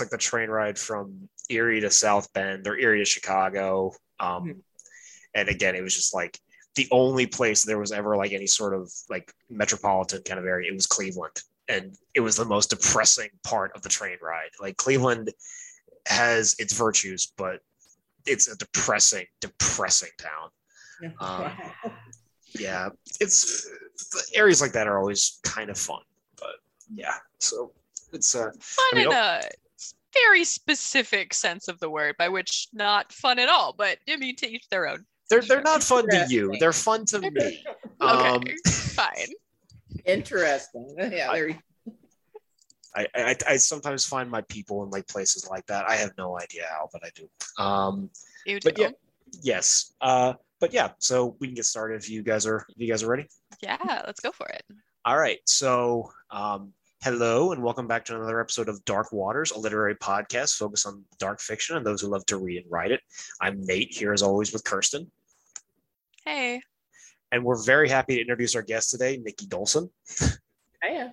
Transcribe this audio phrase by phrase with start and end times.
[0.00, 3.04] like the it's like the train ride from Erie to South Bend or Erie to
[3.04, 3.92] Chicago.
[4.20, 4.62] Um, Mhm.
[5.34, 6.38] And again, it was just like
[6.74, 10.70] the only place there was ever like any sort of like metropolitan kind of area.
[10.70, 14.50] It was Cleveland, and it was the most depressing part of the train ride.
[14.60, 15.32] Like Cleveland
[16.06, 17.60] has its virtues, but
[18.26, 20.50] it's a depressing, depressing town.
[21.20, 21.52] Um,
[22.58, 23.68] yeah, it's
[24.34, 26.02] areas like that are always kind of fun,
[26.38, 26.56] but
[26.94, 27.16] yeah.
[27.38, 27.72] So
[28.12, 29.40] it's uh, Fun I mean, in a
[30.14, 34.36] very specific sense of the word, by which not fun at all, but I mean
[34.36, 35.04] to each their own.
[35.30, 36.54] they're they're not fun to you.
[36.60, 37.30] They're fun to me.
[37.30, 37.62] Okay,
[38.00, 39.28] Um, fine.
[40.04, 40.94] Interesting.
[40.98, 41.58] Yeah, there you
[42.94, 45.88] I, I I sometimes find my people in like places like that.
[45.88, 47.62] I have no idea how, but I do.
[47.62, 48.10] Um,
[48.44, 48.68] You do.
[48.68, 48.90] but yeah,
[49.42, 49.94] yes.
[50.00, 53.02] Uh, but yeah, so we can get started if you guys are if you guys
[53.02, 53.28] are ready.
[53.62, 54.62] yeah, let's go for it.
[55.06, 55.38] All right.
[55.46, 56.72] So, um,
[57.02, 61.02] hello and welcome back to another episode of Dark Waters, a literary podcast focused on
[61.18, 63.00] dark fiction and those who love to read and write it.
[63.40, 65.10] I'm Nate here as always with Kirsten,
[66.24, 66.62] Hey,
[67.32, 69.90] and we're very happy to introduce our guest today, Nikki Dolson.
[70.80, 71.12] I am.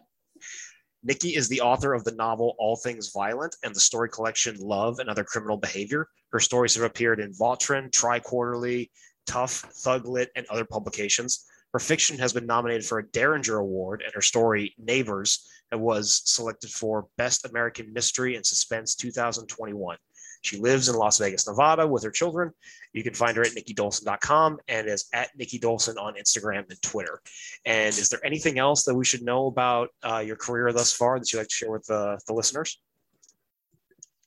[1.03, 4.99] Nikki is the author of the novel All Things Violent and the story collection Love
[4.99, 6.07] and Other Criminal Behavior.
[6.31, 8.91] Her stories have appeared in Vautrin, TriQuarterly,
[9.25, 11.47] Tough, Thuglit, and other publications.
[11.73, 16.71] Her fiction has been nominated for a Derringer Award, and her story Neighbors was selected
[16.71, 19.97] for Best American Mystery and Suspense 2021.
[20.41, 22.51] She lives in Las Vegas, Nevada with her children.
[22.93, 27.21] You can find her at nikkidolson.com and is at Nikki Dolson on Instagram and Twitter.
[27.65, 31.19] And is there anything else that we should know about uh, your career thus far
[31.19, 32.79] that you'd like to share with the, the listeners?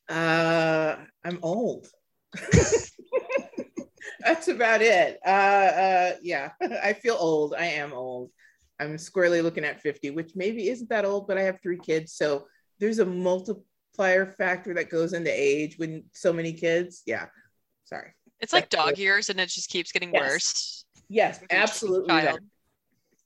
[0.08, 1.88] Uh, I'm old.
[4.20, 5.18] That's about it.
[5.24, 6.50] Uh, uh, yeah,
[6.82, 7.54] I feel old.
[7.54, 8.30] I am old.
[8.80, 12.14] I'm squarely looking at 50, which maybe isn't that old, but I have three kids.
[12.14, 12.46] So
[12.80, 17.02] there's a multiplier factor that goes into age when so many kids.
[17.06, 17.26] Yeah.
[17.84, 18.12] Sorry.
[18.40, 20.20] it's like dog years, and it just keeps getting Yes.
[20.20, 20.84] worse.
[21.08, 22.38] Yes, absolutely.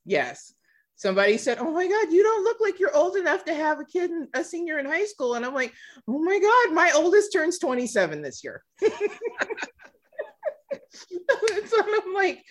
[0.05, 0.53] Yes.
[0.97, 3.85] Somebody said, "Oh my God, you don't look like you're old enough to have a
[3.85, 5.73] kid, in, a senior in high school." And I'm like,
[6.09, 8.65] "Oh my God, my oldest turns 27 this year."
[11.67, 12.43] so I'm like,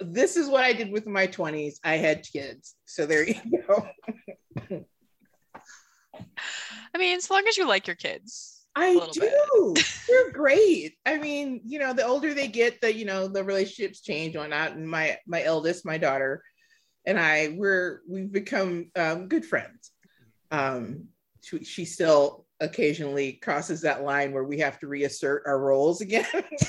[0.00, 1.76] "This is what I did with my 20s.
[1.84, 3.34] I had kids, so there you
[3.66, 3.88] go."
[6.94, 8.54] I mean, as long as you like your kids.
[8.76, 9.74] I do.
[10.08, 10.94] They're great.
[11.04, 14.50] I mean, you know, the older they get, the you know, the relationships change on
[14.50, 14.72] that.
[14.72, 16.42] And my my eldest, my daughter,
[17.04, 19.90] and I, we're we've become um, good friends.
[20.50, 21.08] Um,
[21.42, 26.26] she, she still occasionally crosses that line where we have to reassert our roles again.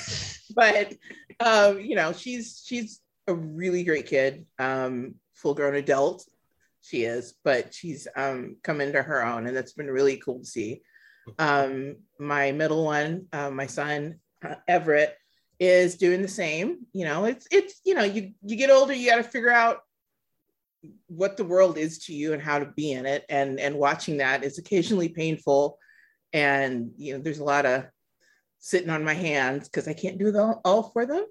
[0.56, 0.94] but
[1.40, 6.26] um, you know, she's she's a really great kid, um, full grown adult.
[6.82, 10.46] She is, but she's um, come into her own, and that's been really cool to
[10.46, 10.82] see
[11.38, 15.16] um, my middle one, uh, my son uh, Everett,
[15.60, 16.80] is doing the same.
[16.94, 19.80] You know, it's it's you know you you get older, you got to figure out
[21.08, 24.18] what the world is to you and how to be in it, and and watching
[24.18, 25.78] that is occasionally painful,
[26.34, 27.86] and you know there's a lot of
[28.60, 31.26] sitting on my hands because I can't do them all for them.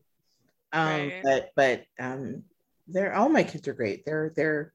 [0.72, 1.22] Um, Right.
[1.22, 2.44] But but um,
[2.86, 4.04] they're all my kids are great.
[4.04, 4.72] They're they're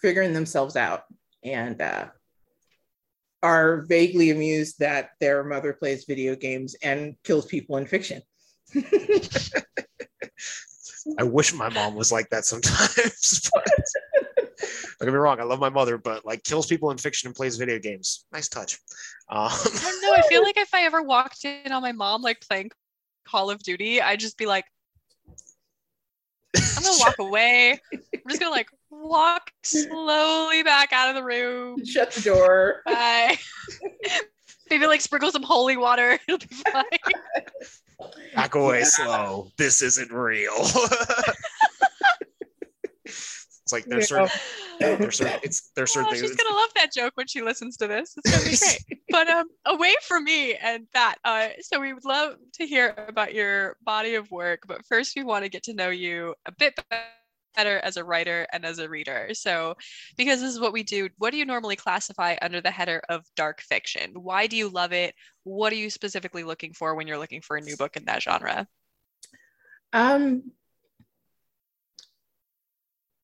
[0.00, 1.04] figuring themselves out
[1.42, 1.80] and.
[1.80, 2.06] uh
[3.42, 8.22] are vaguely amused that their mother plays video games and kills people in fiction.
[11.18, 13.50] I wish my mom was like that sometimes.
[14.98, 17.26] But don't get me wrong, I love my mother, but like kills people in fiction
[17.26, 18.24] and plays video games.
[18.32, 18.78] Nice touch.
[19.28, 20.12] Um, I don't know.
[20.12, 22.70] I feel like if I ever walked in on my mom like playing
[23.26, 24.66] Call of Duty, I'd just be like,
[26.54, 27.72] I'm gonna walk away.
[27.92, 31.84] I'm just gonna like walk slowly back out of the room.
[31.84, 32.82] Shut the door.
[32.86, 33.36] Bye.
[34.70, 36.18] Maybe like sprinkle some holy water.
[36.28, 36.84] It'll be fine.
[38.34, 38.84] Back away Yeah.
[38.84, 39.52] slow.
[39.58, 40.52] This isn't real.
[43.72, 44.28] it's like there's Yeah.
[44.80, 46.28] certain, there's certain, it's there's certain Oh, things.
[46.28, 48.14] she's gonna love that joke when she listens to this.
[48.16, 49.00] It's gonna be great.
[49.10, 53.34] but um, away from me and that, uh, so we would love to hear about
[53.34, 54.62] your body of work.
[54.66, 56.78] But first, we want to get to know you a bit
[57.56, 59.28] better as a writer and as a reader.
[59.32, 59.74] So,
[60.16, 63.24] because this is what we do, what do you normally classify under the header of
[63.36, 64.12] dark fiction?
[64.14, 65.14] Why do you love it?
[65.44, 68.22] What are you specifically looking for when you're looking for a new book in that
[68.22, 68.66] genre?
[69.92, 70.52] Um,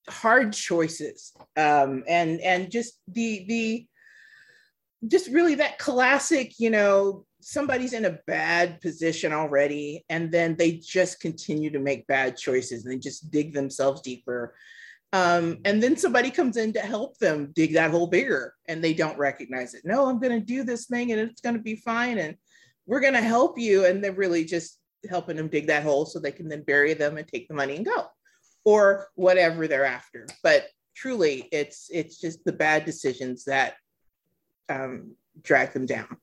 [0.09, 3.87] hard choices, um, and and just the the
[5.07, 10.73] just really that classic, you know, somebody's in a bad position already, and then they
[10.73, 14.55] just continue to make bad choices, and they just dig themselves deeper.
[15.13, 18.93] Um, and then somebody comes in to help them dig that hole bigger and they
[18.93, 19.81] don't recognize it.
[19.87, 22.19] No, I'm going to do this thing and it's going to be fine.
[22.19, 22.37] And
[22.85, 23.87] we're going to help you.
[23.87, 24.79] And they're really just
[25.09, 27.77] helping them dig that hole so they can then bury them and take the money
[27.77, 28.07] and go
[28.65, 30.27] or whatever they're after.
[30.43, 33.75] But truly, it's it's just the bad decisions that
[34.69, 36.17] um, drag them down.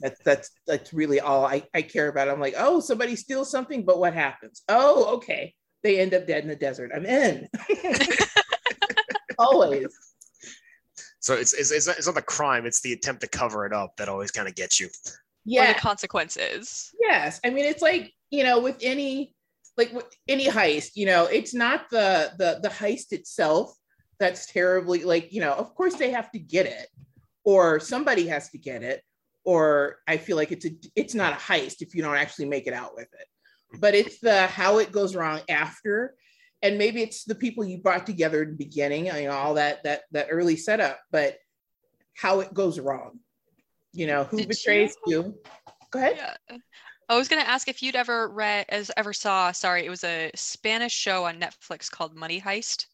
[0.00, 2.28] That's that's that's really all I, I care about.
[2.28, 4.62] I'm like, oh, somebody steals something, but what happens?
[4.68, 6.90] Oh, okay they end up dead in the desert.
[6.94, 7.48] I'm in.
[9.38, 9.86] always.
[11.20, 13.72] So it's, it's, it's, not, it's not the crime, it's the attempt to cover it
[13.72, 14.88] up that always kind of gets you.
[15.44, 15.70] Yeah.
[15.70, 16.90] Or the consequences.
[17.00, 17.40] Yes.
[17.44, 19.34] I mean, it's like, you know, with any,
[19.76, 19.92] like
[20.28, 23.72] any heist, you know, it's not the, the, the heist itself
[24.18, 26.88] that's terribly like, you know, of course they have to get it
[27.44, 29.02] or somebody has to get it.
[29.44, 32.66] Or I feel like it's a, it's not a heist if you don't actually make
[32.66, 33.26] it out with it
[33.78, 36.14] but it's the how it goes wrong after
[36.62, 39.82] and maybe it's the people you brought together in the beginning you know all that
[39.84, 41.36] that that early setup but
[42.16, 43.18] how it goes wrong
[43.92, 45.34] you know who Did betrays you, you?
[45.90, 46.56] go ahead yeah.
[47.10, 50.04] I was going to ask if you'd ever read, as ever saw, sorry, it was
[50.04, 52.86] a Spanish show on Netflix called Money Heist.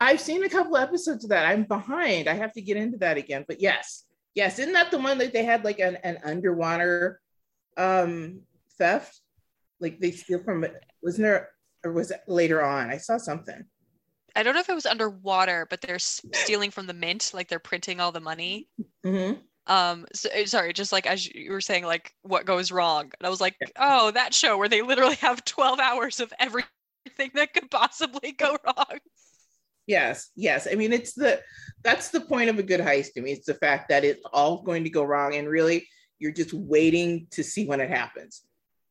[0.00, 1.46] I've seen a couple episodes of that.
[1.46, 2.28] I'm behind.
[2.28, 3.44] I have to get into that again.
[3.46, 4.04] But yes,
[4.34, 7.20] yes, isn't that the one that they had like an, an underwater
[7.76, 8.40] um
[8.78, 9.20] theft?
[9.80, 10.74] like they steal from it.
[11.02, 11.50] Wasn't there,
[11.84, 12.90] or was it later on?
[12.90, 13.64] I saw something.
[14.36, 17.58] I don't know if it was underwater, but they're stealing from the mint, like they're
[17.58, 18.68] printing all the money.
[19.04, 19.40] Mm-hmm.
[19.68, 23.26] Um, so, eh, sorry, just like as you were saying, like what goes wrong, and
[23.26, 26.66] I was like, oh, that show where they literally have twelve hours of everything
[27.34, 28.98] that could possibly go wrong.
[29.86, 30.68] Yes, yes.
[30.70, 31.40] I mean, it's the
[31.82, 33.32] that's the point of a good heist to me.
[33.32, 35.86] It's the fact that it's all going to go wrong, and really,
[36.18, 38.42] you're just waiting to see when it happens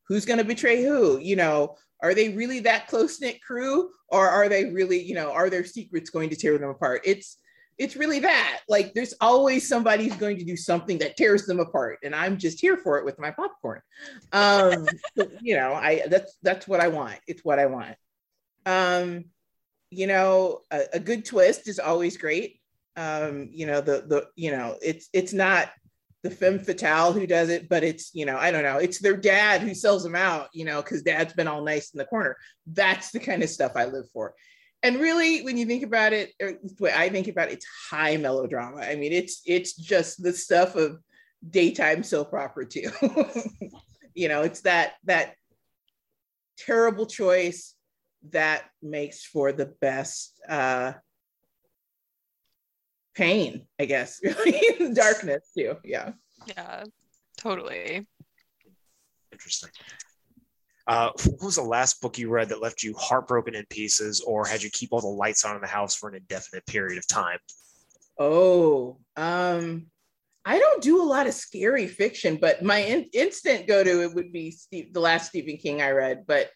[0.08, 4.28] who's going to betray who you know are they really that close knit crew or
[4.28, 7.38] are they really you know are their secrets going to tear them apart it's
[7.78, 11.60] it's really that like there's always somebody who's going to do something that tears them
[11.60, 13.80] apart and i'm just here for it with my popcorn
[14.32, 14.86] um
[15.16, 17.96] so, you know i that's that's what i want it's what i want
[18.66, 19.24] um
[19.90, 22.60] you know a, a good twist is always great
[22.96, 25.70] um you know the the you know it's it's not
[26.24, 29.16] the femme fatale who does it, but it's, you know, I don't know, it's their
[29.16, 32.36] dad who sells them out, you know, because dad's been all nice in the corner.
[32.66, 34.34] That's the kind of stuff I live for.
[34.82, 38.16] And really, when you think about it, the way I think about it, it's high
[38.16, 38.80] melodrama.
[38.80, 41.00] I mean, it's it's just the stuff of
[41.48, 42.90] daytime soap opera too.
[44.14, 45.34] you know, it's that that
[46.58, 47.74] terrible choice
[48.30, 50.92] that makes for the best uh
[53.14, 55.76] pain, I guess, really darkness too.
[55.84, 56.12] Yeah.
[56.46, 56.84] Yeah,
[57.36, 58.06] totally.
[59.32, 59.70] Interesting.
[60.88, 64.46] Uh, what was the last book you read that left you heartbroken in pieces or
[64.46, 67.06] had you keep all the lights on in the house for an indefinite period of
[67.06, 67.38] time?
[68.18, 69.86] Oh, um,
[70.46, 74.14] I don't do a lot of scary fiction, but my in- instant go to it
[74.14, 76.24] would be Steve, the last Stephen King I read.
[76.26, 76.48] But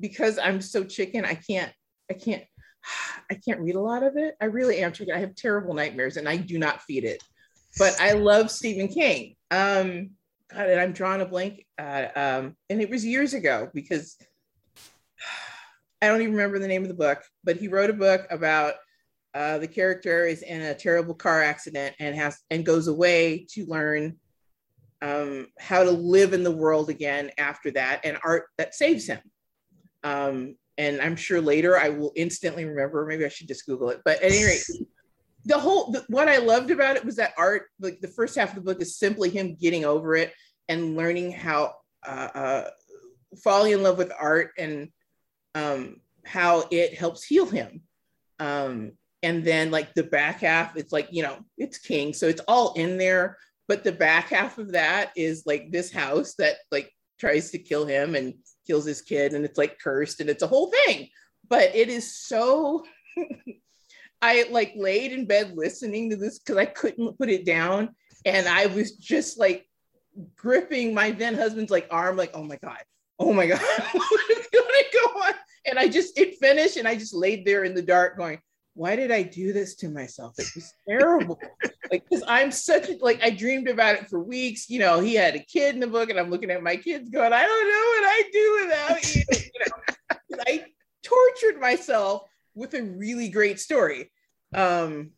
[0.00, 1.72] because I'm so chicken, I can't,
[2.10, 2.42] I can't
[3.30, 4.34] I can't read a lot of it.
[4.40, 4.92] I really am.
[4.92, 5.14] Chicken.
[5.14, 7.22] I have terrible nightmares and I do not feed it.
[7.78, 9.36] But I love Stephen King.
[9.50, 10.10] Um,
[10.52, 11.66] God, and I'm drawing a blank.
[11.78, 14.16] Uh, um, and it was years ago because
[16.02, 18.74] I don't even remember the name of the book, but he wrote a book about
[19.34, 23.66] uh, the character is in a terrible car accident and has and goes away to
[23.66, 24.16] learn
[25.02, 29.20] um, how to live in the world again after that, and art that saves him.
[30.04, 33.04] Um, and I'm sure later I will instantly remember.
[33.06, 34.00] Maybe I should just Google it.
[34.04, 34.64] But at any rate,
[35.46, 37.66] the whole the, what I loved about it was that art.
[37.80, 40.32] Like the first half of the book is simply him getting over it
[40.68, 41.74] and learning how
[42.06, 42.70] uh, uh,
[43.42, 44.88] falling in love with art and
[45.54, 47.82] um, how it helps heal him.
[48.40, 52.42] Um, and then like the back half, it's like you know it's King, so it's
[52.48, 53.38] all in there.
[53.68, 57.86] But the back half of that is like this house that like tries to kill
[57.86, 58.34] him and
[58.66, 61.08] kills his kid and it's like cursed and it's a whole thing
[61.48, 62.84] but it is so
[64.22, 67.90] i like laid in bed listening to this because i couldn't put it down
[68.24, 69.66] and i was just like
[70.34, 72.82] gripping my then husband's like arm like oh my god
[73.18, 73.60] oh my god
[73.92, 75.32] what is to go on
[75.66, 78.38] and i just it finished and i just laid there in the dark going
[78.76, 80.34] why did I do this to myself?
[80.38, 81.40] It was terrible.
[81.90, 84.68] like, because I'm such a, like, I dreamed about it for weeks.
[84.68, 87.08] You know, he had a kid in the book, and I'm looking at my kids
[87.08, 89.22] going, I don't know what I do without you.
[89.32, 90.64] you know, I
[91.02, 94.10] tortured myself with a really great story.
[94.52, 95.12] Um,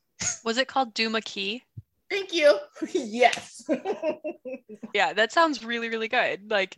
[0.45, 1.63] was it called Duma Key?
[2.11, 2.59] Thank you.
[2.93, 3.63] yes.
[4.95, 6.51] yeah, that sounds really, really good.
[6.51, 6.77] Like,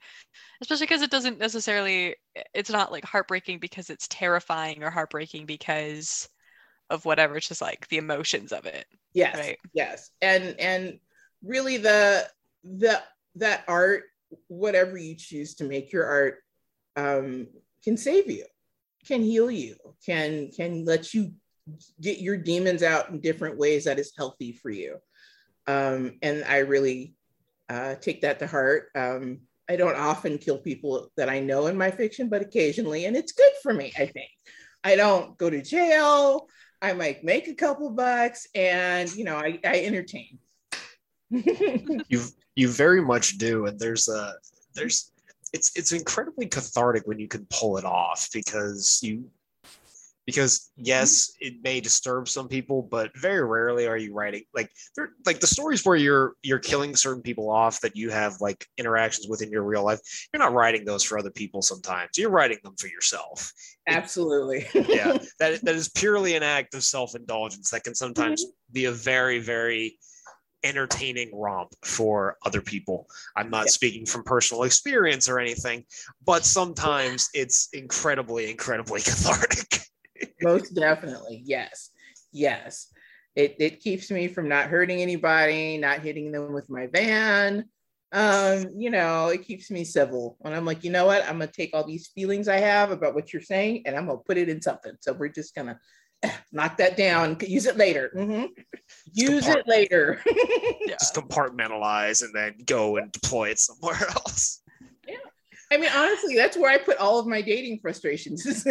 [0.60, 2.16] especially because it doesn't necessarily,
[2.54, 6.28] it's not like heartbreaking because it's terrifying or heartbreaking because
[6.90, 7.36] of whatever.
[7.36, 8.86] It's just like the emotions of it.
[9.14, 9.36] Yes.
[9.36, 9.58] Right.
[9.72, 10.10] Yes.
[10.20, 10.98] And and
[11.42, 12.28] really the
[12.64, 13.00] the
[13.36, 14.04] that art,
[14.48, 16.38] whatever you choose to make your art,
[16.96, 17.46] um,
[17.84, 18.44] can save you,
[19.06, 21.32] can heal you, can can let you
[22.00, 24.96] get your demons out in different ways that is healthy for you.
[25.66, 27.14] Um, and I really
[27.68, 28.88] uh, take that to heart.
[28.94, 33.16] Um, I don't often kill people that I know in my fiction, but occasionally, and
[33.16, 34.30] it's good for me, I think.
[34.82, 36.48] I don't go to jail.
[36.82, 40.38] I might make a couple bucks and, you know, I, I entertain.
[41.30, 42.24] you
[42.56, 44.34] you very much do and there's a
[44.74, 45.09] there's
[45.52, 49.30] it's it's incredibly cathartic when you can pull it off because you
[50.26, 55.10] because yes it may disturb some people but very rarely are you writing like they're
[55.26, 59.26] like the stories where you're you're killing certain people off that you have like interactions
[59.28, 59.98] with in your real life
[60.32, 62.10] you're not writing those for other people sometimes.
[62.16, 63.52] You're writing them for yourself.
[63.88, 64.66] Absolutely.
[64.90, 68.72] Yeah that, that is purely an act of self-indulgence that can sometimes mm-hmm.
[68.72, 69.98] be a very very
[70.64, 73.08] entertaining romp for other people.
[73.36, 73.70] I'm not yeah.
[73.70, 75.84] speaking from personal experience or anything,
[76.24, 79.80] but sometimes it's incredibly, incredibly cathartic.
[80.42, 81.42] Most definitely.
[81.44, 81.90] Yes.
[82.32, 82.88] Yes.
[83.36, 87.66] It, it keeps me from not hurting anybody, not hitting them with my van.
[88.12, 90.36] Um, you know, it keeps me civil.
[90.44, 91.22] And I'm like, you know what?
[91.22, 94.18] I'm gonna take all these feelings I have about what you're saying and I'm gonna
[94.18, 94.92] put it in something.
[95.00, 95.78] So we're just gonna
[96.52, 98.10] knock that down, use it later.
[98.16, 98.46] Mm-hmm.
[99.12, 100.20] Use it later.
[100.86, 100.96] yeah.
[100.98, 104.62] Just compartmentalize and then go and deploy it somewhere else.
[105.06, 105.16] Yeah.
[105.72, 108.44] I mean, honestly, that's where I put all of my dating frustrations.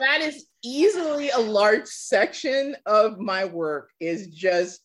[0.00, 4.80] that is easily a large section of my work is just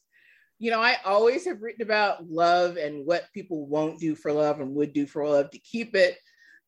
[0.58, 4.62] you know i always have written about love and what people won't do for love
[4.62, 6.18] and would do for love to keep it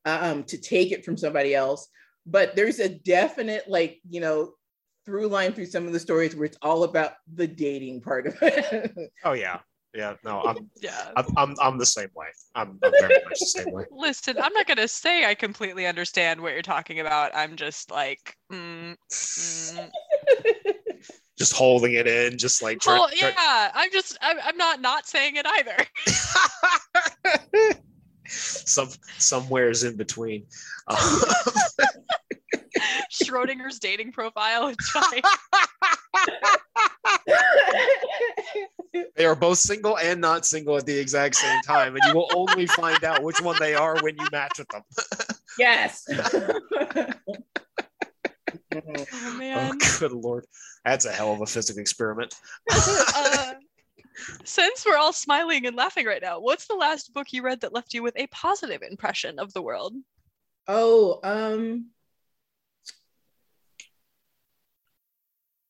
[0.04, 1.88] um, to take it from somebody else
[2.26, 4.52] but there's a definite like you know
[5.04, 8.36] through line through some of the stories where it's all about the dating part of
[8.40, 8.92] it
[9.24, 9.58] oh yeah
[9.94, 12.26] yeah, no, I'm yeah, I'm, I'm, I'm the same way.
[12.56, 13.84] I'm, I'm very much the same way.
[13.92, 17.30] Listen, I'm not gonna say I completely understand what you're talking about.
[17.32, 19.90] I'm just like, mm, mm.
[21.38, 23.70] just holding it in, just like try, oh yeah, try...
[23.72, 25.76] I'm just I'm, I'm not not saying it either.
[28.28, 28.88] Some
[29.18, 30.46] somewhere's in between.
[30.86, 30.98] Um,
[33.10, 34.74] Schrodinger's dating profile.
[39.16, 42.28] They are both single and not single at the exact same time, and you will
[42.34, 44.82] only find out which one they are when you match with them.
[45.58, 46.04] yes.
[48.74, 49.70] oh man.
[49.72, 50.44] Oh, good lord.
[50.84, 52.34] That's a hell of a physical experiment.
[52.70, 53.54] uh,
[54.44, 57.72] since we're all smiling and laughing right now, what's the last book you read that
[57.72, 59.94] left you with a positive impression of the world?
[60.66, 61.86] Oh, um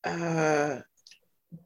[0.03, 0.79] uh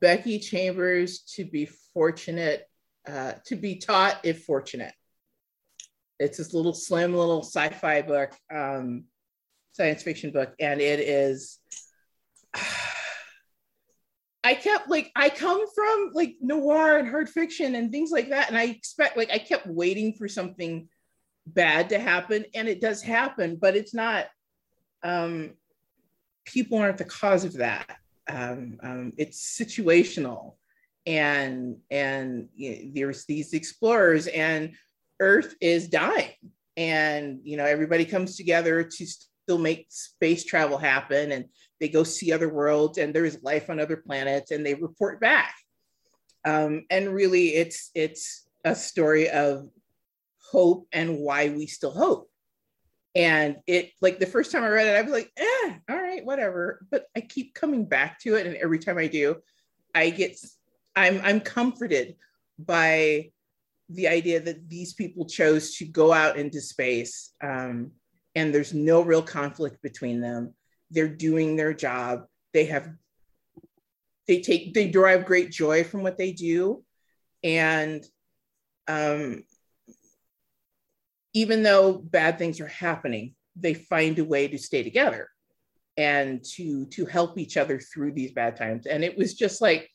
[0.01, 2.67] Becky Chambers to be fortunate,
[3.07, 4.93] uh, to be taught if fortunate.
[6.19, 9.05] It's this little slim little sci-fi book, um,
[9.71, 11.59] science fiction book, and it is.
[14.49, 18.49] I kept like I come from like noir and hard fiction and things like that,
[18.49, 20.87] and I expect like I kept waiting for something
[21.45, 24.27] bad to happen, and it does happen, but it's not.
[25.01, 25.51] Um,
[26.45, 30.55] people aren't the cause of that um, um, it's situational
[31.05, 34.73] and and you know, there's these explorers and
[35.19, 36.33] earth is dying
[36.77, 39.05] and you know everybody comes together to
[39.49, 41.45] still make space travel happen and
[41.79, 45.55] they go see other worlds and there's life on other planets and they report back
[46.45, 49.67] um, and really it's it's a story of
[50.51, 52.29] hope and why we still hope
[53.15, 56.23] and it like the first time I read it, I was like, eh, all right,
[56.23, 56.85] whatever.
[56.91, 59.37] But I keep coming back to it, and every time I do,
[59.95, 60.37] I get
[60.95, 62.17] I'm I'm comforted
[62.59, 63.31] by
[63.89, 67.91] the idea that these people chose to go out into space, um,
[68.35, 70.53] and there's no real conflict between them.
[70.91, 72.25] They're doing their job.
[72.53, 72.89] They have
[74.27, 76.83] they take they derive great joy from what they do,
[77.43, 78.05] and
[78.87, 79.43] um,
[81.33, 85.29] even though bad things are happening, they find a way to stay together
[85.97, 88.85] and to to help each other through these bad times.
[88.85, 89.89] And it was just like,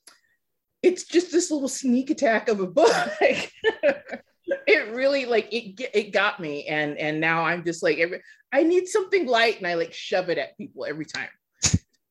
[0.83, 2.93] it's just this little sneak attack of a book.
[4.47, 8.23] it really like it it got me, and and now I'm just like every,
[8.53, 11.29] I need something light, and I like shove it at people every time.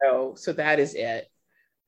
[0.01, 1.27] So so that is it.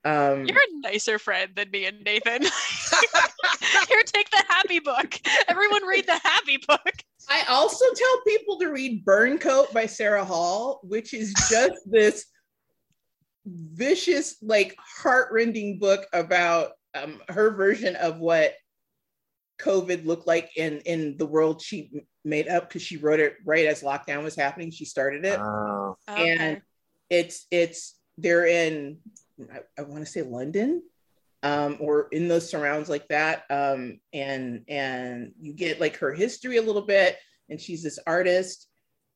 [0.05, 2.43] Um, You're a nicer friend than me and Nathan.
[3.89, 5.19] Here, take the happy book.
[5.47, 6.93] Everyone read the happy book.
[7.27, 12.25] I also tell people to read Burntcoat by Sarah Hall, which is just this
[13.45, 18.53] vicious, like heart-rending book about um, her version of what
[19.59, 21.91] COVID looked like in in the world she
[22.23, 24.71] made up because she wrote it right as lockdown was happening.
[24.71, 25.95] She started it, Oh.
[26.07, 26.61] and
[27.09, 28.97] it's it's they're in
[29.53, 30.81] I, I want to say London
[31.43, 33.43] um, or in those surrounds like that.
[33.49, 37.17] Um, and and you get like her history a little bit,
[37.49, 38.67] and she's this artist.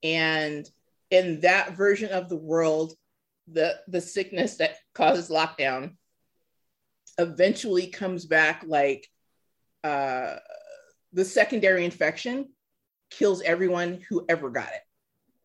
[0.03, 0.69] And
[1.09, 2.93] in that version of the world,
[3.51, 5.95] the the sickness that causes lockdown
[7.17, 9.07] eventually comes back like
[9.83, 10.35] uh,
[11.13, 12.49] the secondary infection
[13.09, 14.81] kills everyone who ever got it,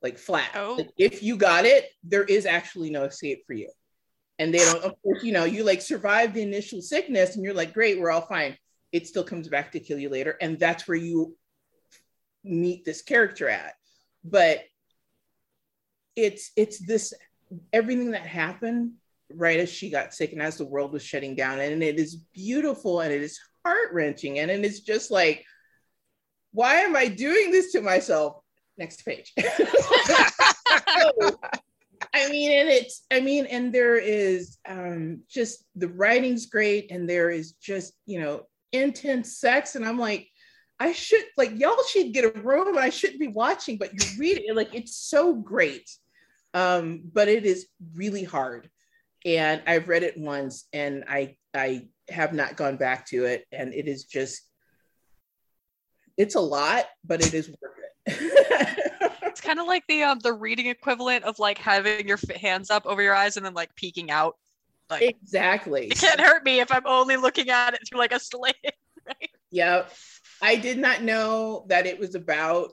[0.03, 0.51] like flat.
[0.55, 0.77] Oh.
[0.79, 3.71] Like, if you got it, there is actually no escape for you
[4.39, 7.55] and they don't of course you know you like survive the initial sickness and you're
[7.55, 8.57] like great we're all fine
[8.93, 11.37] it still comes back to kill you later and that's where you
[12.43, 13.75] meet this character at
[14.25, 14.61] but
[16.17, 17.15] it's it's this
[17.73, 18.93] everything that happened
[19.33, 22.17] right as she got sick and as the world was shutting down and it is
[22.33, 25.45] beautiful and it is heart-wrenching and, and it's just like
[26.53, 28.41] why am i doing this to myself
[28.77, 29.33] next page
[32.15, 37.11] I mean, and it's, I mean, and there is um, just the writing's great, and
[37.11, 38.43] there is just, you know,
[38.73, 39.75] intense sex.
[39.75, 40.29] And I'm like,
[40.79, 44.19] I should, like, y'all should get a room, and I shouldn't be watching, but you
[44.19, 45.91] read it, like, it's so great.
[46.53, 48.71] Um, but it is really hard.
[49.25, 53.47] And I've read it once, and I, I have not gone back to it.
[53.53, 54.43] And it is just,
[56.17, 58.91] it's a lot, but it is worth it.
[59.35, 62.87] It's kind of like the um the reading equivalent of like having your hands up
[62.87, 64.37] over your eyes and then like peeking out.
[64.89, 65.89] Like exactly.
[65.89, 68.55] it can't hurt me if I'm only looking at it through like a slit.
[69.51, 69.93] Yep.
[70.43, 72.71] I did not know that it was about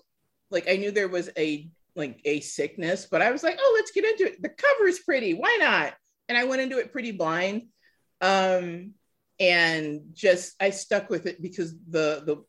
[0.52, 3.92] like I knew there was a like a sickness, but I was like, oh, let's
[3.92, 4.42] get into it.
[4.42, 5.34] The cover is pretty.
[5.34, 5.94] Why not?
[6.32, 7.64] And I went into it pretty blind.
[8.22, 8.94] Um
[9.38, 12.46] and just I stuck with it because the the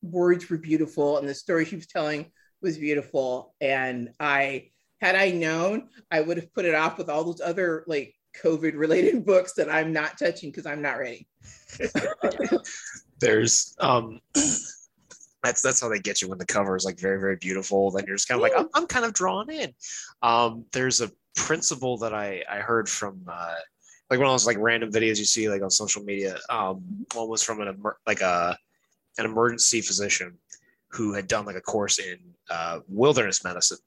[0.00, 2.30] words were beautiful and the story she was telling
[2.62, 3.56] was beautiful.
[3.60, 4.68] And I
[5.00, 8.76] had I known, I would have put it off with all those other like COVID
[8.76, 11.26] related books that I'm not touching because I'm not ready.
[13.18, 14.20] There's um
[15.42, 17.90] that's that's how they get you when the cover is like very very beautiful.
[17.90, 19.74] Then you're just kind of like I'm, I'm kind of drawn in.
[20.22, 23.54] Um, there's a principle that I I heard from uh,
[24.10, 26.38] like one of those like random videos you see like on social media.
[26.48, 26.82] Um,
[27.14, 28.56] one was from an emer- like a
[29.18, 30.38] an emergency physician
[30.88, 32.18] who had done like a course in
[32.50, 33.78] uh, wilderness medicine.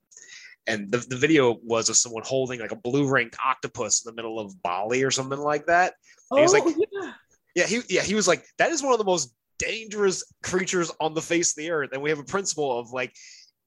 [0.68, 4.16] And the, the video was of someone holding like a blue ringed octopus in the
[4.16, 5.96] middle of Bali or something like that.
[6.32, 7.12] Oh, He was like- yeah.
[7.56, 11.14] Yeah, he yeah, he was like, that is one of the most dangerous creatures on
[11.14, 11.90] the face of the earth.
[11.94, 13.14] And we have a principle of like,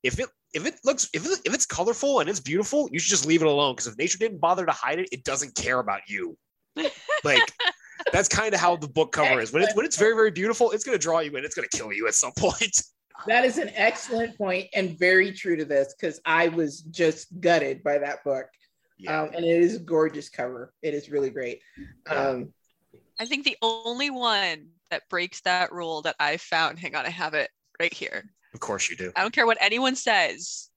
[0.02, 3.10] if it if it looks if it, if it's colorful and it's beautiful, you should
[3.10, 3.74] just leave it alone.
[3.74, 6.36] Because if nature didn't bother to hide it, it doesn't care about you.
[7.22, 7.52] Like
[8.12, 9.52] that's kind of how the book cover is.
[9.52, 11.44] When it's when it's very very beautiful, it's gonna draw you in.
[11.44, 12.82] It's gonna kill you at some point.
[13.26, 17.82] That is an excellent point and very true to this because I was just gutted
[17.82, 18.44] by that book.
[18.98, 19.22] Yeah.
[19.22, 20.74] Um, and it is a gorgeous cover.
[20.82, 21.62] It is really great.
[22.10, 22.52] Um,
[23.18, 27.10] I think the only one that breaks that rule that I found, hang on, I
[27.10, 27.48] have it
[27.80, 28.24] right here.
[28.56, 29.12] Of course you do.
[29.14, 30.70] I don't care what anyone says.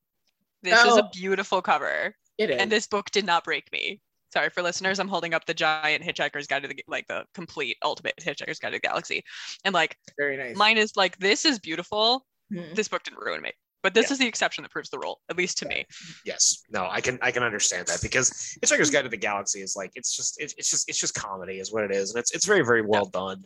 [0.63, 2.13] This is a beautiful cover.
[2.37, 2.57] it is.
[2.61, 4.01] And this book did not break me.
[4.33, 4.99] Sorry for listeners.
[4.99, 8.71] I'm holding up the giant Hitchhiker's Guide to the like the complete ultimate Hitchhiker's Guide
[8.71, 9.23] to the Galaxy,
[9.63, 10.57] and like very nice.
[10.57, 12.25] mine is like this is beautiful.
[12.53, 12.75] Mhm.
[12.75, 14.13] This book didn't ruin me, but this Yeah.
[14.13, 15.85] is the exception that proves the rule, at least to me.
[16.25, 16.61] Yes.
[16.69, 18.29] No, I can I can understand that because
[18.61, 21.59] Hitchhiker's Guide to the Galaxy is like it's just it, it's just it's just comedy
[21.59, 23.45] is what it is, and it's it's very very well done.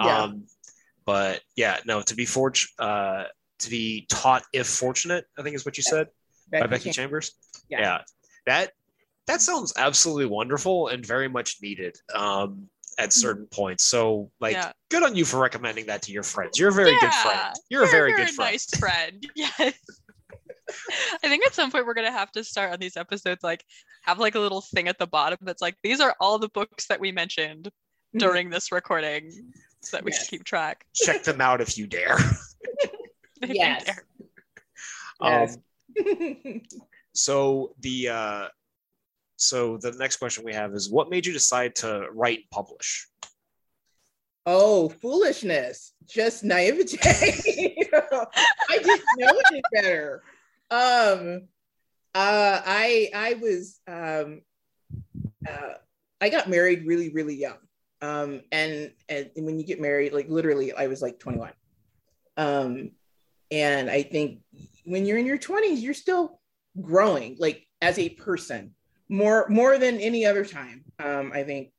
[0.00, 0.24] Yeah.
[0.24, 0.46] Um,
[1.06, 3.24] but yeah, no, to be forged uh
[3.58, 6.08] to be taught if fortunate, I think is what you said
[6.50, 7.32] by Becky Chan- Chambers.
[7.68, 7.80] Yeah.
[7.80, 7.98] Yeah.
[8.46, 8.72] that
[9.26, 11.96] that sounds absolutely wonderful and very much needed.
[12.14, 12.68] Um,
[12.98, 13.84] at certain points.
[13.84, 14.72] So, like, Yeah.
[14.90, 16.58] good on you for recommending that to your friends.
[16.58, 17.38] You're a very good friend.
[17.38, 18.50] Yeah, You're, a very, good friend.
[18.52, 19.24] nice friend.
[19.36, 19.74] Yes.
[21.22, 23.64] I think at some point we're gonna have to start on these episodes, like
[24.02, 26.86] have like a little thing at the bottom that's like these are all the books
[26.88, 27.70] that we mentioned
[28.16, 28.18] Mhm.
[28.18, 29.30] during this recording,
[29.82, 30.28] so that we Yes.
[30.28, 30.84] can keep track.
[30.94, 32.18] Check them out if you dare.
[33.48, 33.98] You Yes.
[35.20, 36.62] Um,
[37.12, 38.48] so the uh,
[39.36, 43.06] so the next question we have is, what made you decide to write and publish?
[44.50, 46.96] oh, foolishness, just naivete.
[47.04, 50.22] I didn't know any better.
[50.70, 51.48] Um,
[52.14, 54.40] uh, I I was um,
[55.46, 55.74] uh,
[56.20, 57.58] I got married really, really young.
[58.00, 61.50] Um, and, and when you get married, like literally, I was like 21.
[62.36, 62.92] Um,
[63.50, 64.40] and I think
[64.84, 66.40] when you're in your 20s, you're still
[66.80, 68.74] growing, like as a person,
[69.08, 70.84] more more than any other time.
[70.98, 71.72] Um, I think.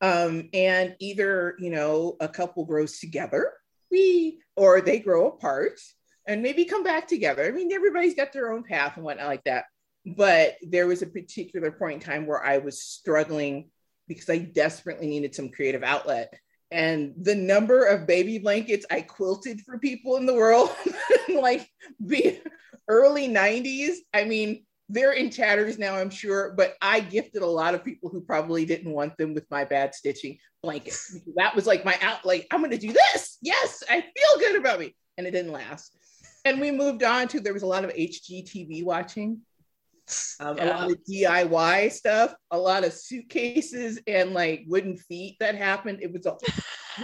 [0.00, 3.52] Um, and either you know a couple grows together,
[3.90, 5.78] we or they grow apart
[6.26, 7.44] and maybe come back together.
[7.44, 9.66] I mean, everybody's got their own path and whatnot like that.
[10.04, 13.70] But there was a particular point in time where I was struggling
[14.08, 16.34] because I desperately needed some creative outlet.
[16.72, 20.70] And the number of baby blankets I quilted for people in the world,
[21.28, 21.68] like
[22.00, 22.40] the
[22.88, 27.74] early 90s, I mean, they're in tatters now, I'm sure, but I gifted a lot
[27.74, 31.18] of people who probably didn't want them with my bad stitching blankets.
[31.36, 33.38] That was like my out, like, I'm to do this.
[33.40, 34.94] Yes, I feel good about me.
[35.18, 35.96] And it didn't last.
[36.44, 39.40] And we moved on to there was a lot of HGTV watching,
[40.40, 40.64] um, yeah.
[40.64, 46.00] a lot of DIY stuff, a lot of suitcases and like wooden feet that happened.
[46.02, 46.36] It was, a,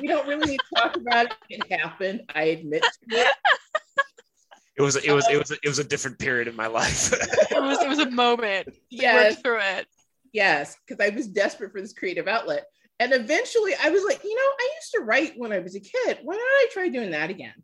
[0.00, 1.32] we don't really need to talk about it.
[1.48, 2.22] It happened.
[2.34, 3.28] I admit to it.
[4.78, 7.12] It was it was it was it was a different period in my life.
[7.50, 8.68] it was it was a moment.
[8.90, 9.86] Yes, through it.
[10.32, 12.64] Yes, because I was desperate for this creative outlet,
[13.00, 15.80] and eventually I was like, you know, I used to write when I was a
[15.80, 16.18] kid.
[16.22, 17.54] Why don't I try doing that again?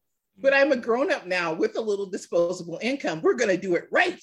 [0.41, 3.21] But I'm a grown up now with a little disposable income.
[3.23, 4.21] We're gonna do it right.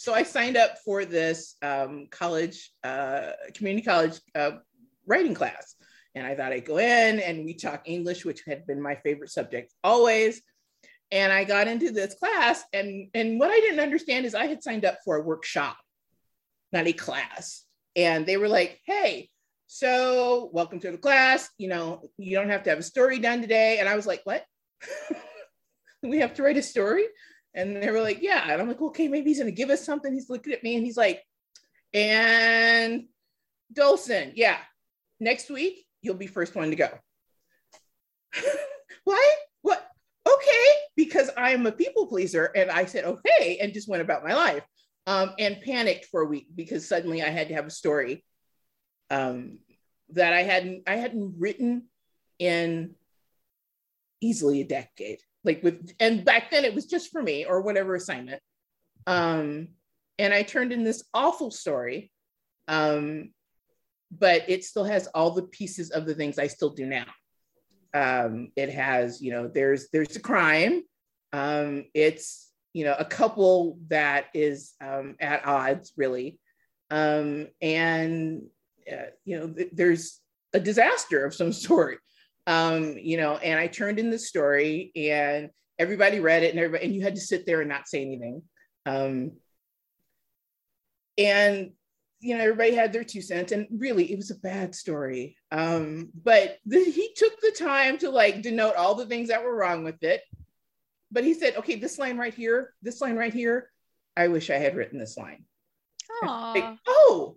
[0.00, 4.52] So I signed up for this um, college, uh, community college uh,
[5.08, 5.74] writing class,
[6.14, 9.30] and I thought I'd go in and we talk English, which had been my favorite
[9.30, 10.40] subject always.
[11.10, 14.62] And I got into this class and and what I didn't understand is I had
[14.62, 15.76] signed up for a workshop
[16.70, 17.64] not a class.
[17.96, 19.30] And they were like hey
[19.66, 21.50] so welcome to the class.
[21.58, 23.78] You know you don't have to have a story done today.
[23.80, 24.44] And I was like what?
[26.00, 27.06] We have to write a story
[27.54, 28.50] and they were like yeah.
[28.50, 30.12] And I'm like okay maybe he's gonna give us something.
[30.12, 31.22] He's looking at me and he's like
[31.94, 33.04] and
[33.72, 34.58] Dolson yeah
[35.20, 36.90] next week you'll be first one to go.
[39.08, 39.36] What?
[39.62, 39.88] What?
[40.28, 42.50] Okay, because I'm a people pleaser.
[42.54, 44.64] And I said, okay, and just went about my life
[45.06, 48.22] um, and panicked for a week because suddenly I had to have a story
[49.08, 49.60] um,
[50.10, 51.84] that I hadn't, I hadn't written
[52.38, 52.96] in
[54.20, 55.20] easily a decade.
[55.44, 58.42] Like with, and back then it was just for me or whatever assignment.
[59.06, 59.68] Um,
[60.18, 62.10] and I turned in this awful story.
[62.66, 63.30] Um,
[64.10, 67.06] but it still has all the pieces of the things I still do now
[67.94, 70.82] um, it has you know there's there's a crime
[71.32, 76.38] um, it's you know a couple that is um, at odds really
[76.90, 78.42] um, and
[78.90, 80.20] uh, you know th- there's
[80.52, 82.00] a disaster of some sort
[82.48, 86.84] um, you know and i turned in the story and everybody read it and everybody
[86.84, 88.42] and you had to sit there and not say anything.
[88.84, 89.32] Um,
[91.16, 91.72] and
[92.20, 95.36] you know everybody had their two cents and really it was a bad story.
[95.52, 99.54] Um but the, he took the time to like denote all the things that were
[99.54, 100.22] wrong with it.
[101.12, 103.70] But he said okay this line right here this line right here
[104.16, 105.44] i wish i had written this line.
[106.54, 107.36] Like, oh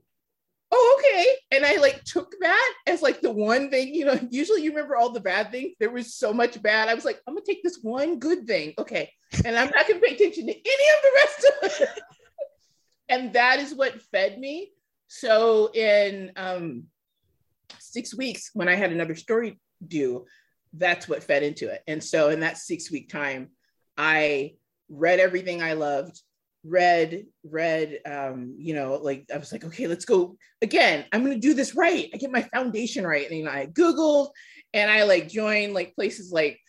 [0.72, 1.28] oh okay.
[1.52, 4.96] And i like took that as like the one thing you know usually you remember
[4.96, 5.74] all the bad things.
[5.80, 6.90] There was so much bad.
[6.90, 8.74] I was like i'm gonna take this one good thing.
[8.78, 9.12] Okay.
[9.46, 11.90] And i'm not gonna pay attention to any of the rest of it.
[13.10, 14.72] And that is what fed me.
[15.10, 16.84] So in um,
[17.78, 20.26] six weeks, when I had another story due,
[20.72, 21.84] that's what fed into it.
[21.88, 23.50] And so in that six week time,
[23.98, 24.54] I
[24.88, 26.22] read everything I loved,
[26.64, 31.06] read, read, um, you know, like I was like, okay, let's go again.
[31.12, 32.10] I'm to do this right.
[32.14, 33.28] I get my foundation right.
[33.28, 34.30] And you know, I Googled
[34.74, 36.60] and I like joined like places like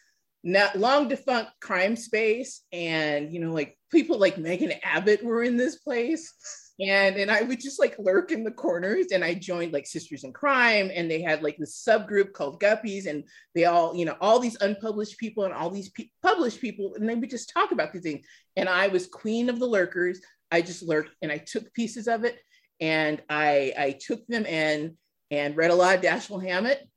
[0.44, 5.56] not long defunct crime space and you know like people like megan abbott were in
[5.56, 6.34] this place
[6.80, 10.24] and and i would just like lurk in the corners and i joined like sisters
[10.24, 14.16] in crime and they had like this subgroup called guppies and they all you know
[14.20, 17.72] all these unpublished people and all these pe- published people and they would just talk
[17.72, 21.38] about these things and i was queen of the lurkers i just lurked and i
[21.38, 22.38] took pieces of it
[22.80, 24.96] and i i took them in
[25.30, 26.88] and read a lot of dashiell hammett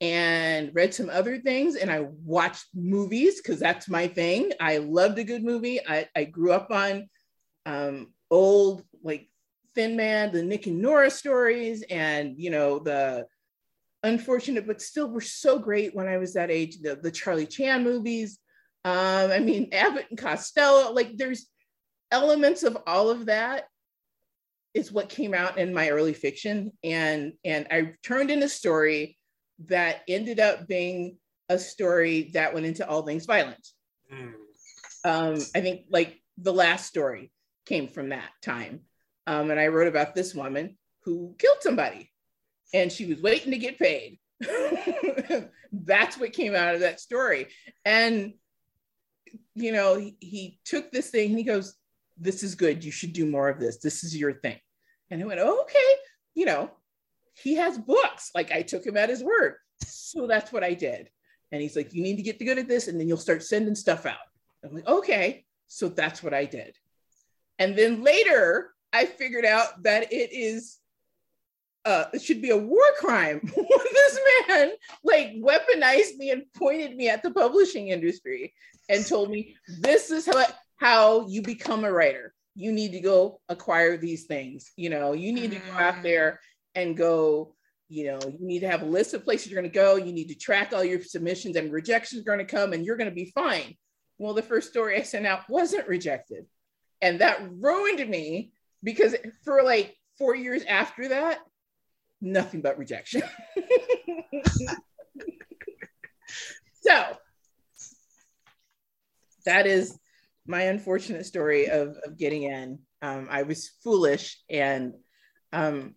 [0.00, 4.52] and read some other things and I watched movies because that's my thing.
[4.60, 5.80] I loved a good movie.
[5.84, 7.08] I, I grew up on
[7.66, 9.28] um, old like
[9.74, 13.26] Thin Man, the Nick and Nora stories, and you know the
[14.04, 16.78] unfortunate but still were so great when I was that age.
[16.80, 18.38] The, the Charlie Chan movies.
[18.84, 20.92] Um, I mean Abbott and Costello.
[20.92, 21.46] Like there's
[22.12, 23.64] elements of all of that
[24.74, 29.16] is what came out in my early fiction, and and I turned in a story
[29.66, 31.16] that ended up being
[31.48, 33.66] a story that went into all things violent.
[34.12, 34.34] Mm.
[35.04, 37.32] Um, I think like the last story
[37.66, 38.80] came from that time.
[39.28, 42.10] Um, and I wrote about this woman who killed somebody.
[42.72, 44.18] and she was waiting to get paid.
[45.72, 47.48] That's what came out of that story.
[47.84, 48.32] And,
[49.54, 51.74] you know, he, he took this thing and he goes,
[52.16, 52.82] This is good.
[52.82, 53.78] You should do more of this.
[53.78, 54.58] This is your thing.
[55.10, 55.90] And I went, oh, Okay,
[56.34, 56.70] you know,
[57.34, 58.30] he has books.
[58.34, 59.56] Like I took him at his word.
[59.84, 61.10] So that's what I did.
[61.52, 63.74] And he's like, You need to get good at this, and then you'll start sending
[63.74, 64.26] stuff out.
[64.64, 65.44] I'm like, Okay.
[65.66, 66.76] So that's what I did.
[67.58, 70.78] And then later, I figured out that it is
[71.84, 74.70] uh, it should be a war crime this man
[75.04, 78.52] like weaponized me and pointed me at the publishing industry
[78.88, 80.44] and told me this is how
[80.76, 82.34] how you become a writer.
[82.54, 85.12] You need to go acquire these things you know?
[85.12, 86.02] You need to go out mm.
[86.02, 86.40] there
[86.74, 87.54] and go
[87.88, 89.96] you know you need to have a list of places you're going to go.
[89.96, 92.96] You need to track all your submissions and rejections are going to come and you're
[92.96, 93.76] going to be fine.
[94.18, 96.46] Well the first story i sent out wasn't rejected.
[97.00, 98.50] And that ruined me
[98.82, 99.14] because
[99.44, 101.38] for like four years after that
[102.20, 103.22] nothing but rejection
[106.82, 107.16] so
[109.44, 109.98] that is
[110.46, 114.94] my unfortunate story of, of getting in um, i was foolish and
[115.52, 115.94] um,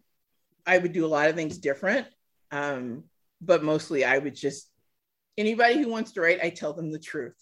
[0.66, 2.08] i would do a lot of things different
[2.52, 3.04] um,
[3.42, 4.70] but mostly i would just
[5.38, 7.34] anybody who wants to write i tell them the truth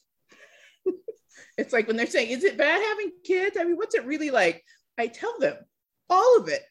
[1.57, 3.57] it's like when they're saying, is it bad having kids?
[3.59, 4.63] I mean, what's it really like?
[4.99, 5.55] I tell them
[6.09, 6.61] all of it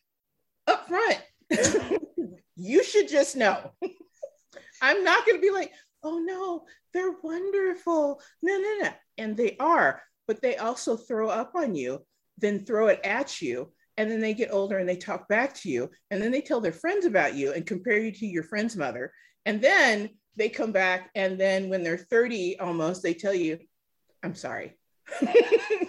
[0.67, 1.21] up front.
[2.57, 3.73] you should just know.
[4.83, 8.21] I'm not going to be like, oh no, they're wonderful.
[8.43, 8.91] No, no, no.
[9.17, 12.05] And they are, but they also throw up on you,
[12.37, 13.73] then throw it at you.
[13.97, 15.91] And then they get older and they talk back to you.
[16.11, 19.13] And then they tell their friends about you and compare you to your friend's mother.
[19.45, 21.11] And then they come back.
[21.17, 23.59] And then when they're 30 almost, they tell you,
[24.23, 24.79] I'm sorry.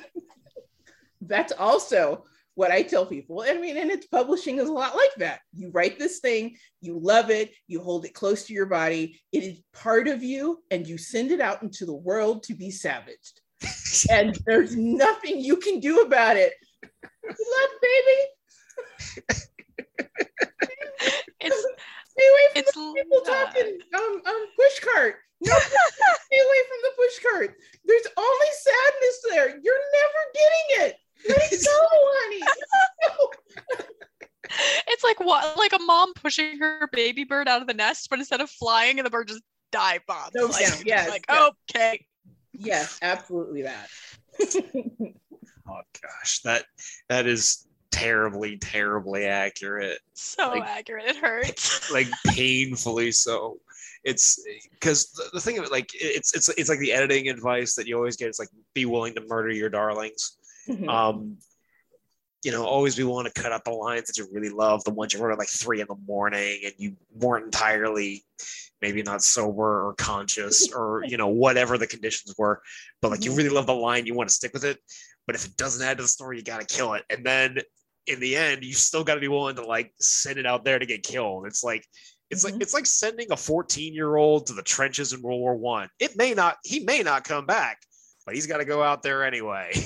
[1.30, 3.46] That's also what I tell people.
[3.48, 5.40] I mean, and it's publishing is a lot like that.
[5.54, 9.44] You write this thing, you love it, you hold it close to your body, it
[9.44, 13.40] is part of you, and you send it out into the world to be savaged.
[14.10, 16.54] and there's nothing you can do about it.
[17.24, 18.18] Look, baby.
[21.40, 21.66] it's
[22.10, 25.16] stay away from it's the people talking um um push cart.
[25.42, 27.56] No, stay away from the push cart.
[27.86, 29.50] There's only sadness there.
[29.50, 30.96] You're never getting it.
[31.28, 32.42] Let it go, honey.
[34.88, 38.20] it's like what like a mom pushing her baby bird out of the nest, but
[38.20, 40.32] instead of flying and the bird just dive bombs.
[40.36, 41.52] No, like, yeah, yes, like yes.
[41.72, 42.06] okay.
[42.54, 43.88] Yes, absolutely that.
[45.68, 46.66] oh gosh, that
[47.08, 50.00] that is terribly, terribly accurate.
[50.14, 51.92] So like, accurate, it hurts.
[51.92, 53.60] like painfully so.
[54.04, 57.76] It's because the, the, thing of it, like it's it's it's like the editing advice
[57.76, 58.30] that you always get.
[58.30, 60.38] It's like be willing to murder your darlings.
[60.70, 60.90] Mm-hmm.
[60.90, 61.38] Um,
[62.44, 64.92] you know, always be willing to cut up the lines that you really love, the
[64.92, 68.24] ones you wrote at like three in the morning and you weren't entirely
[68.82, 72.62] maybe not sober or conscious or you know whatever the conditions were
[73.02, 73.40] but like you mm-hmm.
[73.40, 74.80] really love the line you want to stick with it
[75.28, 77.58] but if it doesn't add to the story you got to kill it and then
[78.10, 80.80] in the end, you still got to be willing to like send it out there
[80.80, 81.46] to get killed.
[81.46, 81.86] It's like
[82.30, 82.56] it's mm-hmm.
[82.56, 85.90] like it's like sending a 14 year old to the trenches in World War One.
[86.00, 87.80] It may not he may not come back,
[88.26, 89.72] but he's got to go out there anyway.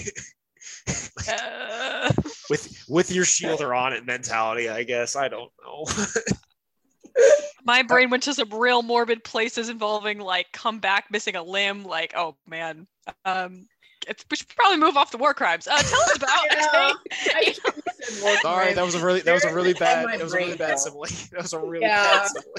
[0.88, 2.12] like, uh...
[2.50, 5.16] With with your shielder on it mentality, I guess.
[5.16, 5.86] I don't know.
[7.66, 11.84] My brain went to some real morbid places involving like come back missing a limb.
[11.84, 12.88] Like, oh man,
[13.24, 13.68] um,
[14.30, 15.68] we should probably move off the war crimes.
[15.68, 16.46] Uh, tell us about.
[17.26, 20.58] yeah, sorry, that was a really that was a really bad that was a really
[20.58, 21.06] bad simile.
[21.32, 22.04] That was a really yeah.
[22.04, 22.54] bad simile.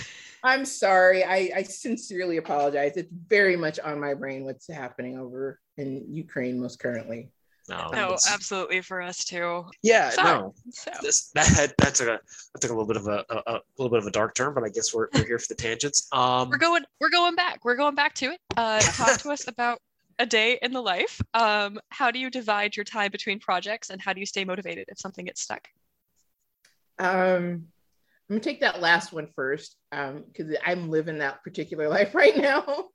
[0.44, 1.24] I'm sorry.
[1.24, 2.96] I, I sincerely apologize.
[2.96, 7.30] It's very much on my brain what's happening over in Ukraine most currently.
[7.68, 9.64] No, no absolutely for us too.
[9.82, 10.38] Yeah, Sorry.
[10.38, 10.54] no.
[10.70, 10.90] So.
[11.00, 12.20] This, that that took a
[12.52, 14.52] that took a little bit of a, a, a, little bit of a dark turn,
[14.52, 16.06] but I guess we're, we're here for the tangents.
[16.12, 17.64] Um, we're going we're going back.
[17.64, 18.40] We're going back to it.
[18.56, 19.78] Uh, talk to us about
[20.18, 21.20] a day in the life.
[21.32, 24.86] Um, how do you divide your time between projects and how do you stay motivated
[24.88, 25.66] if something gets stuck?
[26.98, 27.68] Um,
[28.28, 32.36] I'm gonna take that last one first because um, I'm living that particular life right
[32.36, 32.88] now.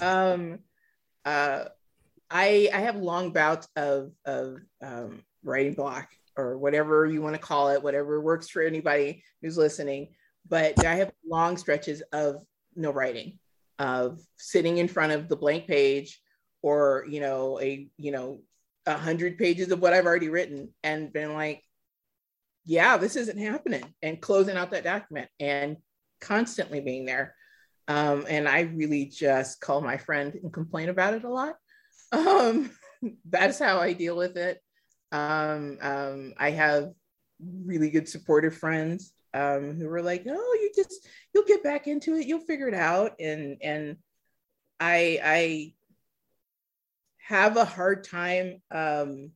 [0.00, 0.60] um,
[1.24, 1.64] uh,
[2.32, 7.40] I I have long bouts of of um, writing block or whatever you want to
[7.40, 10.08] call it, whatever works for anybody who's listening.
[10.48, 12.42] But I have long stretches of
[12.74, 13.38] no writing,
[13.78, 16.20] of sitting in front of the blank page
[16.62, 18.40] or you know a you know
[18.86, 21.62] a hundred pages of what I've already written and been like,
[22.64, 25.76] yeah, this isn't happening, and closing out that document and
[26.20, 27.34] constantly being there.
[27.88, 31.56] Um, and I really just call my friend and complain about it a lot.
[32.12, 32.70] Um,
[33.28, 34.62] that's how I deal with it.
[35.10, 36.92] Um, um, I have
[37.40, 42.14] really good supportive friends um, who were like, "Oh, you just you'll get back into
[42.16, 43.96] it, you'll figure it out," and and
[44.78, 45.74] I I
[47.26, 49.32] have a hard time um,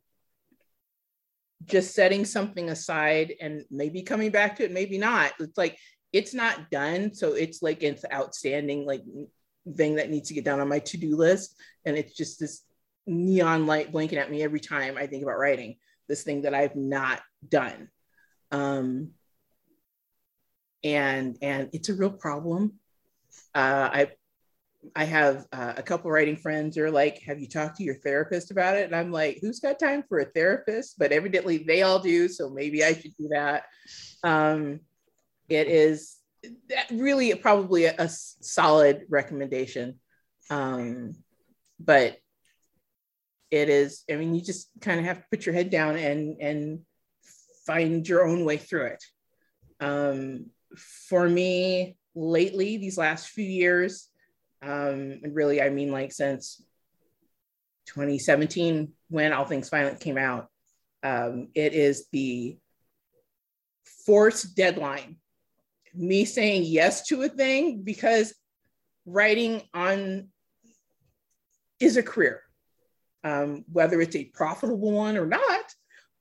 [1.65, 5.33] just setting something aside and maybe coming back to it, maybe not.
[5.41, 5.79] It's like
[6.13, 9.03] it's not done, so it's like it's outstanding like
[9.77, 12.63] thing that needs to get done on my to-do list, and it's just this
[13.07, 15.77] neon light blinking at me every time I think about writing
[16.09, 17.89] this thing that I've not done.
[18.51, 19.11] Um,
[20.85, 22.75] and and it's a real problem.
[23.55, 24.11] Uh, I
[24.95, 27.97] I have uh, a couple writing friends who are like, "Have you talked to your
[27.97, 31.83] therapist about it?" And I'm like, "Who's got time for a therapist?" But evidently they
[31.83, 33.65] all do, so maybe I should do that.
[34.23, 34.81] Um,
[35.49, 36.17] it is
[36.91, 39.99] really probably a, a solid recommendation,
[40.51, 41.17] um,
[41.81, 42.19] but
[43.51, 44.05] it is.
[44.11, 46.81] I mean, you just kind of have to put your head down and and
[47.67, 49.05] find your own way through it.
[49.81, 50.47] Um,
[51.09, 54.09] for me, lately, these last few years,
[54.63, 56.63] um, and really, I mean, like since
[57.87, 60.49] 2017, when All Things Violent came out,
[61.03, 62.57] um, it is the
[64.07, 65.17] forced deadline.
[65.95, 68.35] Me saying yes to a thing because
[69.07, 70.29] writing on
[71.81, 72.43] is a career,
[73.25, 75.65] um, whether it's a profitable one or not,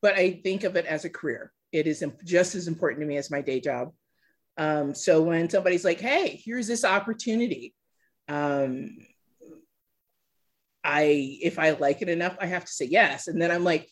[0.01, 1.51] but I think of it as a career.
[1.71, 3.91] It is just as important to me as my day job.
[4.57, 7.75] Um, so when somebody's like, hey, here's this opportunity,
[8.27, 8.97] um,
[10.83, 13.27] I if I like it enough, I have to say yes.
[13.27, 13.89] And then I'm like,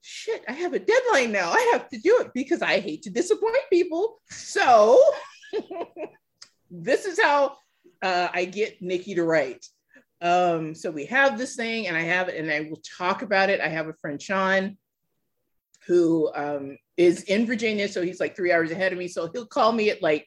[0.00, 1.50] shit, I have a deadline now.
[1.50, 4.20] I have to do it because I hate to disappoint people.
[4.30, 5.00] So
[6.70, 7.56] this is how
[8.02, 9.66] uh, I get Nikki to write.
[10.24, 13.50] Um, so we have this thing, and I have it, and I will talk about
[13.50, 13.60] it.
[13.60, 14.78] I have a friend, Shawn,
[15.86, 17.86] who um, is in Virginia.
[17.88, 19.06] So he's like three hours ahead of me.
[19.06, 20.26] So he'll call me at like,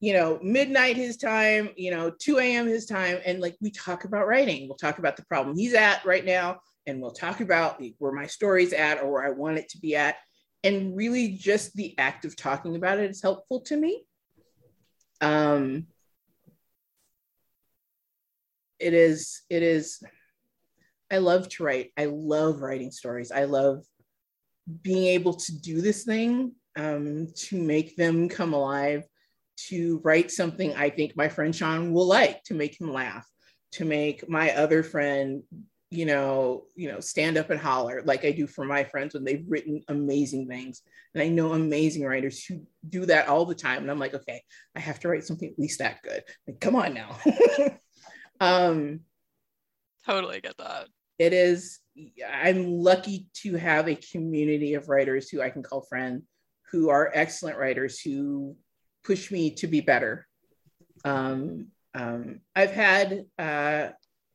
[0.00, 2.66] you know, midnight his time, you know, 2 a.m.
[2.66, 3.18] his time.
[3.26, 4.66] And like we talk about writing.
[4.66, 6.60] We'll talk about the problem he's at right now.
[6.86, 9.94] And we'll talk about where my story's at or where I want it to be
[9.94, 10.16] at.
[10.64, 14.04] And really just the act of talking about it is helpful to me.
[15.20, 15.86] Um,
[18.82, 20.02] it is, it is,
[21.10, 21.92] I love to write.
[21.96, 23.30] I love writing stories.
[23.30, 23.84] I love
[24.82, 29.04] being able to do this thing um, to make them come alive,
[29.68, 33.26] to write something I think my friend Shawn will like, to make him laugh,
[33.72, 35.42] to make my other friend,
[35.90, 39.24] you know, you know, stand up and holler like I do for my friends when
[39.24, 40.82] they've written amazing things.
[41.14, 43.82] And I know amazing writers who do that all the time.
[43.82, 44.42] And I'm like, okay,
[44.74, 46.22] I have to write something at least that good.
[46.46, 47.18] Like, come on now.
[48.42, 49.00] um,
[50.04, 50.88] totally get that.
[51.18, 51.78] It is
[52.26, 56.22] I'm lucky to have a community of writers who I can call friend,
[56.70, 58.56] who are excellent writers who
[59.04, 60.26] push me to be better.
[61.04, 63.88] Um, um, I've had, uh,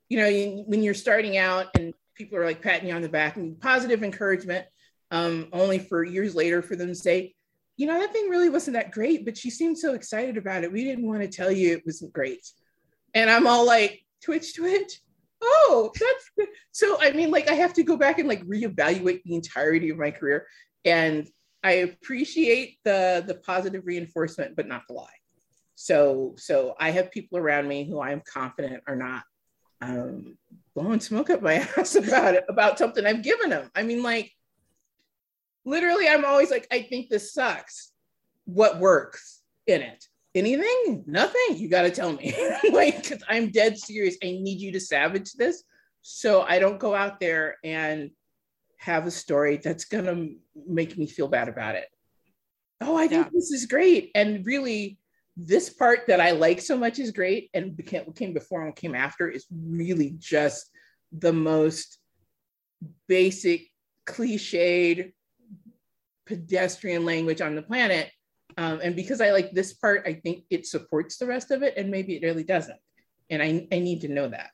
[0.09, 3.37] you know, when you're starting out and people are like patting you on the back
[3.37, 4.65] and positive encouragement,
[5.11, 7.33] um, only for years later for them to say,
[7.75, 10.71] you know, that thing really wasn't that great, but she seemed so excited about it.
[10.71, 12.45] We didn't want to tell you it wasn't great.
[13.13, 14.99] And I'm all like, twitch, twitch
[15.41, 16.47] oh, that's good.
[16.71, 16.97] so.
[17.01, 20.11] I mean, like, I have to go back and like reevaluate the entirety of my
[20.11, 20.47] career,
[20.85, 21.27] and
[21.63, 25.07] I appreciate the the positive reinforcement, but not the lie.
[25.75, 29.23] So, so I have people around me who I'm confident are not
[29.81, 30.37] um,
[30.75, 33.69] blowing smoke up my ass about it about something I've given them.
[33.75, 34.31] I mean, like,
[35.65, 37.91] literally, I'm always like, I think this sucks.
[38.45, 40.05] What works in it?
[40.37, 41.03] Anything?
[41.05, 41.57] Nothing.
[41.57, 42.33] You got to tell me.
[42.71, 44.17] like, because I'm dead serious.
[44.23, 45.63] I need you to savage this
[46.01, 48.11] so I don't go out there and
[48.77, 50.35] have a story that's going to
[50.67, 51.87] make me feel bad about it.
[52.79, 53.31] Oh, I think yeah.
[53.33, 54.11] this is great.
[54.15, 54.99] And really,
[55.35, 57.49] this part that I like so much is great.
[57.53, 60.69] And became, came before and what came after is really just
[61.11, 61.97] the most
[63.07, 63.67] basic,
[64.05, 65.11] cliched,
[66.25, 68.11] pedestrian language on the planet
[68.57, 71.75] um, and because I like this part, I think it supports the rest of it,
[71.77, 72.79] and maybe it really doesn't.
[73.29, 74.49] And I, I need to know that.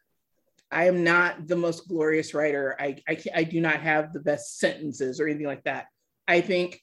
[0.70, 2.76] I am not the most glorious writer.
[2.80, 5.86] I, I, I do not have the best sentences or anything like that.
[6.28, 6.82] I think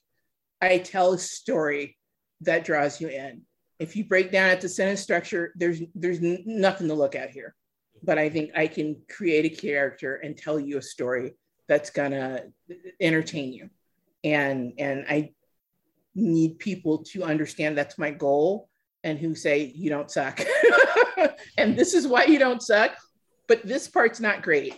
[0.63, 1.99] I tell a story
[2.43, 3.43] that draws you in.
[3.79, 7.55] If you break down at the sentence structure, there's there's nothing to look at here.
[8.03, 11.35] But I think I can create a character and tell you a story
[11.67, 12.45] that's gonna
[13.01, 13.71] entertain you.
[14.23, 15.33] And and I
[16.21, 18.69] need people to understand that's my goal
[19.05, 20.41] and who say you don't suck
[21.59, 22.97] and this is why you don't suck
[23.49, 24.75] but this part's not great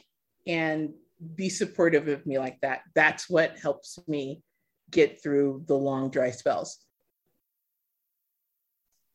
[0.46, 0.90] and
[1.34, 4.42] be supportive of me like that that's what helps me
[4.90, 6.78] get through the long dry spells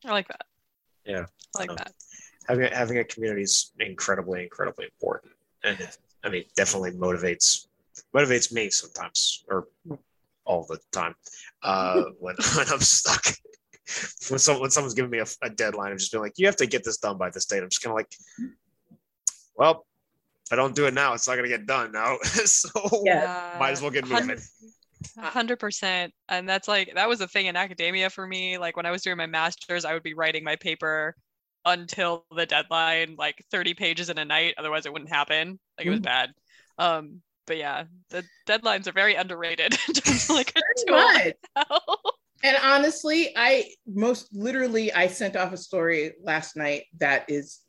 [0.06, 0.42] I like that.
[1.04, 1.26] Yeah.
[1.56, 1.92] I like Um, that.
[2.46, 5.32] having having a community is incredibly incredibly important
[5.64, 5.76] and
[6.24, 7.66] i mean definitely motivates
[8.14, 9.66] motivates me sometimes or
[10.48, 11.14] all the time
[11.62, 13.24] uh when when i'm stuck
[14.28, 16.56] when someone when someone's giving me a, a deadline i'm just being like you have
[16.56, 18.12] to get this done by this date i'm just kind of like
[19.56, 19.86] well
[20.46, 22.68] if i don't do it now it's not going to get done now so
[23.04, 23.58] Yeah.
[23.58, 24.38] might as well get moving
[25.18, 26.12] A hundred percent.
[26.28, 28.58] And that's like that was a thing in academia for me.
[28.58, 31.16] Like when I was doing my master's, I would be writing my paper
[31.64, 34.54] until the deadline, like 30 pages in a night.
[34.58, 35.58] Otherwise it wouldn't happen.
[35.76, 36.04] Like it was Mhm.
[36.04, 36.30] bad.
[36.78, 39.76] Um, but yeah, the deadlines are very underrated
[40.28, 40.54] like
[40.86, 41.32] Pretty much.
[42.44, 47.60] And honestly, I most literally I sent off a story last night that is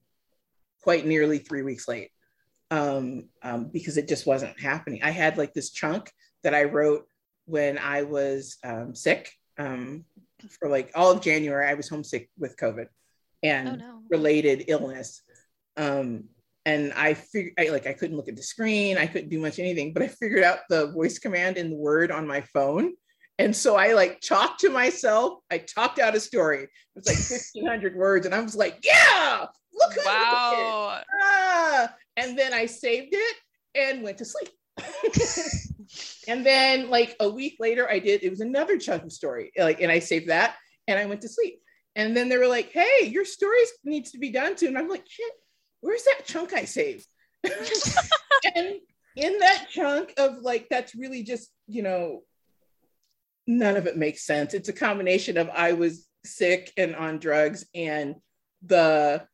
[0.83, 2.11] quite nearly three weeks late
[2.69, 5.01] um, um, because it just wasn't happening.
[5.01, 6.11] I had like this chunk
[6.43, 7.05] that I wrote
[7.45, 10.05] when I was um, sick um,
[10.59, 11.65] for like all of January.
[11.65, 12.87] I was homesick with COVID
[13.41, 14.01] and Oh no.
[14.09, 15.23] related illness.
[15.77, 16.25] Um,
[16.69, 19.57] and I figured, I, like, I couldn't look at the screen, I couldn't do much
[19.57, 22.93] anything, but I figured out the voice command in the Word on my phone.
[23.39, 25.39] And so I like talked to myself.
[25.49, 26.63] I talked out a story.
[26.63, 28.25] It was like 1,500 words.
[28.27, 31.01] And I was like, yeah, look who it." Wow.
[31.23, 31.95] Ah!
[32.17, 33.35] And then I saved it
[33.73, 34.49] and went to sleep.
[36.27, 39.51] and then like a week later, I did, it was another chunk of story.
[39.57, 40.55] Like, and I saved that
[40.87, 41.61] and I went to sleep.
[41.95, 44.67] And then they were like, hey, your story needs to be done too.
[44.67, 45.31] And I'm like, shit,
[45.81, 47.07] where's that chunk I saved?
[47.43, 48.79] and
[49.15, 52.23] in that chunk of like, that's really just, you know,
[53.47, 54.53] none of it makes sense.
[54.53, 58.15] It's a combination of I was sick and on drugs and
[58.65, 59.25] the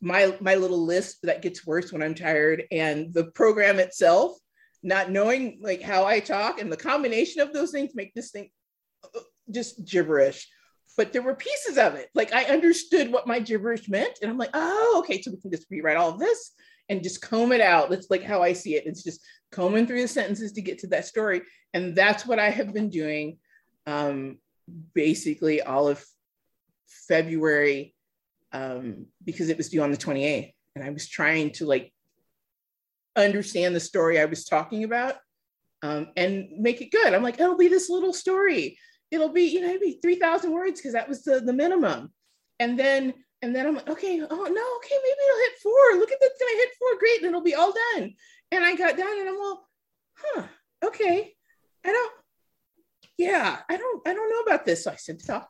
[0.00, 4.36] my my little list that gets worse when I'm tired and the program itself
[4.84, 8.50] not knowing like how I talk and the combination of those things make this thing
[9.02, 10.46] uh, just gibberish.
[10.96, 12.08] But there were pieces of it.
[12.14, 14.18] Like I understood what my gibberish meant.
[14.22, 15.20] And I'm like, oh, okay.
[15.20, 16.52] So we can just rewrite all of this
[16.88, 17.90] and just comb it out.
[17.90, 18.86] That's like how I see it.
[18.86, 19.20] It's just
[19.50, 21.42] combing through the sentences to get to that story.
[21.72, 23.38] And that's what I have been doing
[23.86, 24.38] um,
[24.94, 26.04] basically all of
[26.86, 27.94] February
[28.52, 30.52] um, because it was due on the 28th.
[30.76, 31.92] And I was trying to like
[33.16, 35.16] understand the story I was talking about
[35.82, 37.12] um, and make it good.
[37.12, 38.78] I'm like, it'll be this little story.
[39.10, 42.12] It'll be, you know, it'll 3,000 words because that was the, the minimum.
[42.58, 45.98] And then, and then I'm like, okay, oh no, okay, maybe it'll hit four.
[45.98, 48.14] Look at this, gonna hit four, great, and it'll be all done.
[48.50, 49.68] And I got done and I'm all,
[50.16, 50.42] huh,
[50.84, 51.34] okay.
[51.84, 52.12] I don't,
[53.18, 54.84] yeah, I don't, I don't know about this.
[54.84, 55.48] So I sent it off.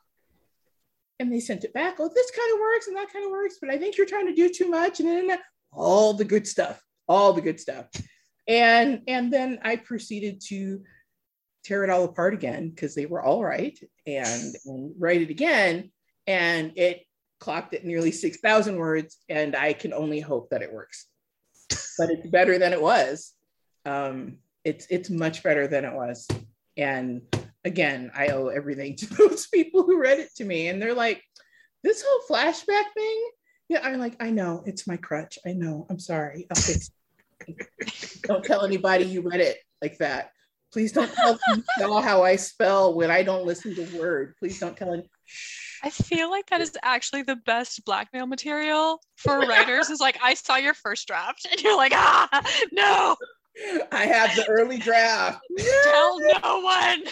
[1.21, 1.97] And they sent it back.
[2.01, 4.27] Oh, this kind of works and that kind of works, but I think you're trying
[4.27, 4.99] to do too much.
[4.99, 5.39] And then
[5.73, 7.87] all the good stuff, all the good stuff.
[8.47, 10.83] And and then I proceeded to
[11.65, 15.91] tear it all apart again because they were all right and, and write it again.
[16.27, 17.03] And it
[17.41, 19.19] clocked at nearly 6,000 words.
[19.29, 21.07] And I can only hope that it works.
[21.99, 23.33] But it's better than it was.
[23.87, 26.27] Um, it's it's much better than it was.
[26.77, 27.23] And
[27.65, 30.69] again, I owe everything to those people who read it to me.
[30.69, 31.23] And they're like,
[31.83, 33.31] this whole flashback thing.
[33.69, 35.39] Yeah, I'm like, I know, it's my crutch.
[35.47, 35.87] I know.
[35.89, 36.47] I'm sorry.
[36.51, 36.91] I'll fix
[37.47, 38.23] it.
[38.23, 40.31] don't tell anybody you read it like that.
[40.75, 41.65] Please don't tell them
[42.03, 44.35] how I spell when I don't listen to word.
[44.41, 45.09] Please don't tell any.
[45.85, 49.89] I feel like that is actually the best blackmail material for writers.
[49.89, 52.29] is like, I saw your first draft, and you're like, ah,
[52.73, 53.15] no,
[53.93, 55.39] I have the early draft.
[55.85, 57.05] tell no one.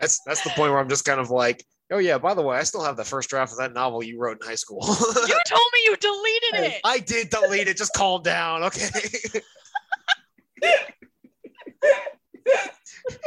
[0.00, 1.62] that's that's the point where i'm just kind of like
[1.92, 4.18] oh yeah by the way i still have the first draft of that novel you
[4.18, 6.80] wrote in high school You told me you deleted it.
[6.84, 7.76] I did delete it.
[7.76, 8.88] Just calm down, okay?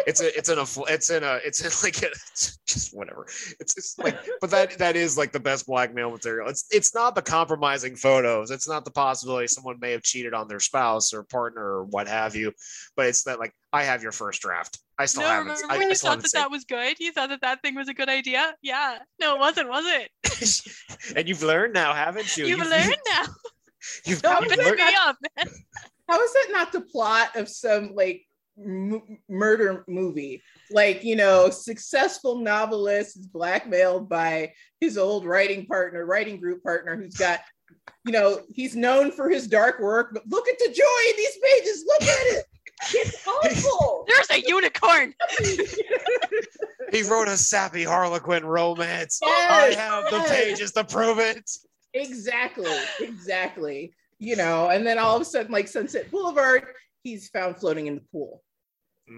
[0.08, 2.96] It's a, it's in a, it's in a, uh, it's in like a, it's just
[2.96, 3.26] whatever.
[3.60, 6.50] It's just like, but that that is like the best blackmail material.
[6.50, 8.52] It's it's not the compromising photos.
[8.52, 12.08] It's not the possibility someone may have cheated on their spouse or partner or what
[12.08, 12.52] have you.
[12.96, 14.80] But it's that like I have your first draft.
[15.00, 15.72] I still No, have remember it.
[15.72, 17.00] I, when I you still thought that saved that was good?
[17.00, 18.54] You thought that that thing was a good idea?
[18.62, 19.00] Yeah.
[19.20, 20.12] No, it wasn't, was it?
[20.24, 21.16] it.
[21.18, 22.46] and you've learned now, haven't you?
[22.46, 23.24] You've learned now.
[24.06, 25.48] You've, No, you've learned- me up, man.
[26.08, 28.26] How is that not the plot of some like
[28.58, 30.42] m- murder movie?
[30.72, 36.96] Like, you know, successful novelist is blackmailed by his old writing partner, writing group partner,
[36.96, 37.40] who's got,
[38.06, 41.38] you know, he's known for his dark work, but look at the joy in these
[41.44, 41.84] pages.
[41.88, 42.46] Look at it.
[42.94, 44.06] It's awful.
[44.08, 45.14] There's a unicorn.
[46.92, 49.20] he wrote a sappy Harlequin romance.
[49.22, 51.50] Yes, I have the pages to prove it.
[51.94, 53.94] Exactly, exactly.
[54.20, 56.66] You know, and then all of a sudden, like Sunset Boulevard,
[57.04, 58.42] he's found floating in the pool.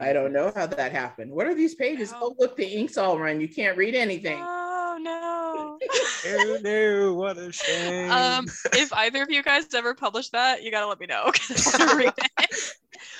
[0.01, 1.31] I don't know how that happened.
[1.31, 2.11] What are these pages?
[2.11, 2.17] No.
[2.21, 3.39] Oh, look, the ink's all run.
[3.39, 4.39] You can't read anything.
[4.41, 5.77] Oh no.
[5.79, 5.79] no.
[6.27, 8.09] oh no, what a shame.
[8.09, 11.25] Um, if either of you guys ever publish that, you gotta let me know.
[11.31, 12.73] 'cause I wanna read it.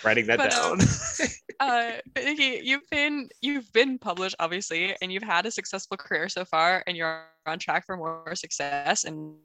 [0.03, 0.82] Writing that but, down.
[0.82, 0.88] um,
[1.59, 6.45] uh, Nikki, you've been you've been published obviously, and you've had a successful career so
[6.45, 9.03] far, and you're on track for more success.
[9.03, 9.36] And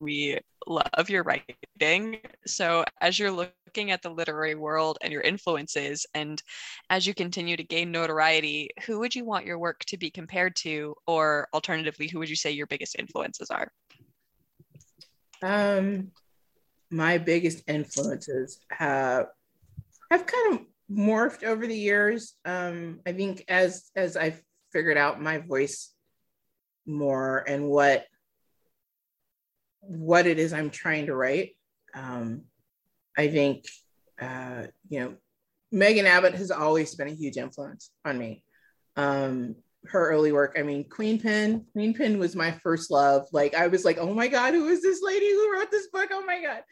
[0.00, 2.18] we love your writing.
[2.46, 6.42] So as you're looking at the literary world and your influences, and
[6.90, 10.56] as you continue to gain notoriety, who would you want your work to be compared
[10.56, 13.70] to, or alternatively, who would you say your biggest influences are?
[15.42, 16.12] Um,
[16.90, 19.26] my biggest influences have
[20.10, 22.34] have kind of morphed over the years.
[22.44, 24.40] Um, I think as as I've
[24.72, 25.92] figured out my voice
[26.86, 28.06] more and what
[29.86, 31.50] what it is I'm trying to write.
[31.94, 32.42] Um,
[33.16, 33.64] I think
[34.20, 35.14] uh, you know
[35.72, 38.42] Megan Abbott has always been a huge influence on me.
[38.96, 39.56] Um,
[39.86, 40.56] her early work.
[40.58, 41.64] I mean, Queenpin.
[41.72, 43.26] Queen Pen was my first love.
[43.32, 46.08] Like I was like, oh my god, who is this lady who wrote this book?
[46.12, 46.62] Oh my god.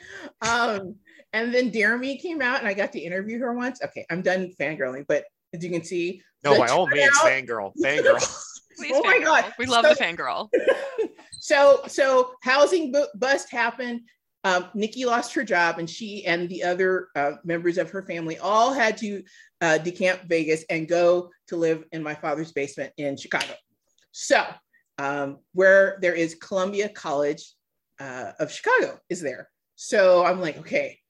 [0.48, 0.94] Um,
[1.34, 3.82] and then Dare Me came out, and I got to interview her once.
[3.82, 7.72] Okay, I'm done fangirling, but as you can see, no, the by all means, fangirl,
[7.82, 8.18] fangirl.
[8.76, 9.18] Please, Oh my.
[9.18, 9.52] God.
[9.58, 10.48] we love So- the fangirl.
[11.43, 14.03] so so housing bu- bust happened.
[14.45, 18.38] Um, Nikki lost her job, and she and the other uh, members of her family
[18.38, 19.24] all had to
[19.61, 23.55] uh, decamp Vegas and go to live in my father's basement in Chicago.
[24.12, 24.45] So
[24.99, 27.45] um, where there is Columbia College
[27.99, 29.49] uh, of Chicago is there.
[29.74, 31.01] So I'm like, okay,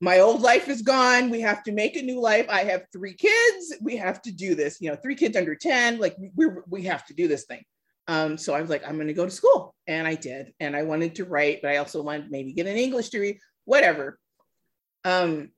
[0.00, 1.28] my old life is gone.
[1.28, 2.46] We have to make a new life.
[2.48, 3.74] I have three kids.
[3.80, 4.80] We have to do this.
[4.80, 5.98] You know, three kids under 10.
[5.98, 7.64] Like we we have to do this thing.
[8.06, 9.74] Um, so I was like, I'm going to go to school.
[9.86, 10.52] And I did.
[10.60, 14.18] And I wanted to write, but I also wanted maybe get an English degree, whatever.
[15.04, 15.50] Um,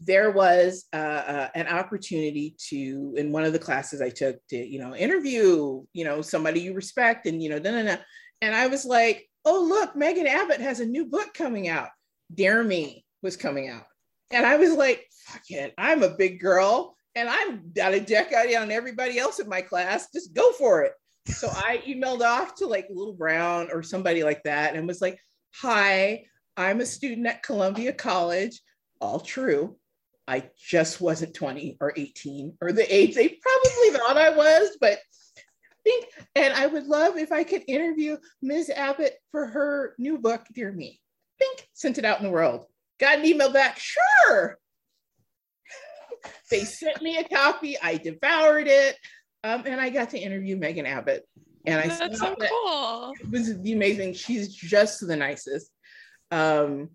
[0.00, 4.56] there was uh, uh, an opportunity to, in one of the classes I took, to,
[4.56, 7.96] you know, interview, you know, somebody you respect and, you know, da, da, da.
[8.42, 11.88] And I was like, oh, look, Megan Abbott has a new book coming out.
[12.34, 13.84] Dare Me was coming out.
[14.30, 18.32] And I was like, fuck it, I'm a big girl and I'm got a deck
[18.32, 20.08] out on everybody else in my class.
[20.12, 20.92] Just go for it.
[21.26, 25.18] So I emailed off to like Little Brown or somebody like that and was like,
[25.56, 26.24] Hi,
[26.56, 28.60] I'm a student at Columbia College.
[29.00, 29.76] All true.
[30.28, 34.98] I just wasn't 20 or 18 or the age they probably thought I was, but
[35.38, 38.70] I think, and I would love if I could interview Ms.
[38.74, 41.00] Abbott for her new book, Dare Me.
[41.38, 42.66] Think, sent it out in the world.
[42.98, 44.58] Got an email back, sure.
[46.50, 47.76] they sent me a copy.
[47.80, 48.96] I devoured it.
[49.46, 51.24] Um, and I got to interview Megan Abbott.
[51.66, 53.12] And I That's so that cool.
[53.20, 54.14] it was amazing.
[54.14, 55.70] She's just the nicest.
[56.32, 56.90] Um,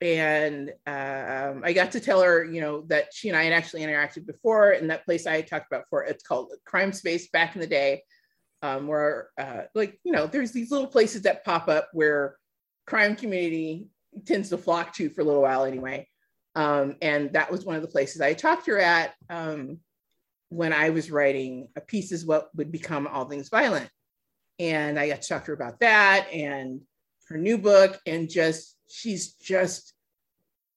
[0.00, 3.82] and um, I got to tell her, you know, that she and I had actually
[3.82, 6.04] interacted before in that place I had talked about before.
[6.04, 8.02] It's called Crime Space back in the day,
[8.62, 12.36] um, where, uh, like, you know, there's these little places that pop up where
[12.88, 13.86] crime community
[14.26, 16.08] tends to flock to for a little while anyway.
[16.56, 19.78] Um, and that was one of the places I talked to her at um,
[20.52, 23.88] when I was writing a piece is what would become All Things Violent.
[24.58, 26.82] And I got to talk to her about that and
[27.28, 27.98] her new book.
[28.06, 29.94] And just, she's just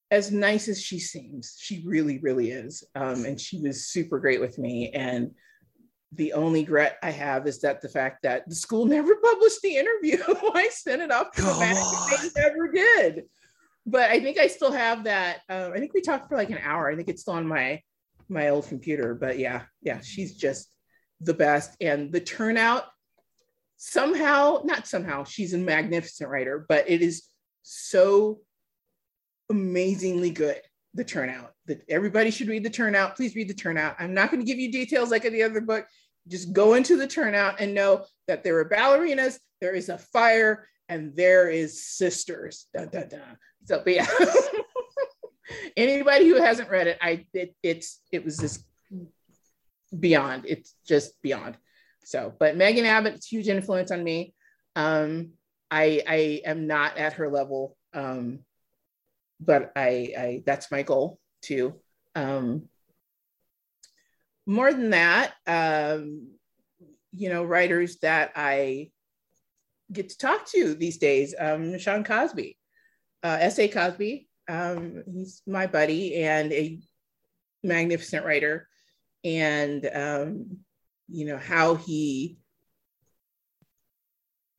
[0.09, 1.57] as nice as she seems.
[1.59, 2.85] She really, really is.
[2.95, 4.91] Um, and she was super great with me.
[4.91, 5.31] And
[6.13, 9.75] the only regret I have is that the fact that the school never published the
[9.75, 10.23] interview.
[10.53, 11.63] I sent it off to the Come on.
[11.63, 13.23] and they never did.
[13.85, 15.41] But I think I still have that.
[15.49, 16.89] Um, I think we talked for like an hour.
[16.89, 17.81] I think it's still on my
[18.29, 19.15] my old computer.
[19.15, 20.69] But yeah, yeah, she's just
[21.21, 21.75] the best.
[21.81, 22.85] And the turnout
[23.77, 27.23] somehow, not somehow, she's a magnificent writer, but it is
[27.63, 28.39] so
[29.49, 30.61] amazingly good.
[30.93, 31.51] The turnout.
[31.65, 33.17] That everybody should read the turnout.
[33.17, 33.95] Please read the turnout.
[33.99, 35.85] I'm not going to give you details like in the other book.
[36.27, 40.67] Just go into the turnout and know that there are ballerinas, there is a fire,
[40.87, 42.67] and there is sisters.
[42.73, 43.37] Dun, dun, dun.
[43.65, 44.07] So, but yeah.
[45.77, 48.63] Anybody who hasn't read it, I it, it's it was just
[49.97, 50.45] beyond.
[50.47, 51.57] It's just beyond.
[52.05, 54.33] So, but Megan Abbott's huge influence on me.
[54.75, 55.31] Um,
[55.71, 58.39] I I am not at her level, um,
[59.39, 61.75] but I I that's my goal too.
[62.15, 62.69] Um,
[64.45, 66.27] more than that, um,
[67.13, 68.91] you know, writers that I
[69.91, 71.33] get to talk to these days.
[71.37, 72.57] Um, Shawn Cosby,
[73.23, 73.67] uh, S.A.
[73.67, 74.27] Cosby.
[74.47, 76.79] Um, he's my buddy and a
[77.63, 78.67] magnificent writer.
[79.23, 80.57] And, um,
[81.07, 82.37] you know, how he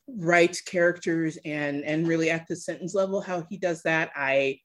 [0.09, 4.61] writes characters and, and really at the sentence level, how he does that, I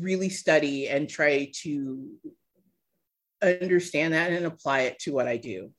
[0.00, 2.08] really study and try to
[3.42, 5.70] understand that and apply it to what I do.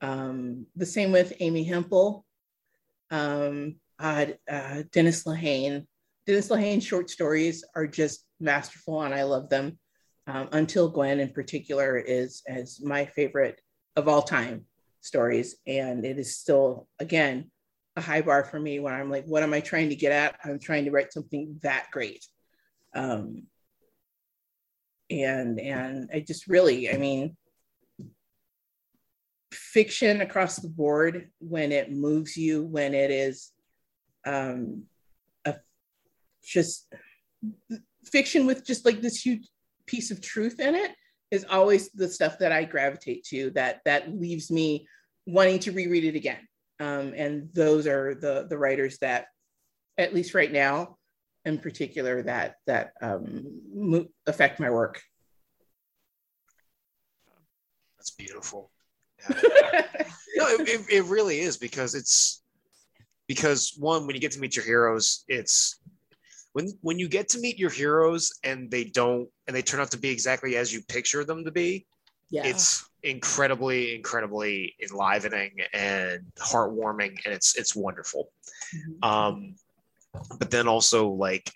[0.00, 2.24] Um, the same with Amy Hempel,
[3.10, 5.86] um, uh, uh, Dennis Lehane.
[6.26, 9.78] Dennis Lehane's short stories are just masterful, and I love them.
[10.26, 13.60] Um, Until Gwen, in particular, is as my favorite
[13.94, 14.66] of all time
[15.00, 17.50] stories, and it is still again
[17.94, 20.38] a high bar for me when I'm like, what am I trying to get at?
[20.44, 22.26] I'm trying to write something that great.
[22.94, 23.44] Um,
[25.08, 27.36] and and I just really, I mean,
[29.52, 33.52] fiction across the board when it moves you, when it is
[34.26, 34.84] um,
[36.46, 36.86] just
[38.04, 39.48] fiction with just like this huge
[39.86, 40.92] piece of truth in it
[41.30, 44.86] is always the stuff that I gravitate to that that leaves me
[45.26, 46.38] wanting to reread it again.
[46.78, 49.26] Um, and those are the the writers that,
[49.98, 50.98] at least right now,
[51.44, 55.00] in particular, that that um, affect my work.
[57.98, 58.70] That's beautiful.
[59.28, 59.86] Yeah.
[60.36, 62.42] no, it, it really is because it's
[63.26, 65.80] because one when you get to meet your heroes, it's
[66.56, 69.90] when when you get to meet your heroes and they don't and they turn out
[69.90, 71.86] to be exactly as you picture them to be
[72.30, 72.46] yeah.
[72.46, 78.30] it's incredibly incredibly enlivening and heartwarming and it's it's wonderful
[78.74, 79.04] mm-hmm.
[79.04, 79.54] um
[80.38, 81.52] but then also like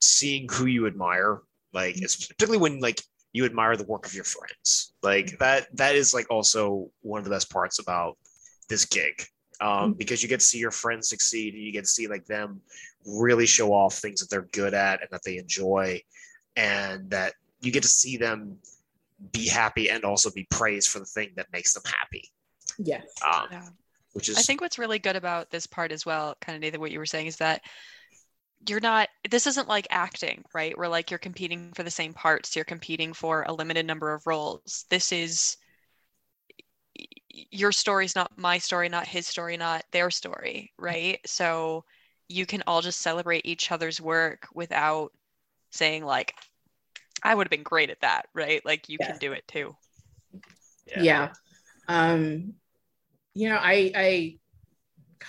[0.00, 1.42] seeing who you admire
[1.74, 2.32] like mm-hmm.
[2.32, 3.02] particularly when like
[3.34, 7.24] you admire the work of your friends like that that is like also one of
[7.24, 8.16] the best parts about
[8.70, 9.26] this gig
[9.60, 9.92] um, mm-hmm.
[9.92, 12.60] because you get to see your friends succeed and you get to see like them
[13.06, 16.00] really show off things that they're good at and that they enjoy
[16.56, 18.56] and that you get to see them
[19.32, 22.30] be happy and also be praised for the thing that makes them happy.
[22.78, 23.06] Yes.
[23.24, 23.68] Um, yeah.
[24.12, 26.80] Which is I think what's really good about this part as well, kind of Nathan,
[26.80, 27.62] what you were saying is that
[28.68, 32.56] you're not this isn't like acting right where like you're competing for the same parts
[32.56, 35.58] you're competing for a limited number of roles this is
[37.50, 41.84] your story's not my story not his story not their story right so
[42.28, 45.12] you can all just celebrate each other's work without
[45.70, 46.34] saying like
[47.24, 48.64] I would have been great at that, right?
[48.64, 49.06] Like you yeah.
[49.10, 49.74] can do it too.
[50.86, 51.02] Yeah.
[51.02, 51.32] yeah.
[51.88, 52.52] Um,
[53.32, 54.38] you know, I, I,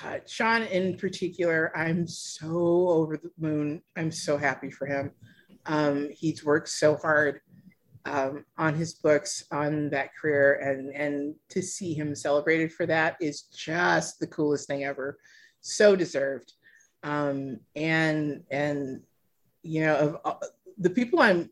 [0.02, 2.50] God, Shawn in particular, I'm so
[2.90, 3.82] over the moon.
[3.96, 5.12] I'm so happy for him.
[5.66, 7.42] Um, he's worked so hard
[8.06, 13.18] um, on his books, on that career, and and to see him celebrated for that
[13.20, 15.18] is just the coolest thing ever.
[15.62, 16.54] So deserved.
[17.04, 19.02] Um, and and
[19.64, 20.48] you know, of uh,
[20.78, 21.50] the people I'm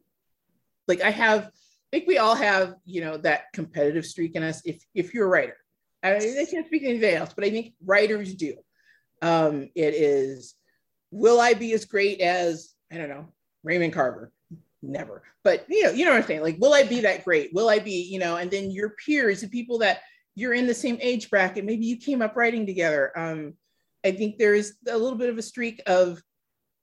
[0.88, 1.49] like I have, I
[1.91, 4.62] think we all have, you know, that competitive streak in us.
[4.66, 5.58] If if you're a writer,
[6.04, 8.56] I, mean, I can't speak anything else, but I think writers do.
[9.22, 10.56] Um, it is,
[11.12, 13.28] will I be as great as I don't know
[13.64, 14.32] Raymond Carver?
[14.86, 15.24] Never.
[15.46, 16.42] But you know, you know what I'm saying.
[16.42, 17.54] Like, will I be that great?
[17.54, 18.36] Will I be, you know?
[18.36, 20.02] And then your peers, the people that
[20.36, 23.18] you're in the same age bracket, maybe you came up writing together.
[23.18, 23.54] Um,
[24.04, 26.22] I think there is a little bit of a streak of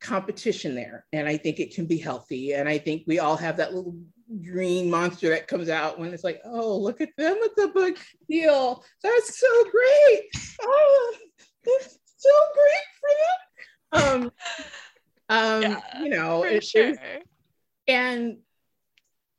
[0.00, 1.04] competition there.
[1.12, 2.54] And I think it can be healthy.
[2.54, 3.94] And I think we all have that little
[4.42, 7.98] green monster that comes out when it's like, oh, look at them with the book
[8.30, 8.82] deal.
[9.02, 10.22] That's so great.
[10.62, 11.16] Oh,
[11.64, 14.22] that's so great for them.
[14.22, 14.32] Um,
[15.28, 16.94] um, yeah, you know, it, sure.
[17.90, 18.38] And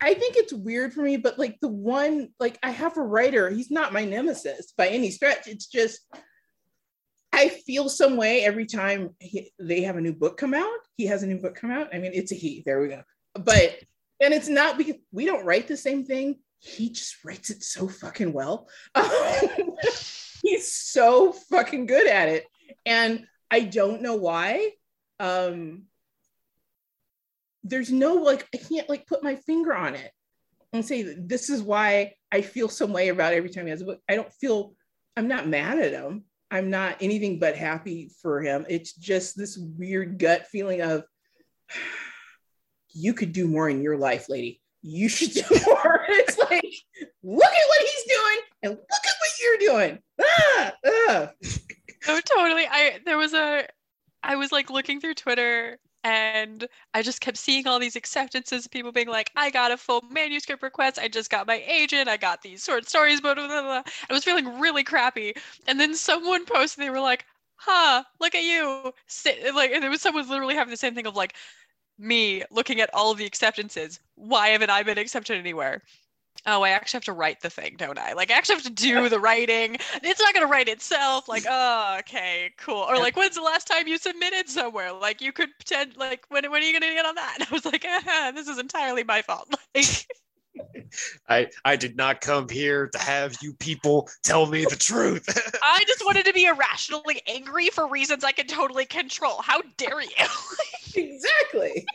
[0.02, 3.50] I think it's weird for me, but like the one, like I have a writer,
[3.50, 5.48] he's not my nemesis by any stretch.
[5.48, 6.02] It's just
[7.32, 10.80] I feel some way every time he, they have a new book come out.
[10.98, 11.94] He has a new book come out.
[11.94, 12.62] I mean, it's a he.
[12.66, 13.04] There we go.
[13.36, 13.78] But
[14.22, 16.40] and it's not because we don't write the same thing.
[16.60, 18.68] He just writes it so fucking well.
[20.44, 22.46] He's so fucking good at it,
[22.86, 24.72] and I don't know why.
[25.20, 25.84] Um,
[27.64, 30.12] there's no like I can't like put my finger on it
[30.74, 33.86] and say this is why I feel some way about every time he has a
[33.86, 34.00] book.
[34.10, 34.74] I don't feel
[35.18, 36.24] I'm not mad at him.
[36.50, 38.66] I'm not anything but happy for him.
[38.70, 41.04] It's just this weird gut feeling of
[42.94, 44.62] you could do more in your life, lady.
[44.82, 46.06] You should do more.
[46.10, 46.74] it's like,
[47.24, 50.00] look at what he's doing and look at what you're doing.
[50.22, 51.32] Ah, ah.
[52.08, 52.66] Oh, totally.
[52.70, 53.68] I there was a
[54.24, 58.92] I was like looking through Twitter and I just kept seeing all these acceptances, people
[58.92, 62.42] being like, I got a full manuscript request, I just got my agent, I got
[62.42, 63.84] these short stories, blah, blah, blah, blah.
[64.10, 65.34] I was feeling really crappy.
[65.68, 67.26] And then someone posted, they were like,
[67.56, 68.94] huh, look at you.
[69.54, 71.36] Like, and there was someone literally having the same thing of like,
[72.00, 74.00] me looking at all of the acceptances.
[74.16, 75.84] Why haven't I been accepted anywhere?
[76.46, 78.14] Oh, I actually have to write the thing, don't I?
[78.14, 79.78] Like, I actually have to do the writing.
[80.04, 81.28] It's not going to write itself.
[81.28, 82.86] Like, oh, okay, cool.
[82.88, 84.92] Or like, when's the last time you submitted somewhere?
[84.92, 87.38] Like, you could pretend, like, when, when are you going to get on that?
[87.40, 89.54] And I was like, uh-huh, this is entirely my fault.
[89.74, 90.06] Like,
[91.30, 95.26] I I did not come here to have you people tell me the truth.
[95.64, 99.42] I just wanted to be irrationally angry for reasons I can totally control.
[99.42, 100.10] How dare you?
[100.96, 101.86] exactly.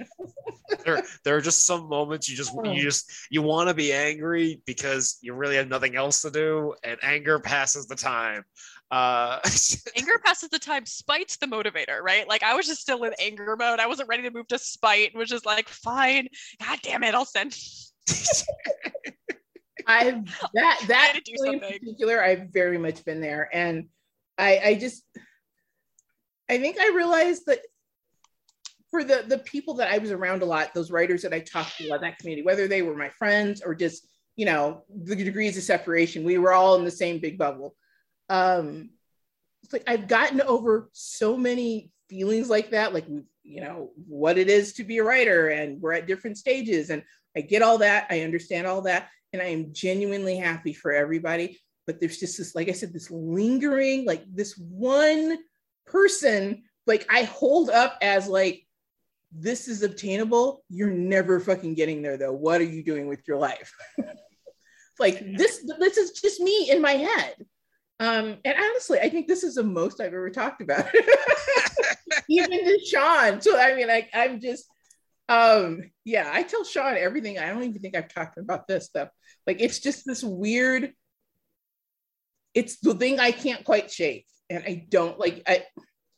[0.85, 4.61] there there are just some moments you just you just you want to be angry
[4.67, 8.45] because you really have nothing else to do, and anger passes the time.
[8.91, 9.41] Uh,
[9.97, 10.87] anger passes the time.
[10.87, 12.29] Spite's the motivator, right?
[12.29, 13.81] Like I was just still in anger mode.
[13.81, 15.15] I wasn't ready to move to spite.
[15.15, 16.29] Was just like, fine.
[16.61, 17.57] God damn it, I'll send.
[19.89, 20.25] I've
[20.55, 23.87] that that in particular, I've very much been there, and
[24.37, 25.05] I I just
[26.49, 27.61] I think I realized that
[28.91, 31.77] for the the people that I was around a lot, those writers that I talked
[31.79, 34.07] to about that community, whether they were my friends or just
[34.37, 37.75] you know the degrees of separation, we were all in the same big bubble
[38.29, 38.91] um
[39.63, 43.07] it's like I've gotten over so many feelings like that, like
[43.43, 47.03] you know what it is to be a writer, and we're at different stages, and
[47.37, 51.59] I get all that, I understand all that, and I am genuinely happy for everybody.
[51.85, 55.39] But there's just this, like I said, this lingering, like this one
[55.87, 58.66] person, like I hold up as like
[59.33, 60.65] this is obtainable.
[60.69, 62.33] You're never fucking getting there though.
[62.33, 63.73] What are you doing with your life?
[64.99, 67.35] like this, this is just me in my head
[67.99, 70.87] um, and honestly, I think this is the most I've ever talked about,
[72.29, 73.41] even to Shawn.
[73.41, 74.67] So I mean, like I'm just,
[75.31, 77.39] um, yeah, I tell Shawn everything.
[77.39, 79.09] I don't even think I've talked about this stuff.
[79.47, 80.93] Like it's just this weird.
[82.53, 85.43] It's the thing I can't quite shake, and I don't like.
[85.47, 85.65] I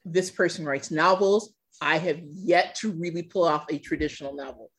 [0.05, 1.55] this person writes novels.
[1.81, 4.71] I have yet to really pull off a traditional novel.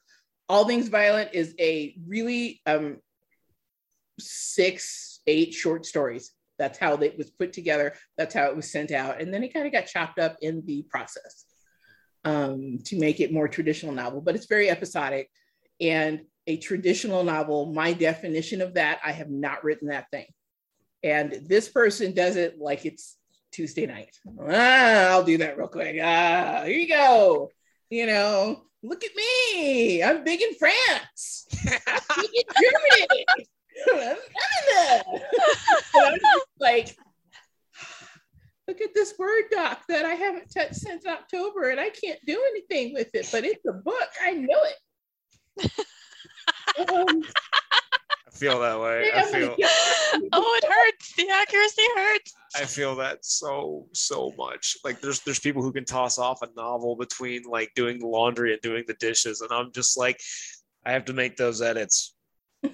[0.47, 2.97] All Things Violent is a really um,
[4.19, 7.93] six, eight short stories that's how it was put together.
[8.17, 9.19] That's how it was sent out.
[9.19, 11.45] And then it kind of got chopped up in the process
[12.25, 15.31] um, to make it more traditional novel, but it's very episodic.
[15.81, 20.25] And a traditional novel, my definition of that, I have not written that thing.
[21.01, 23.15] And this person does it like it's
[23.51, 24.17] Tuesday night.
[24.41, 25.97] Ah, I'll do that real quick.
[26.01, 27.51] Ah, here you go.
[27.89, 30.03] You know, look at me.
[30.03, 31.47] I'm big in France.
[31.87, 33.25] I'm big in Germany.
[36.59, 36.95] like,
[38.67, 42.43] look at this Word doc that I haven't touched since October and I can't do
[42.51, 44.09] anything with it, but it's a book.
[44.21, 44.75] I know it.
[46.89, 47.23] um,
[48.39, 49.11] feel that way.
[49.13, 49.55] I feel.
[50.33, 51.13] oh, it hurts.
[51.15, 52.33] The accuracy hurts.
[52.55, 54.77] I feel that so so much.
[54.83, 58.53] Like there's there's people who can toss off a novel between like doing the laundry
[58.53, 60.19] and doing the dishes, and I'm just like,
[60.85, 62.15] I have to make those edits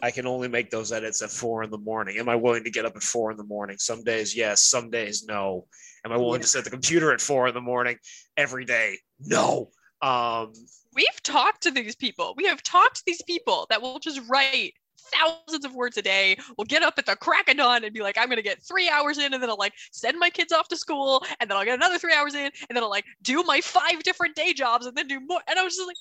[0.02, 2.18] I can only make those edits at four in the morning.
[2.18, 3.78] Am I willing to get up at four in the morning?
[3.78, 4.64] Some days, yes.
[4.64, 5.68] Some days, no.
[6.04, 6.44] Am I willing yeah.
[6.44, 7.98] to set the computer at four in the morning
[8.36, 8.98] every day?
[9.20, 9.70] No.
[10.02, 10.54] Um,
[10.94, 12.34] We've talked to these people.
[12.36, 14.74] We have talked to these people that will just write
[15.16, 16.38] thousands of words a day.
[16.58, 18.90] We'll get up at the crack of dawn and be like, I'm gonna get three
[18.90, 21.66] hours in, and then I'll like send my kids off to school, and then I'll
[21.66, 24.86] get another three hours in, and then I'll like do my five different day jobs,
[24.86, 25.42] and then do more.
[25.48, 25.98] And I was just like,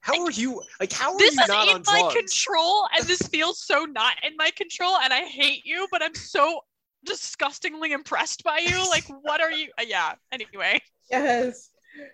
[0.00, 0.92] how are you like?
[0.92, 4.50] How are this you not on my control, and this feels so not in my
[4.56, 6.60] control, and I hate you, but I'm so
[7.04, 8.88] disgustingly impressed by you.
[8.88, 9.68] Like, what are you?
[9.78, 10.14] Uh, yeah.
[10.32, 10.80] Anyway.
[11.10, 11.70] Yes,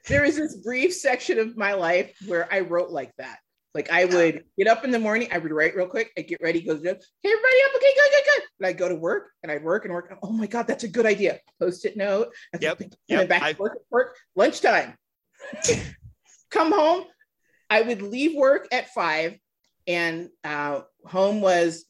[0.09, 3.39] there is this brief section of my life where I wrote like that.
[3.75, 6.43] Like I would get up in the morning, I would write real quick, I get
[6.43, 6.89] ready, go to hey
[7.25, 8.43] everybody up, okay, good, good, good.
[8.61, 10.15] And I go to work and I'd work and work.
[10.23, 11.41] Oh my god, that's a good idea.
[11.59, 12.29] Post-it note.
[12.61, 12.83] Yep.
[13.09, 13.29] yep.
[13.29, 13.53] back I...
[13.55, 14.95] to work, work, lunchtime.
[16.51, 17.05] Come home,
[17.71, 19.39] I would leave work at five,
[19.87, 21.87] and uh, home was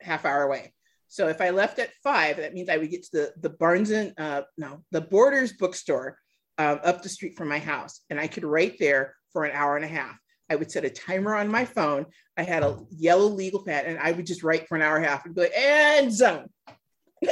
[0.00, 0.74] half hour away.
[1.06, 3.90] So if I left at five, that means I would get to the the Barnes
[3.90, 6.18] and uh, no the Borders bookstore
[6.58, 9.76] um, up the street from my house, and I could write there for an hour
[9.76, 10.16] and a half.
[10.52, 12.04] I would set a timer on my phone.
[12.36, 15.06] I had a yellow legal pad, and I would just write for an hour and
[15.06, 16.50] a half and go and zone.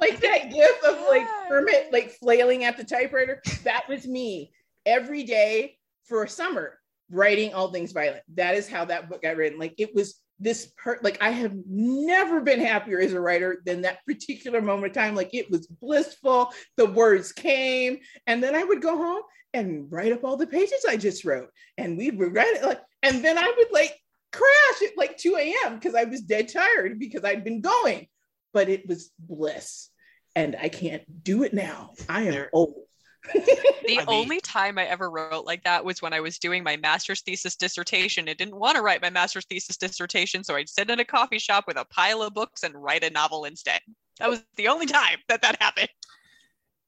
[0.00, 3.42] like that gif of like Kermit like flailing at the typewriter.
[3.64, 4.52] That was me
[4.84, 6.78] every day for a summer
[7.10, 8.22] writing all things violent.
[8.34, 9.58] That is how that book got written.
[9.58, 13.82] Like it was this part, like I have never been happier as a writer than
[13.82, 15.16] that particular moment of time.
[15.16, 16.52] Like it was blissful.
[16.76, 17.98] The words came,
[18.28, 19.22] and then I would go home
[19.56, 22.80] and write up all the pages I just wrote, and we would write it like,
[23.02, 23.98] and then I would like
[24.32, 25.74] crash at like 2 a.m.
[25.74, 28.06] because I was dead tired because I'd been going,
[28.52, 29.90] but it was bliss.
[30.34, 31.92] And I can't do it now.
[32.08, 32.86] I am old
[33.32, 36.76] the I only time I ever wrote like that was when I was doing my
[36.76, 38.28] master's thesis dissertation.
[38.28, 41.38] I didn't want to write my master's thesis dissertation, so I'd sit in a coffee
[41.38, 43.80] shop with a pile of books and write a novel instead.
[44.18, 45.88] That was the only time that that happened.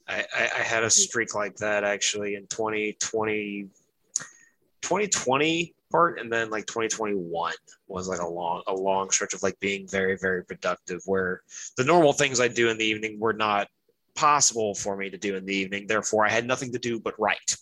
[0.08, 3.68] I, I, I had a streak like that actually in 2020.
[4.80, 7.52] 2020 part, and then like 2021
[7.88, 11.42] was like a long a long stretch of like being very very productive, where
[11.76, 13.68] the normal things I do in the evening were not
[14.14, 15.86] possible for me to do in the evening.
[15.86, 17.56] Therefore, I had nothing to do but write.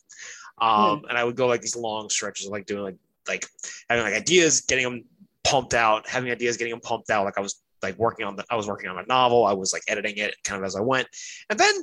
[0.58, 2.96] Um, and I would go like these long stretches of like doing like
[3.28, 3.46] like
[3.90, 5.04] having like ideas, getting them
[5.44, 7.24] pumped out, having ideas, getting them pumped out.
[7.24, 9.44] Like I was like working on the I was working on a novel.
[9.44, 11.08] I was like editing it kind of as I went.
[11.50, 11.74] And then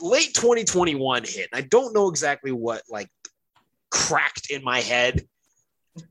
[0.00, 1.48] late 2021 hit.
[1.52, 3.08] I don't know exactly what like
[3.90, 5.26] cracked in my head,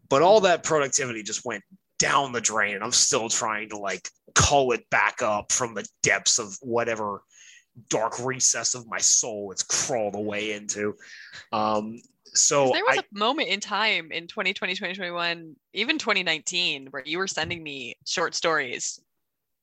[0.09, 1.63] but all that productivity just went
[1.99, 2.75] down the drain.
[2.75, 7.21] And I'm still trying to like call it back up from the depths of whatever
[7.89, 10.95] dark recess of my soul it's crawled away into.
[11.51, 12.01] Um,
[12.33, 17.17] so there was I, a moment in time in 2020 2021 even 2019 where you
[17.17, 18.99] were sending me short stories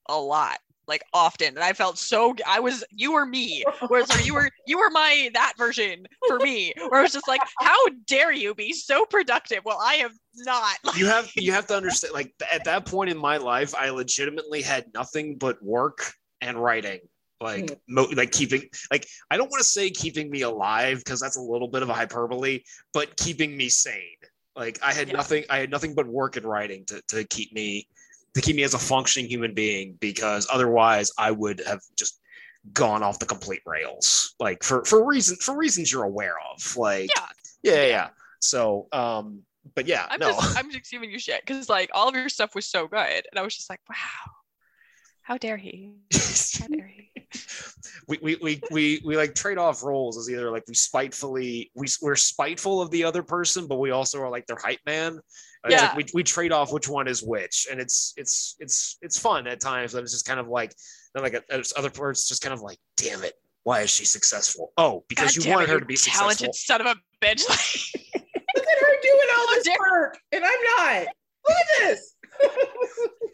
[0.09, 0.59] a lot
[0.93, 1.49] like often.
[1.49, 3.65] And i felt so i was you were me.
[3.89, 6.73] Whereas or you were you were my that version for me.
[6.89, 10.77] Where it was just like how dare you be so productive well i am not
[10.97, 14.61] you have you have to understand like at that point in my life i legitimately
[14.63, 17.01] had nothing but work and writing.
[17.41, 17.79] Like Mm.
[17.89, 21.41] mo- like keeping like i don't want to say keeping me alive because that's a
[21.53, 22.61] little bit of a hyperbole
[22.95, 24.21] but keeping me sane.
[24.55, 25.17] Like i had Yeah.
[25.21, 27.89] nothing i had nothing but work and writing to, to keep me
[28.35, 32.21] to keep me as a functioning human being because otherwise i would have just
[32.73, 34.35] gone off the complete rails.
[34.39, 37.27] Like for for reason for reasons you're aware of like Yeah.
[37.63, 38.09] yeah yeah, yeah.
[38.41, 39.43] so um
[39.75, 40.29] but yeah i'm no.
[40.31, 43.27] just i'm just giving you shit because like all of your stuff was so good
[43.31, 43.97] and i was just like wow.
[45.25, 45.93] How dare he?
[46.59, 47.11] How dare he?
[48.09, 51.87] We, we, we, we, we like trade off roles as either like we spitefully we,
[52.03, 55.21] we're spiteful of the other person but we also are like their hype man
[55.71, 55.87] Yeah.
[55.95, 59.47] like we, we trade off which one is which and it's it's it's it's fun
[59.47, 60.75] at times but it's just kind of like
[61.15, 64.73] then like at other parts just kind of like damn it why is she successful
[64.77, 67.25] oh because God you damn wanted it, her to be talented successful son of a
[67.25, 67.45] bitch
[68.55, 71.07] Look at her doing all How this dare- work, and I'm not.
[71.49, 72.15] Look at this.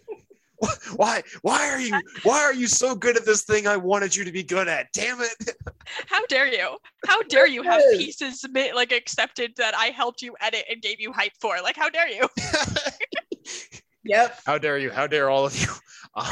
[0.96, 4.24] why why are you why are you so good at this thing i wanted you
[4.24, 5.54] to be good at damn it
[6.06, 6.76] How dare you?
[7.06, 11.00] How dare you have pieces submit like accepted that I helped you edit and gave
[11.00, 11.56] you hype for?
[11.62, 12.28] Like, how dare you?
[14.04, 14.40] Yep.
[14.46, 15.68] how dare you how dare all of you
[16.14, 16.26] um,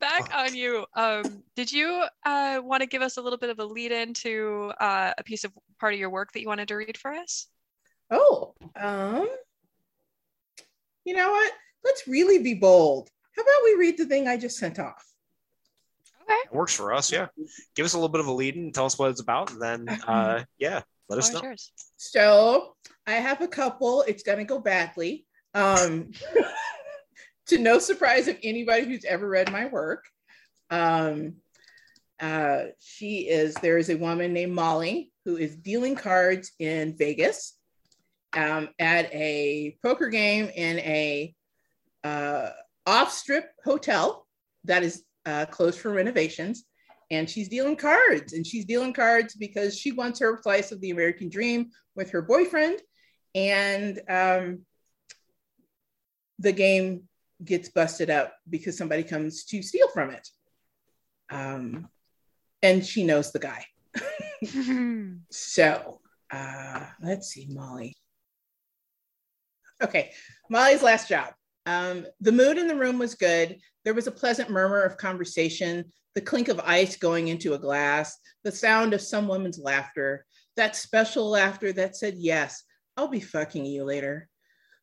[0.00, 0.84] Back on you.
[0.94, 4.70] Um, did you uh, want to give us a little bit of a lead into
[4.80, 7.48] uh, a piece of part of your work that you wanted to read for us?
[8.10, 9.28] Oh, um,
[11.08, 11.52] you know what?
[11.82, 13.08] Let's really be bold.
[13.34, 15.02] How about we read the thing I just sent off?
[16.22, 16.38] Okay.
[16.44, 17.28] It works for us, yeah.
[17.74, 19.62] Give us a little bit of a lead and tell us what it's about, and
[19.62, 21.40] then uh, yeah, let us know.
[21.42, 21.72] yours.
[21.96, 22.74] So
[23.06, 24.02] I have a couple.
[24.02, 25.24] It's gonna go badly.
[25.54, 26.10] Um,
[27.46, 30.04] to no surprise of anybody who's ever read my work.
[30.68, 31.36] Um,
[32.20, 37.57] uh, she is there is a woman named Molly who is dealing cards in Vegas
[38.36, 41.34] um, at a poker game in a
[42.04, 42.50] uh,
[42.86, 44.26] off strip hotel
[44.64, 46.64] that is uh, closed for renovations.
[47.10, 50.90] And she's dealing cards, and she's dealing cards because she wants her slice of the
[50.90, 52.80] American dream with her boyfriend.
[53.34, 54.60] And um,
[56.38, 57.04] the game
[57.42, 60.28] gets busted up because somebody comes to steal from it.
[61.30, 61.88] Um,
[62.62, 63.64] and she knows the guy.
[65.30, 66.00] So
[66.30, 67.96] uh, let's see, Molly.
[69.82, 70.10] Okay,
[70.50, 71.32] Molly's last job.
[71.66, 73.58] Um, the mood in the room was good.
[73.84, 78.18] There was a pleasant murmur of conversation, the clink of ice going into a glass,
[78.42, 80.24] the sound of some woman's laughter,
[80.56, 82.64] that special laughter that said, Yes,
[82.96, 84.28] I'll be fucking you later.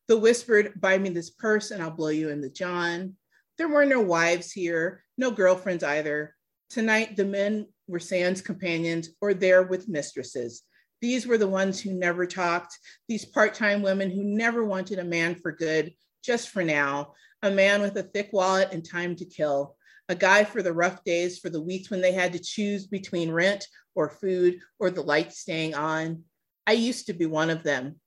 [0.08, 3.16] The whispered, Buy me this purse and I'll blow you in the John.
[3.58, 6.34] There were no wives here, no girlfriends either.
[6.70, 10.62] Tonight, the men were Sand's companions or there with mistresses.
[11.06, 12.76] These were the ones who never talked,
[13.06, 15.94] these part time women who never wanted a man for good,
[16.24, 17.12] just for now,
[17.44, 19.76] a man with a thick wallet and time to kill,
[20.08, 23.30] a guy for the rough days, for the weeks when they had to choose between
[23.30, 26.24] rent or food or the lights staying on.
[26.66, 28.00] I used to be one of them.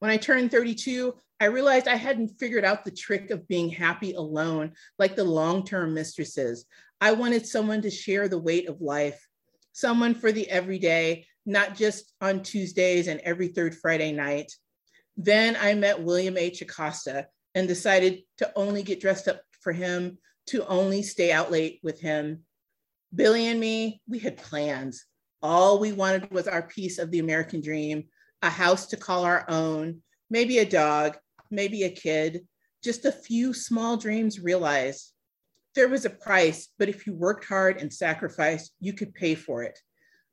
[0.00, 4.12] When I turned 32, I realized I hadn't figured out the trick of being happy
[4.12, 6.66] alone like the long term mistresses.
[7.00, 9.26] I wanted someone to share the weight of life,
[9.72, 14.52] someone for the everyday, not just on Tuesdays and every third Friday night.
[15.16, 16.62] Then I met William H.
[16.62, 21.80] Acosta and decided to only get dressed up for him, to only stay out late
[21.82, 22.40] with him.
[23.14, 25.04] Billy and me, we had plans.
[25.42, 28.04] All we wanted was our piece of the American dream
[28.42, 31.16] a house to call our own, maybe a dog,
[31.50, 32.46] maybe a kid,
[32.82, 35.12] just a few small dreams realized.
[35.74, 39.62] There was a price, but if you worked hard and sacrificed, you could pay for
[39.62, 39.78] it.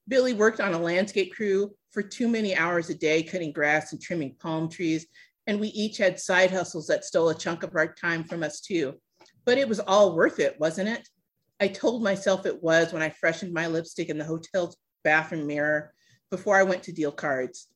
[0.09, 4.01] Billy worked on a landscape crew for too many hours a day cutting grass and
[4.01, 5.07] trimming palm trees.
[5.47, 8.59] And we each had side hustles that stole a chunk of our time from us
[8.59, 8.95] too.
[9.45, 11.07] But it was all worth it, wasn't it?
[11.59, 15.93] I told myself it was when I freshened my lipstick in the hotel's bathroom mirror
[16.29, 17.67] before I went to deal cards.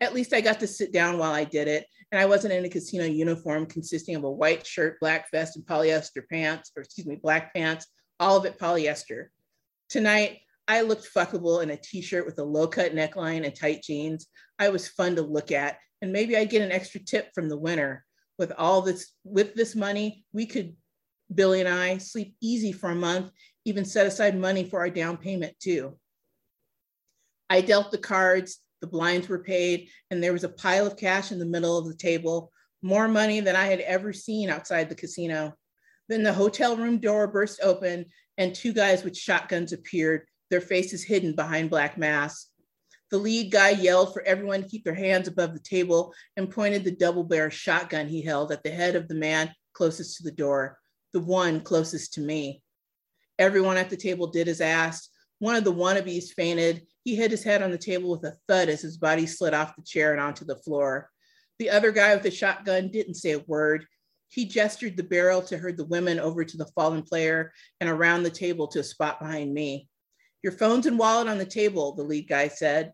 [0.00, 2.64] At least I got to sit down while I did it, and I wasn't in
[2.64, 7.06] a casino uniform consisting of a white shirt, black vest, and polyester pants, or excuse
[7.06, 7.86] me, black pants,
[8.20, 9.28] all of it polyester.
[9.88, 14.26] Tonight, I looked fuckable in a t-shirt with a low-cut neckline and tight jeans.
[14.58, 17.58] I was fun to look at, and maybe I'd get an extra tip from the
[17.58, 18.04] winner.
[18.38, 20.74] With all this, with this money, we could,
[21.34, 23.30] Billy and I, sleep easy for a month,
[23.64, 25.98] even set aside money for our down payment too.
[27.50, 31.32] I dealt the cards, the blinds were paid, and there was a pile of cash
[31.32, 32.50] in the middle of the table,
[32.82, 35.54] more money than I had ever seen outside the casino.
[36.08, 38.06] Then the hotel room door burst open,
[38.38, 42.50] and two guys with shotguns appeared, their faces hidden behind black masks.
[43.10, 46.84] The lead guy yelled for everyone to keep their hands above the table and pointed
[46.84, 50.30] the double barrel shotgun he held at the head of the man closest to the
[50.30, 50.78] door,
[51.14, 52.62] the one closest to me.
[53.38, 55.08] Everyone at the table did as asked.
[55.38, 56.86] One of the wannabes fainted.
[57.02, 59.74] He hit his head on the table with a thud as his body slid off
[59.74, 61.08] the chair and onto the floor.
[61.58, 63.86] The other guy with the shotgun didn't say a word.
[64.28, 68.22] He gestured the barrel to herd the women over to the fallen player and around
[68.22, 69.88] the table to a spot behind me.
[70.42, 72.92] Your phones and wallet on the table, the lead guy said.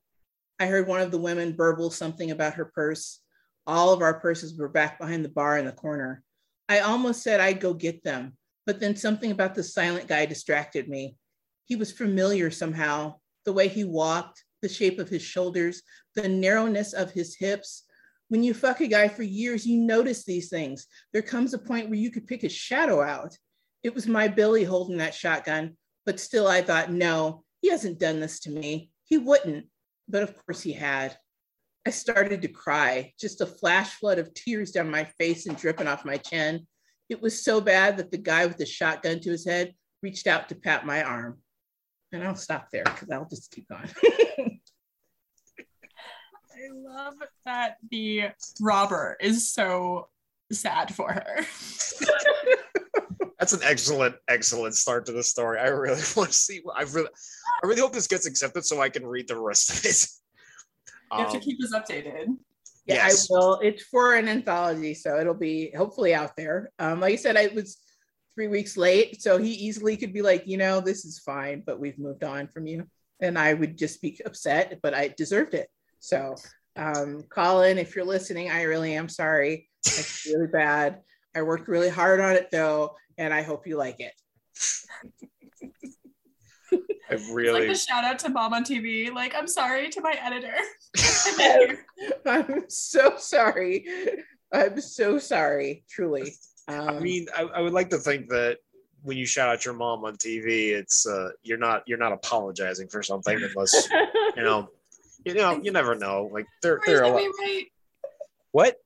[0.61, 3.21] I heard one of the women burble something about her purse.
[3.67, 6.23] All of our purses were back behind the bar in the corner.
[6.69, 8.37] I almost said I'd go get them,
[8.67, 11.17] but then something about the silent guy distracted me.
[11.65, 15.83] He was familiar somehow, the way he walked, the shape of his shoulders,
[16.15, 17.85] the narrowness of his hips.
[18.29, 20.87] When you fuck a guy for years, you notice these things.
[21.13, 23.37] There comes a point where you could pick his shadow out.
[23.83, 25.77] It was my Billy holding that shotgun,
[26.09, 28.91] but still I thought, no, he hasn't done this to me.
[29.05, 29.67] He wouldn't,
[30.09, 31.15] but of course he had.
[31.87, 35.87] I started to cry, just a flash flood of tears down my face and dripping
[35.87, 36.67] off my chin.
[37.11, 40.49] It was so bad that the guy with the shotgun to his head reached out
[40.49, 41.43] to pat my arm.
[42.11, 43.91] And I'll stop there because I'll just keep going.
[45.61, 48.31] I love that the
[48.63, 50.09] robber is so
[50.51, 51.45] sad for her.
[53.39, 55.59] That's an excellent, excellent start to the story.
[55.61, 56.61] I really want to see.
[56.75, 57.09] I really,
[57.63, 60.07] I really hope this gets accepted so I can read the rest of it.
[61.11, 62.27] You have to Um, keep us updated.
[62.85, 63.31] Yeah, Yes.
[63.31, 63.61] I will.
[63.63, 66.71] It's for an anthology, so it'll be hopefully out there.
[66.79, 67.79] Um, like I said, I was
[68.35, 71.81] three weeks late, so he easily could be like, you know, this is fine, but
[71.81, 72.87] we've moved on from you,
[73.23, 75.69] and I would just be upset, but I deserved it.
[75.99, 76.35] So,
[76.77, 79.71] um, Colin, if you're listening, I really am sorry.
[79.87, 81.01] It's really bad.
[81.35, 84.13] I worked really hard on it though, and I hope you like it.
[87.11, 89.13] I really It's like really, the shout out to mom on TV.
[89.13, 90.55] Like, I'm sorry to my editor.
[92.27, 93.87] I'm so sorry.
[94.53, 96.35] I'm so sorry, truly.
[96.69, 98.59] Um, I mean, I, I would like to think that
[99.03, 102.89] when you shout out your mom on TV, it's uh, you're not you're not apologizing
[102.89, 103.89] for something unless
[104.37, 104.69] you know,
[105.25, 106.29] you know, you never know.
[106.31, 107.35] Like there, Stories there are a that lot.
[107.41, 107.67] we write.
[108.53, 108.77] What?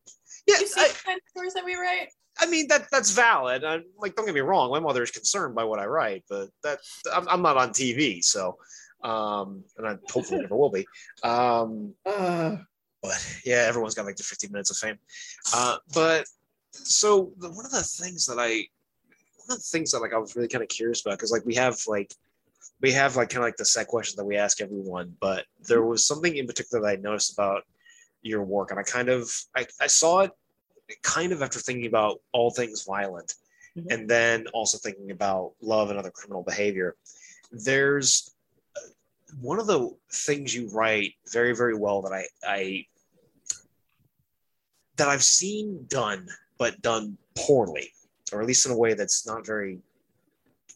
[0.47, 2.09] Yeah, You see I, the kind of stories that we write.
[2.39, 3.65] I mean that that's valid.
[3.65, 4.71] i like, don't get me wrong.
[4.71, 6.79] My mother is concerned by what I write, but that
[7.13, 8.59] I'm, I'm not on TV, so
[9.03, 10.87] um, and I hopefully never will be.
[11.23, 12.57] Um, uh,
[13.03, 14.99] but yeah, everyone's got like the 15 minutes of fame.
[15.55, 16.27] Uh, but
[16.73, 18.67] so the, one of the things that I,
[19.47, 21.45] one of the things that like I was really kind of curious about because like
[21.45, 22.15] we have like
[22.81, 25.83] we have like kind of like the set question that we ask everyone, but there
[25.83, 27.63] was something in particular that I noticed about
[28.23, 30.31] your work, and I kind of I, I saw it
[31.03, 33.35] kind of after thinking about all things violent,
[33.77, 33.87] Mhm.
[33.93, 36.97] and then also thinking about love and other criminal behavior.
[37.51, 38.35] There's
[38.77, 38.81] uh,
[39.41, 42.87] one of the things you write very very well that I I
[44.97, 46.29] that I've seen done,
[46.59, 47.93] but done poorly,
[48.31, 49.81] or at least in a way that's not very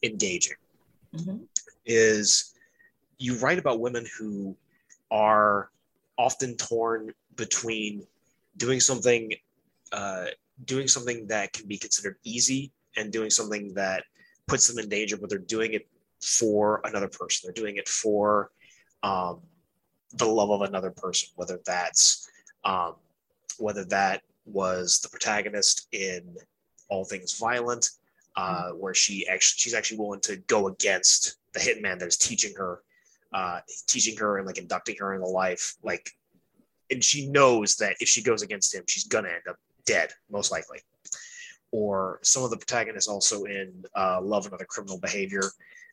[0.02, 0.56] engaging,
[1.14, 1.46] mhm.
[1.84, 2.54] is
[3.18, 4.56] you write about women who
[5.10, 5.70] are
[6.18, 8.06] often torn between
[8.56, 9.32] doing something,
[9.92, 10.26] uh,
[10.64, 14.04] doing something that can be considered easy and doing something that
[14.46, 15.86] puts them in danger, but they're doing it
[16.22, 17.46] for another person.
[17.46, 18.50] They're doing it for
[19.02, 19.40] um,
[20.14, 22.28] the love of another person, whether that's
[22.64, 22.94] um,
[23.58, 26.36] whether that was the protagonist in
[26.88, 27.90] All Things Violent,
[28.36, 32.54] uh, where she actually she's actually willing to go against the hitman that is teaching
[32.56, 32.82] her,
[33.32, 36.10] uh, teaching her and like inducting her in the life, like,
[36.90, 39.56] and she knows that if she goes against him, she's gonna end up
[39.86, 40.80] dead, most likely.
[41.72, 45.42] Or some of the protagonists also in uh, Love and Other Criminal Behavior,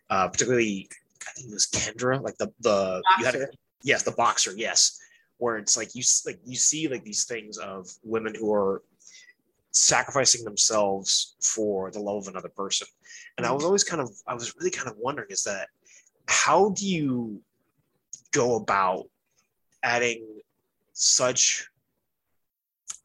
[0.10, 0.90] uh, particularly
[1.28, 3.52] I think it was Kendra, like the the you had Boxer.
[3.84, 5.00] yes the boxer yes
[5.38, 8.82] where it's like you like you see like these things of women who are
[9.72, 12.88] sacrificing themselves for the love of another person
[13.38, 15.68] and i was always kind of i was really kind of wondering is that
[16.28, 17.42] how do you
[18.32, 19.06] go about
[19.82, 20.26] adding
[20.94, 21.68] such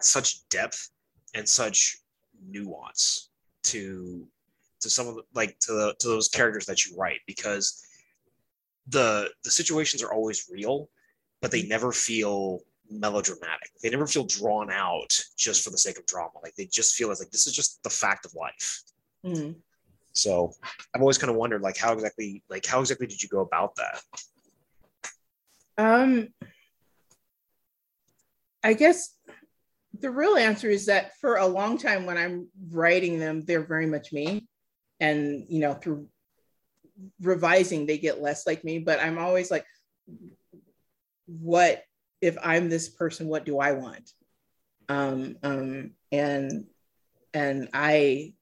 [0.01, 0.91] such depth
[1.35, 1.99] and such
[2.47, 3.31] nuance
[3.65, 4.27] to
[4.81, 7.83] to some of the, like to the, to those characters that you write because
[8.89, 10.89] the the situations are always real
[11.41, 13.71] but they never feel melodramatic.
[13.83, 16.33] They never feel drawn out just for the sake of drama.
[16.43, 18.83] Like they just feel as like this is just the fact of life.
[19.25, 19.57] Mhm.
[20.13, 20.53] so
[20.95, 23.75] i've always kind of wondered like how exactly like how exactly did you go about
[23.77, 24.03] that?
[25.77, 26.29] Um,
[28.65, 29.15] I guess
[30.01, 33.87] the real answer is that for a long time when I'm writing them, they're very
[33.87, 34.47] much me.
[35.01, 36.09] And, you know, through
[37.21, 38.79] revising, they get less like me.
[38.79, 39.65] But I'm always like,
[41.27, 41.83] what
[42.21, 43.29] if I'm this person?
[43.29, 44.11] What do I want?
[44.89, 46.67] Um, um, and
[47.35, 48.33] and I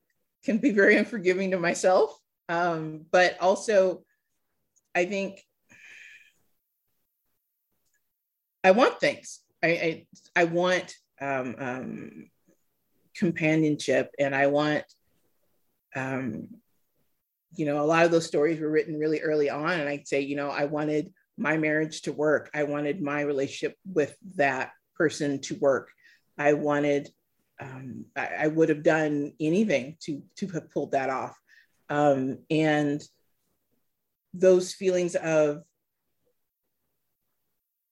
[0.45, 2.17] can be very unforgiving to myself.
[2.49, 4.05] Um, but also,
[4.95, 5.43] I think
[8.63, 9.41] I want things.
[9.63, 12.31] I I, I want um, um,
[13.15, 14.85] companionship, and I want,
[15.95, 16.49] um,
[17.55, 20.21] you know, a lot of those stories were written really early on, and I'd say,
[20.21, 22.51] you know, I wanted my marriage to work.
[22.55, 25.91] I wanted my relationship with that person to work.
[26.39, 27.11] I wanted.
[27.59, 31.39] Um, I, I would have done anything to to have pulled that off,
[31.89, 33.03] um, and
[34.35, 35.63] those feelings of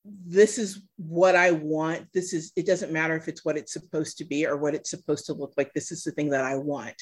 [0.05, 2.12] this is what I want.
[2.12, 4.90] This is, it doesn't matter if it's what it's supposed to be or what it's
[4.90, 5.72] supposed to look like.
[5.72, 7.00] This is the thing that I want.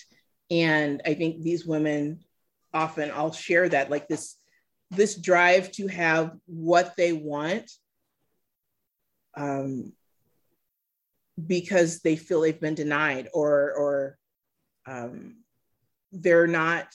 [0.50, 2.20] And I think these women
[2.72, 4.36] often all share that, like this,
[4.90, 7.70] this drive to have what they want
[9.36, 9.92] um,
[11.44, 14.18] because they feel they've been denied or, or
[14.86, 15.36] um,
[16.12, 16.86] they're not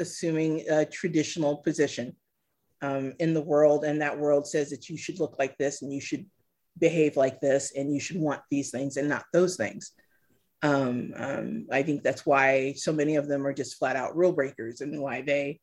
[0.00, 2.16] assuming a traditional position
[2.82, 5.92] um, in the world, and that world says that you should look like this and
[5.92, 6.26] you should
[6.78, 9.92] behave like this and you should want these things and not those things.
[10.62, 14.32] Um, um, I think that's why so many of them are just flat out rule
[14.32, 15.60] breakers and why they,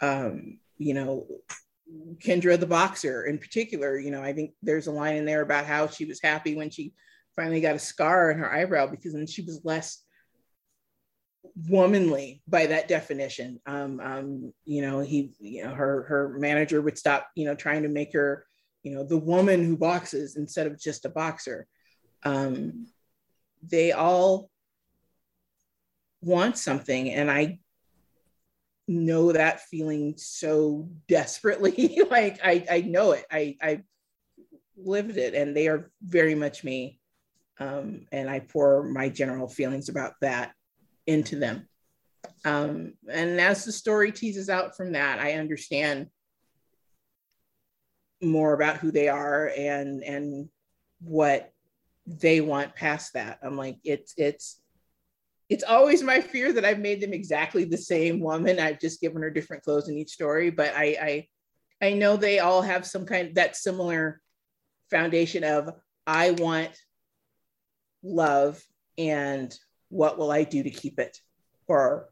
[0.00, 1.26] um, you know,
[2.18, 5.66] Kendra the boxer in particular, you know, I think there's a line in there about
[5.66, 6.94] how she was happy when she
[7.36, 10.03] finally got a scar in her eyebrow because then she was less
[11.68, 13.60] womanly by that definition.
[13.66, 17.82] Um, um, you know, he, you know, her her manager would stop, you know, trying
[17.82, 18.46] to make her,
[18.82, 21.66] you know, the woman who boxes instead of just a boxer.
[22.24, 22.86] Um,
[23.62, 24.50] they all
[26.22, 27.58] want something, and I
[28.86, 32.00] know that feeling so desperately.
[32.10, 33.24] like I, I know it.
[33.30, 33.82] I, I
[34.76, 37.00] lived it, and they are very much me.
[37.60, 40.52] Um, and I pour my general feelings about that
[41.06, 41.68] into them.
[42.44, 46.08] Um, and as the story teases out from that, I understand
[48.22, 50.48] more about who they are and and
[51.00, 51.52] what
[52.06, 53.38] they want past that.
[53.42, 54.60] I'm like, it's it's
[55.48, 58.58] it's always my fear that I've made them exactly the same woman.
[58.58, 61.28] I've just given her different clothes in each story, but I
[61.80, 64.20] I I know they all have some kind of that similar
[64.90, 65.70] foundation of
[66.06, 66.70] I want
[68.02, 68.62] love
[68.98, 69.54] and
[69.94, 71.20] what will I do to keep it
[71.68, 72.08] or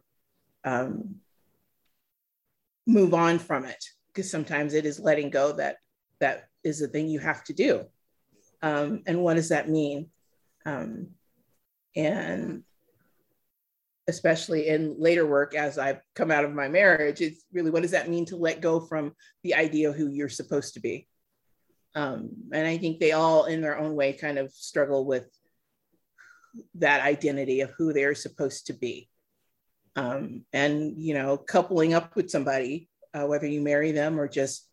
[0.65, 1.17] um,
[2.87, 3.85] move on from it?
[4.09, 5.79] Because sometimes it is letting go that
[6.21, 7.85] that is the thing you have to do.
[8.63, 10.11] Um, and what does that mean?
[10.65, 11.09] Um,
[11.97, 12.63] and
[14.07, 17.91] especially in later work, as I've come out of my marriage, it's really what does
[17.91, 21.09] that mean to let go from the idea of who you're supposed to be?
[21.97, 25.27] Um, and I think they all, in their own way, kind of struggle with
[26.75, 29.09] that identity of who they're supposed to be.
[29.97, 34.69] Um, and, you know, coupling up with somebody, uh, whether you marry them or just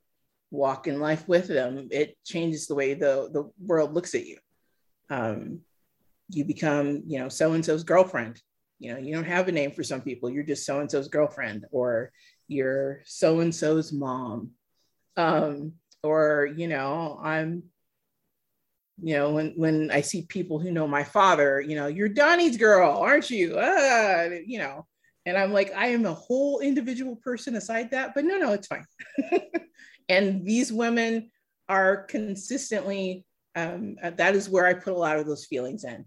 [0.51, 4.37] walk in life with them, it changes the way the, the world looks at you.
[5.09, 5.61] Um,
[6.29, 8.41] you become, you know, so and so's girlfriend.
[8.79, 11.09] You know, you don't have a name for some people, you're just so and so's
[11.09, 12.11] girlfriend, or
[12.47, 14.51] you're so and so's mom.
[15.17, 17.63] Um, or, you know, I'm
[19.01, 22.57] you know, when when I see people who know my father, you know, you're Donnie's
[22.57, 23.55] girl, aren't you?
[23.57, 24.85] Ah, you know,
[25.25, 28.67] and I'm like, I am a whole individual person aside that, but no, no, it's
[28.67, 28.85] fine.
[30.09, 31.29] and these women
[31.67, 36.05] are consistently, um, that is where I put a lot of those feelings in,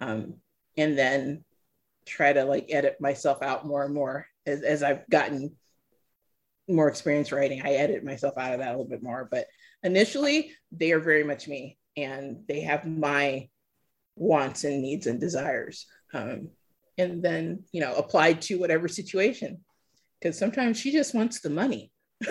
[0.00, 0.34] um,
[0.76, 1.44] and then
[2.06, 5.56] try to like edit myself out more and more as, as I've gotten
[6.68, 7.62] more experience writing.
[7.62, 9.46] I edit myself out of that a little bit more, but
[9.82, 13.48] initially they are very much me and they have my
[14.16, 16.48] wants and needs and desires um,
[16.98, 19.58] and then you know applied to whatever situation
[20.20, 21.90] because sometimes she just wants the money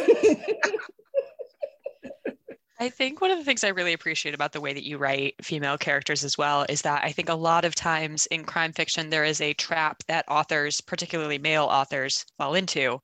[2.77, 5.33] I think one of the things I really appreciate about the way that you write
[5.41, 9.09] female characters as well is that I think a lot of times in crime fiction,
[9.09, 13.01] there is a trap that authors, particularly male authors, fall into,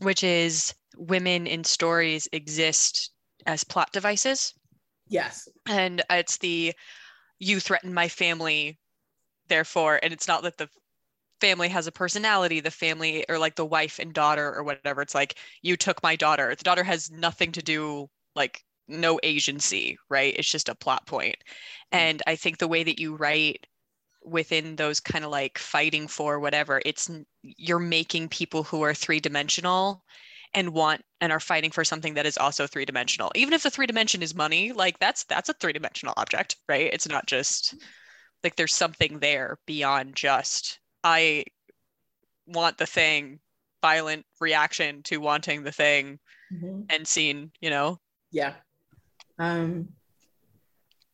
[0.00, 3.12] which is women in stories exist
[3.46, 4.54] as plot devices.
[5.10, 6.74] Yes And it's the
[7.40, 8.78] you threaten my family,
[9.48, 10.68] therefore, and it's not that the
[11.40, 15.02] family has a personality, the family or like the wife and daughter or whatever.
[15.02, 16.54] It's like you took my daughter.
[16.54, 20.34] The daughter has nothing to do like no agency, right?
[20.38, 21.36] It's just a plot point.
[21.92, 21.98] Hmm.
[21.98, 23.66] And I think the way that you write
[24.24, 27.10] within those kind of like fighting for whatever, it's
[27.42, 30.04] you're making people who are three dimensional
[30.54, 33.30] and want and are fighting for something that is also three dimensional.
[33.34, 36.92] Even if the three dimension is money, like that's that's a three dimensional object, right?
[36.92, 37.74] It's not just
[38.42, 41.44] like there's something there beyond just I
[42.46, 43.40] want the thing,
[43.82, 46.18] violent reaction to wanting the thing
[46.52, 46.86] Mhm.
[46.90, 47.98] and scene, you know?
[48.32, 48.54] yeah
[49.40, 49.88] um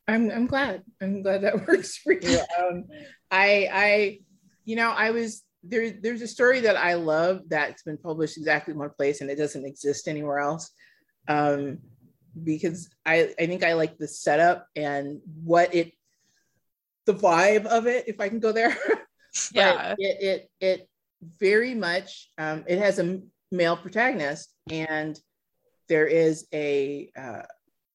[0.07, 2.85] i'm i'm glad i'm glad that works for you um
[3.31, 4.19] i i
[4.65, 8.73] you know i was there there's a story that i love that's been published exactly
[8.73, 10.71] in one place and it doesn't exist anywhere else
[11.29, 11.79] um
[12.45, 15.93] because i i think i like the setup and what it
[17.07, 18.77] the vibe of it if i can go there
[19.53, 19.95] Yeah.
[19.99, 20.89] it it it
[21.39, 23.21] very much um, it has a
[23.51, 25.19] male protagonist and
[25.89, 27.43] there is a uh,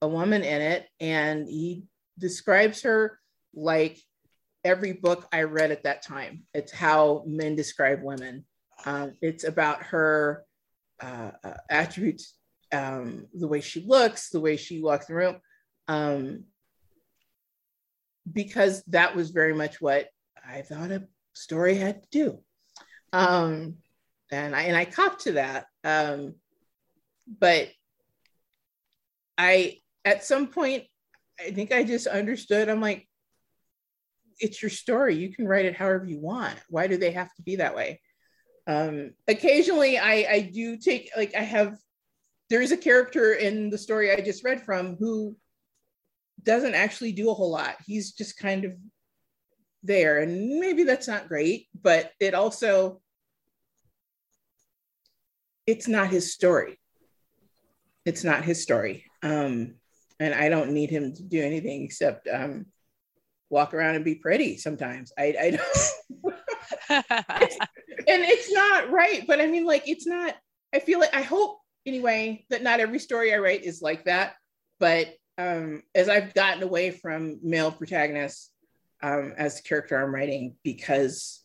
[0.01, 1.83] a woman in it and he
[2.17, 3.19] describes her
[3.53, 3.99] like
[4.63, 8.45] every book i read at that time it's how men describe women
[8.85, 10.43] um, it's about her
[11.01, 12.35] uh, uh, attributes
[12.73, 15.37] um, the way she looks the way she walks the room
[15.87, 16.43] um,
[18.31, 20.07] because that was very much what
[20.47, 22.39] i thought a story had to do
[23.13, 23.75] um,
[24.31, 25.65] and I and I copped to that.
[25.83, 26.35] Um,
[27.39, 27.69] but
[29.37, 30.85] I at some point
[31.39, 32.69] I think I just understood.
[32.69, 33.07] I'm like,
[34.41, 35.15] it's your story.
[35.15, 36.57] You can write it however you want.
[36.67, 38.01] Why do they have to be that way?
[38.67, 41.77] Um, occasionally, I I do take like I have.
[42.49, 45.37] There is a character in the story I just read from who
[46.43, 47.75] doesn't actually do a whole lot.
[47.85, 48.73] He's just kind of
[49.83, 53.01] there, and maybe that's not great, but it also
[55.67, 56.79] it's not his story.
[58.05, 59.05] It's not his story.
[59.21, 59.75] Um,
[60.19, 62.65] and I don't need him to do anything except um,
[63.51, 65.11] walk around and be pretty sometimes.
[65.17, 66.33] I, I don't,
[66.89, 69.25] and it's not right.
[69.27, 70.35] But I mean, like, it's not,
[70.73, 74.33] I feel like, I hope anyway, that not every story I write is like that.
[74.79, 78.49] But um, as I've gotten away from male protagonists
[79.03, 81.43] um, as the character I'm writing, because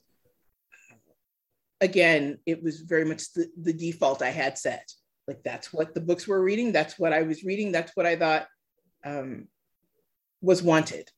[1.81, 4.89] again, it was very much the, the default I had set.
[5.29, 6.73] Like that's what the books were reading.
[6.73, 7.73] That's what I was reading.
[7.73, 8.47] That's what I thought
[9.05, 9.49] um,
[10.41, 11.11] was wanted.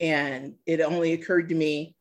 [0.00, 1.94] And it only occurred to me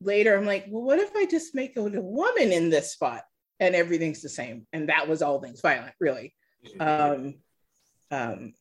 [0.00, 0.36] later.
[0.36, 3.22] I'm like, well, what if I just make a, woman in this spot
[3.60, 4.66] and everything's the same?
[4.72, 6.34] And that was all things violent, really.
[6.78, 7.34] Um,
[8.10, 8.54] um,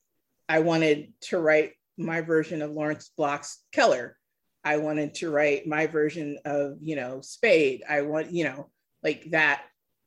[0.48, 4.18] I wanted to write my version of Lawrence Block's Keller.
[4.64, 7.84] I wanted to write my version of, you know, Spade.
[7.90, 8.70] I want, you know,
[9.04, 9.64] like that.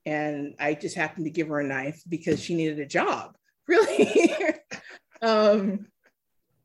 [0.07, 3.37] And I just happened to give her a knife because she needed a job,
[3.69, 4.31] really.
[5.23, 5.87] um,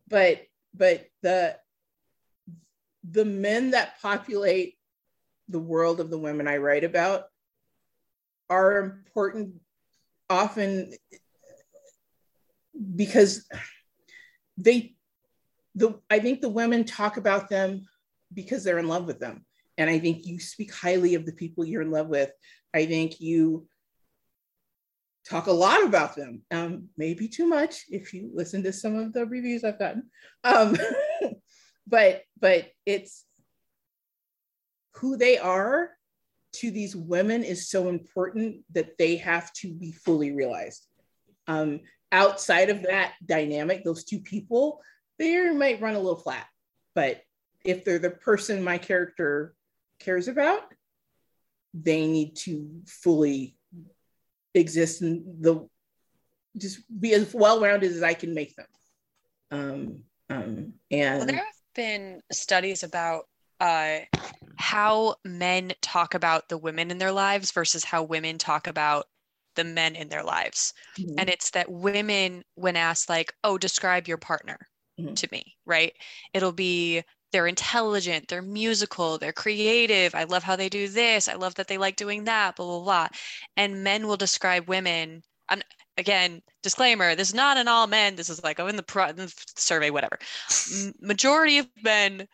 [0.07, 0.41] but
[0.73, 1.57] but the
[3.09, 4.75] the men that populate
[5.47, 7.23] the world of the women I write about
[8.49, 9.55] are important
[10.29, 10.93] often
[12.95, 13.47] because
[14.57, 14.95] they
[15.75, 17.87] the I think the women talk about them
[18.33, 19.45] because they're in love with them.
[19.77, 22.31] And I think you speak highly of the people you're in love with.
[22.73, 23.67] I think you
[25.29, 26.41] talk a lot about them.
[26.51, 30.09] Um, maybe too much if you listen to some of the reviews I've gotten.
[30.43, 30.75] Um,
[31.87, 33.25] but but it's
[34.95, 35.91] who they are
[36.51, 40.85] to these women is so important that they have to be fully realized.
[41.47, 41.81] Um,
[42.11, 44.81] outside of that dynamic, those two people,
[45.19, 46.47] they might run a little flat.
[46.95, 47.21] But
[47.63, 49.53] if they're the person my character
[49.99, 50.63] cares about,
[51.73, 53.58] they need to fully
[54.53, 55.67] exist and the
[56.57, 58.65] just be as well-rounded as I can make them.
[59.51, 61.45] Um, um, and well, there have
[61.75, 63.25] been studies about
[63.59, 63.99] uh,
[64.55, 69.05] how men talk about the women in their lives versus how women talk about
[69.55, 70.73] the men in their lives.
[70.97, 71.15] Mhm.
[71.17, 74.57] And it's that women, when asked, like, oh, describe your partner
[74.99, 75.15] Mhm.
[75.15, 75.93] to me, right?
[76.33, 80.15] It'll be they're intelligent, they're musical, they're creative.
[80.15, 81.27] I love how they do this.
[81.27, 83.07] I love that they like doing that, blah, blah, blah.
[83.57, 85.21] And men will describe women.
[85.49, 85.63] And
[85.97, 88.15] again, disclaimer this is not an all men.
[88.15, 90.17] This is like, oh, in the, pro- in the survey, whatever.
[91.01, 92.27] Majority of men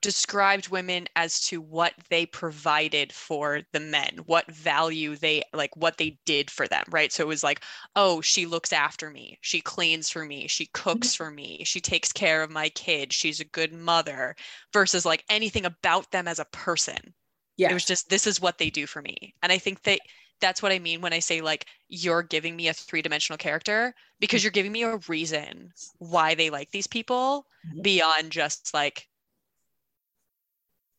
[0.00, 5.98] described women as to what they provided for the men, what value they like, what
[5.98, 7.12] they did for them, right?
[7.12, 7.62] So it was like,
[7.96, 12.12] oh, she looks after me, she cleans for me, she cooks for me, she takes
[12.12, 14.36] care of my kids, she's a good mother,
[14.72, 17.14] versus like anything about them as a person.
[17.56, 19.34] yeah It was just, this is what they do for me.
[19.42, 20.00] And I think that
[20.40, 23.94] that's what I mean when I say like you're giving me a three dimensional character
[24.20, 27.82] because you're giving me a reason why they like these people Mhm.
[27.82, 29.07] beyond just like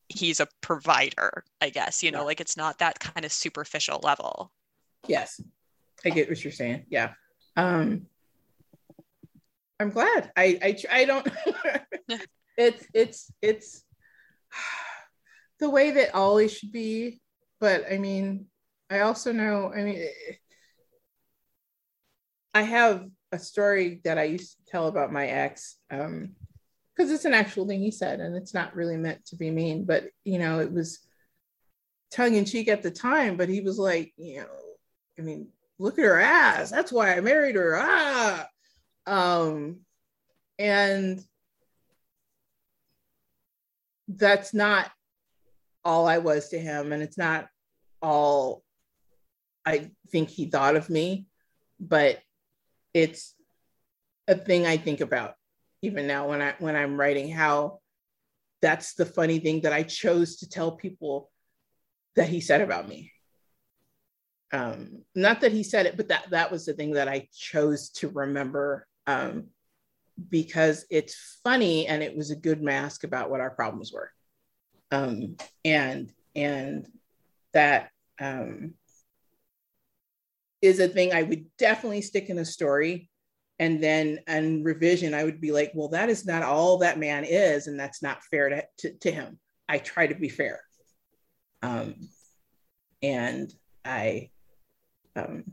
[0.10, 2.24] he's a provider, I guess, you know, Yeah.
[2.26, 4.52] like it's not that kind of superficial level.
[5.08, 5.40] yes
[6.06, 7.14] i get what you're saying yeah
[7.58, 8.06] um
[9.80, 11.28] i'm glad i i, I don't
[12.58, 13.84] it's it's it's
[15.60, 17.20] the way that always should be
[17.60, 18.46] but i mean
[18.90, 20.08] i also know i mean
[22.54, 26.36] i have a story that i used to tell about my ex um
[27.00, 29.86] because it's an actual thing he said and it's not really meant to be mean
[29.86, 31.00] but you know it was
[32.12, 34.48] tongue in cheek at the time but he was like you know
[35.18, 35.48] i mean
[35.80, 36.70] look at her ass.
[36.70, 37.78] That's why i married her.
[37.82, 38.48] Ah.
[39.08, 39.80] Um
[40.60, 41.24] and
[44.10, 44.92] that's not
[45.86, 47.48] all I was to him, and it's not
[48.02, 48.64] all
[49.66, 51.28] I think he thought of me,
[51.80, 52.20] but
[52.94, 53.34] it's
[54.28, 55.36] a thing I think about
[55.82, 57.80] even now when I when I'm writing how
[58.62, 61.32] that's the funny thing that I chose to tell people
[62.16, 63.12] that he said about me.
[64.52, 67.90] Um, not that he said it, but that that was the thing that I chose
[67.92, 69.48] to remember um,
[70.30, 74.12] because it's funny and it was a good mask about what our problems were
[74.92, 76.88] um, and and
[77.54, 77.90] that
[78.20, 78.74] um,
[80.62, 83.09] is a thing I would definitely stick in a story,
[83.60, 87.26] and then and revision I would be like, well, that is not all that man
[87.26, 89.40] is, and that's not fair to to, to him.
[89.68, 90.62] I try to be fair,
[91.62, 91.96] um,
[93.04, 93.54] and
[93.86, 94.32] I,
[95.16, 95.44] um,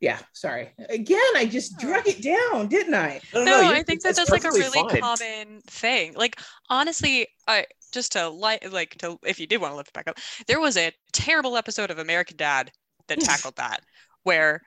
[0.00, 0.72] yeah, sorry.
[0.88, 3.20] Again, I just drug it down, didn't I?
[3.34, 5.00] No, you- I think that that's like a really fine.
[5.00, 6.14] common thing.
[6.14, 9.94] Like honestly, I just to like like to if you did want to lift it
[9.94, 12.70] back up, there was a terrible episode of American Dad
[13.08, 13.80] that tackled that
[14.22, 14.62] where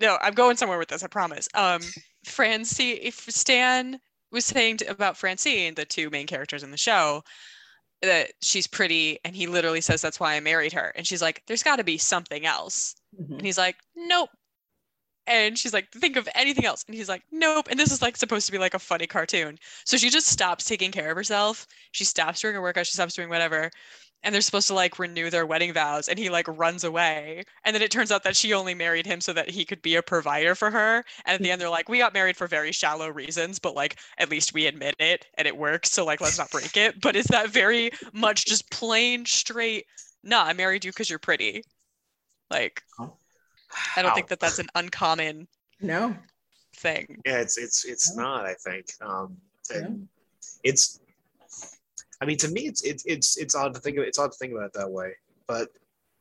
[0.00, 1.48] no, I'm going somewhere with this, I promise.
[1.54, 1.80] Um
[2.24, 4.00] Francine if Stan
[4.30, 7.22] was saying to, about Francine, the two main characters in the show,
[8.02, 10.92] that she's pretty and he literally says that's why I married her.
[10.96, 12.94] And she's like, there's gotta be something else.
[13.18, 13.32] Mhm.
[13.38, 14.30] And he's like, nope.
[15.26, 16.84] And she's like, think of anything else.
[16.86, 17.68] And he's like, nope.
[17.70, 19.58] And this is like supposed to be like a funny cartoon.
[19.84, 21.66] So she just stops taking care of herself.
[21.92, 22.86] She stops doing her workout.
[22.86, 23.70] She stops doing whatever.
[24.24, 26.08] And they're supposed to like renew their wedding vows.
[26.08, 27.44] And he like runs away.
[27.64, 29.94] And then it turns out that she only married him so that he could be
[29.94, 31.04] a provider for her.
[31.26, 33.96] And at the end, they're like, we got married for very shallow reasons, but like
[34.18, 35.92] at least we admit it and it works.
[35.92, 36.96] So like, let's not break it.
[37.02, 39.84] But it's that very much just plain straight,
[40.22, 41.62] nah, I married you because you're pretty.
[42.50, 42.82] Like,
[43.96, 45.48] I don't think that that's an uncommon
[45.80, 46.16] No,
[46.76, 47.20] thing.
[47.26, 48.22] Yeah, it's it's it's No.
[48.22, 48.46] not.
[48.46, 49.36] I think um,
[49.74, 50.08] and No.
[50.62, 51.00] it's.
[52.20, 54.38] I mean, to me, it's it's it's it's odd to think of it's odd to
[54.38, 55.12] think about it that way.
[55.46, 55.68] But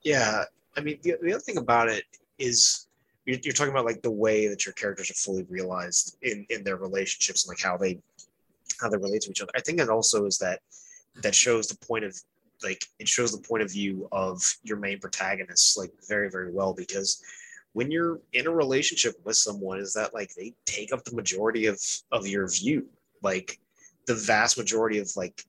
[0.04, 0.44] yeah,
[0.76, 2.04] I mean, the, the other thing about it
[2.38, 2.88] is
[3.26, 6.64] you're, you're talking about like the way that your characters are fully realized in in
[6.64, 8.00] their relationships and like how they
[8.82, 9.52] how they relate to each other.
[9.56, 10.60] I think it also is that
[11.22, 12.20] that shows the point of
[12.64, 16.74] like it shows the point of view of your main protagonists like very very well
[16.74, 17.22] because
[17.74, 21.66] when you're in a relationship with someone is that like they take up the majority
[21.66, 21.80] of
[22.12, 22.88] of your view
[23.22, 23.60] like
[24.06, 25.46] the vast majority of like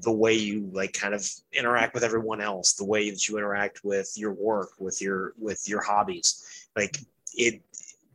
[0.00, 3.84] the way you like kind of interact with everyone else the way that you interact
[3.84, 6.68] with your work with your with your hobbies.
[6.76, 6.98] Like
[7.34, 7.62] it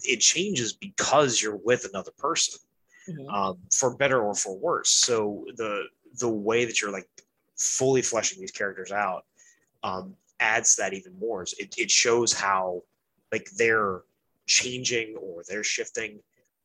[0.03, 2.59] it changes because you're with another person
[3.07, 3.29] Mhm.
[3.33, 4.89] um, for better or for worse.
[4.89, 5.85] So the
[6.19, 7.09] the way that you're like
[7.57, 9.25] fully fleshing these characters out
[9.83, 11.43] um, adds that even more.
[11.43, 12.83] It, it shows how
[13.31, 14.03] like they're
[14.45, 16.19] changing or they're shifting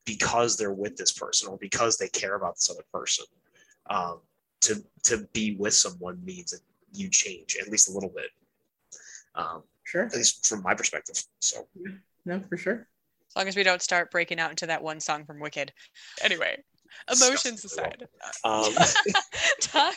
[0.05, 3.25] because they're with this person or because they care about this other person.
[3.89, 4.19] Um,
[4.61, 6.61] to to be with someone means that
[6.93, 8.29] you change at least a little bit
[9.35, 10.05] um, sure.
[10.05, 11.67] at least from my perspective so
[12.25, 12.87] No, for sure.
[13.29, 15.71] As long as we don't start breaking out into that one song from Wicked.
[16.21, 16.57] Anyway,
[17.11, 18.07] Emotions aside,
[18.43, 18.73] Um,
[19.61, 19.95] talk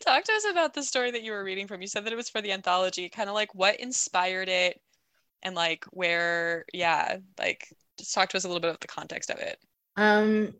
[0.00, 1.80] talk to us about the story that you were reading from.
[1.80, 3.08] You said that it was for the anthology.
[3.08, 4.80] Kind of like what inspired it,
[5.42, 7.68] and like where, yeah, like
[7.98, 9.58] just talk to us a little bit about the context of it.
[9.96, 10.54] Um,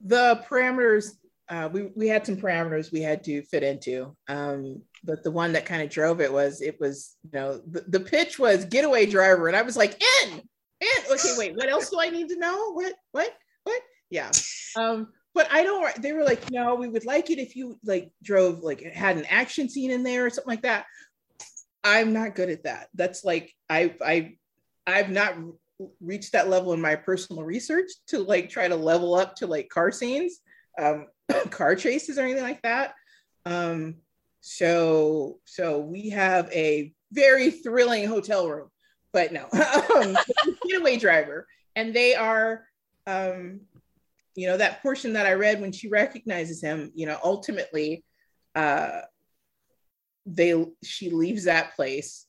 [0.00, 1.16] the parameters,
[1.48, 4.16] uh, we, we had some parameters we had to fit into.
[4.28, 7.84] Um, but the one that kind of drove it was, it was, you know, the,
[7.88, 9.48] the pitch was getaway driver.
[9.48, 10.40] And I was like, in,
[10.80, 11.12] in.
[11.12, 12.72] Okay, wait, what else do I need to know?
[12.72, 13.32] What, what,
[13.64, 13.82] what?
[14.10, 14.30] Yeah.
[14.76, 18.10] Um, but I don't, they were like, no, we would like it if you like
[18.22, 20.86] drove, like had an action scene in there or something like that.
[21.84, 22.88] I'm not good at that.
[22.94, 24.36] That's like, I, I,
[24.86, 25.34] I've not
[26.00, 29.68] reached that level in my personal research to like try to level up to like
[29.68, 30.40] car scenes,
[30.80, 31.06] um,
[31.50, 32.94] car chases or anything like that.
[33.44, 33.96] Um,
[34.40, 38.68] so so we have a very thrilling hotel room,
[39.12, 39.46] but no,
[39.96, 40.16] um,
[40.68, 42.64] getaway driver, and they are,
[43.06, 43.60] um,
[44.34, 48.04] you know, that portion that I read when she recognizes him, you know, ultimately,
[48.54, 49.02] uh,
[50.26, 52.26] they she leaves that place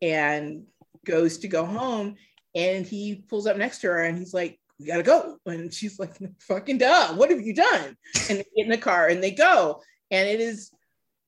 [0.00, 0.64] and
[1.04, 2.16] goes to go home
[2.54, 5.36] and he pulls up next to her and he's like, We gotta go.
[5.46, 7.96] And she's like, fucking duh, what have you done?
[8.28, 9.82] And they get in the car and they go.
[10.10, 10.70] And it is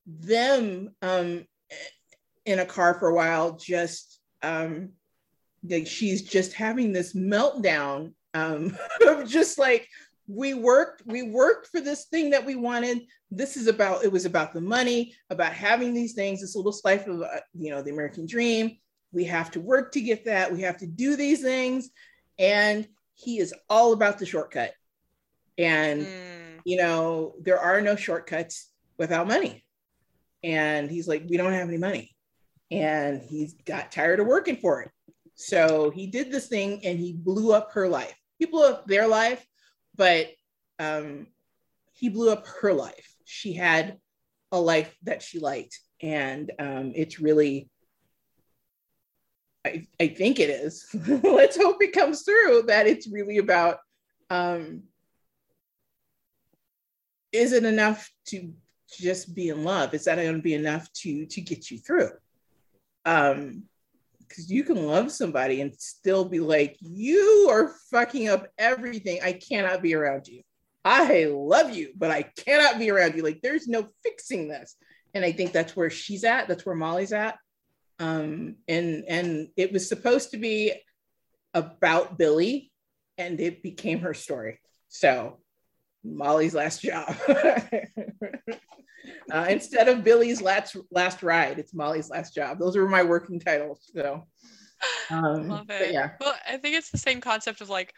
[0.05, 1.45] them um
[2.45, 4.89] in a car for a while, just um
[5.69, 8.75] like she's just having this meltdown um
[9.07, 9.87] of just like
[10.27, 14.25] we worked we worked for this thing that we wanted this is about it was
[14.25, 17.91] about the money about having these things this little slice of uh, you know the
[17.91, 18.77] american dream
[19.11, 21.89] we have to work to get that we have to do these things
[22.39, 24.73] and he is all about the shortcut.
[25.57, 29.63] And Mm, you know there are no shortcuts without money.
[30.43, 32.15] And he's like we don't have any money.
[32.71, 34.91] And he's got tired of working for it.
[35.35, 38.15] So he did this thing and he blew up her life.
[38.39, 39.45] He blew up their life
[39.95, 40.27] but
[40.79, 41.27] um,
[41.93, 43.15] he blew up her life.
[43.25, 43.97] She had
[44.51, 45.79] a life that she liked.
[46.01, 47.69] And um, it's really
[49.65, 50.85] I, I think it is.
[51.23, 53.77] Let's hope it comes through that it's really about
[54.29, 54.83] um,
[57.31, 58.53] is it enough to
[58.99, 59.93] just be in love?
[59.93, 62.11] Is that going to be enough to to get you through?
[63.05, 63.63] Um,
[64.19, 69.19] because you can love somebody and still be like, you are fucking up everything.
[69.23, 70.41] I cannot be around you.
[70.83, 73.21] I love you, but I cannot be around you.
[73.21, 74.75] Like, there's no fixing this.
[75.13, 76.47] And I think that's where she's at.
[76.47, 77.37] That's where Molly's at
[78.03, 80.73] um, and and it was supposed to be
[81.53, 82.71] about Billy,
[83.17, 84.59] and it became her story.
[84.89, 85.39] So
[86.03, 87.15] Molly's last job.
[89.31, 92.59] uh, instead of Billy's last last ride, it's Molly's last job.
[92.59, 93.89] Those are my working titles.
[93.95, 94.27] So
[95.09, 95.93] um, love it.
[95.93, 97.93] yeah, Well, I think it's the same concept of like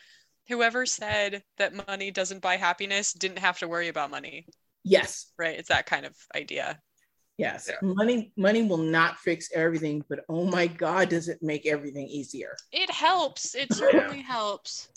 [0.48, 4.46] whoever said that money doesn't buy happiness didn't have to worry about money,
[4.84, 5.58] yes, right?
[5.58, 6.80] It's that kind of idea.
[7.38, 7.70] Yes.
[7.70, 7.76] Yeah.
[7.82, 12.56] Money money will not fix everything, but oh my God, does it make everything easier?
[12.72, 13.56] It helps.
[13.56, 14.90] It certainly helps.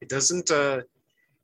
[0.00, 0.80] it doesn't uh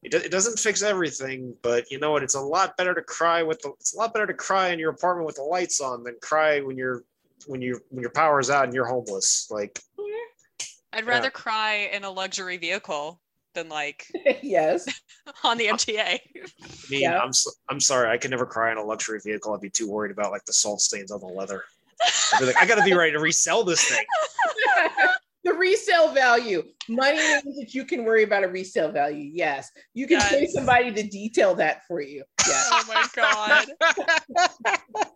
[0.03, 3.03] it, do- it doesn't fix everything but you know what it's a lot better to
[3.03, 5.79] cry with the it's a lot better to cry in your apartment with the lights
[5.83, 7.05] on than cry when you're
[7.47, 9.79] when you when your power's out and you're homeless like
[10.93, 11.11] I'd Yeah.
[11.11, 13.21] rather cry in a luxury vehicle
[13.55, 14.07] than like
[14.43, 14.87] yes.
[15.45, 15.99] on the MTA.
[15.99, 16.19] I
[16.91, 17.19] mean, Yeah.
[17.19, 19.55] I'm s- I'm sorry, I could never cry in a luxury vehicle.
[19.55, 21.65] I'd be too worried about like the salt stains on the leather.
[22.35, 24.05] I'd be like, I gotta be ready to resell this thing.
[25.45, 26.63] the resale value.
[26.89, 29.31] Money means that you can worry about a resale value.
[29.33, 29.71] Yes.
[29.95, 32.25] You can pay somebody to detail that for you.
[32.47, 32.69] Yes.
[32.73, 33.67] oh my god.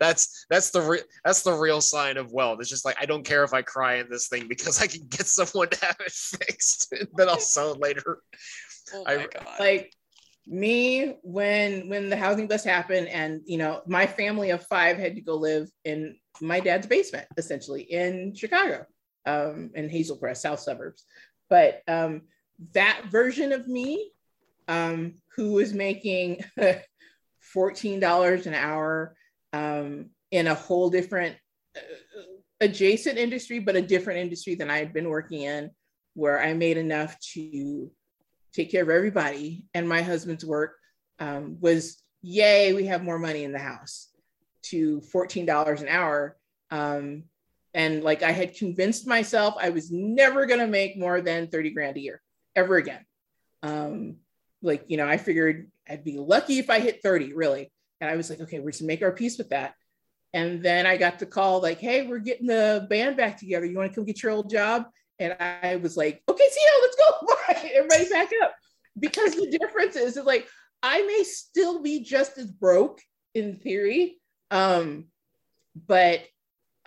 [0.00, 2.58] that's that's the re- that's the real sign of wealth.
[2.60, 5.06] It's just like I don't care if I cry in this thing because I can
[5.08, 8.20] get someone to have it fixed, and then I'll sell it later.
[8.94, 9.46] Oh I- my god.
[9.60, 9.92] like
[10.46, 15.14] me when when the housing bust happened and you know my family of five had
[15.14, 18.82] to go live in my dad's basement essentially in chicago
[19.28, 21.04] um in hazel crest south suburbs
[21.48, 22.22] but um
[22.72, 24.10] that version of me
[24.68, 26.42] um who was making
[27.54, 29.14] $14 an hour
[29.52, 31.36] um in a whole different
[31.76, 31.80] uh,
[32.60, 35.70] adjacent industry but a different industry than i had been working in
[36.14, 37.90] where i made enough to
[38.52, 39.64] take care of everybody.
[39.74, 40.72] And my husband's work
[41.18, 44.08] um, was, yay, we have more money in the house
[44.62, 46.36] to $14 an hour.
[46.70, 47.24] Um,
[47.78, 51.70] and like I had convinced myself I was never going to make more than 30
[51.70, 52.20] grand a year
[52.56, 53.06] ever again.
[53.62, 54.16] Um,
[54.60, 57.70] like, you know, I figured I'd be lucky if I hit 30, really.
[58.00, 59.74] And I was like, okay, we're just make our peace with that.
[60.34, 63.64] And then I got the call like, hey, we're getting the band back together.
[63.64, 64.86] You want to come get your old job?
[65.20, 67.68] And I was like, okay, see you, let's go.
[67.76, 68.54] Everybody back up.
[68.98, 70.48] because the difference is, is like
[70.82, 73.00] I may still be just as broke
[73.34, 74.18] in theory,
[74.50, 75.06] um,
[75.86, 76.22] but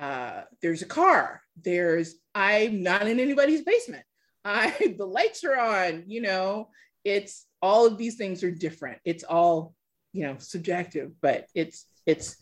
[0.02, 1.41] uh, there's a car.
[1.64, 4.03] There's I'm not in anybody's basement.
[4.45, 6.03] I the lights are on.
[6.07, 6.69] You know,
[7.06, 8.99] it's all of these things are different.
[9.06, 9.76] It's all
[10.11, 12.36] you know subjective, but it's it's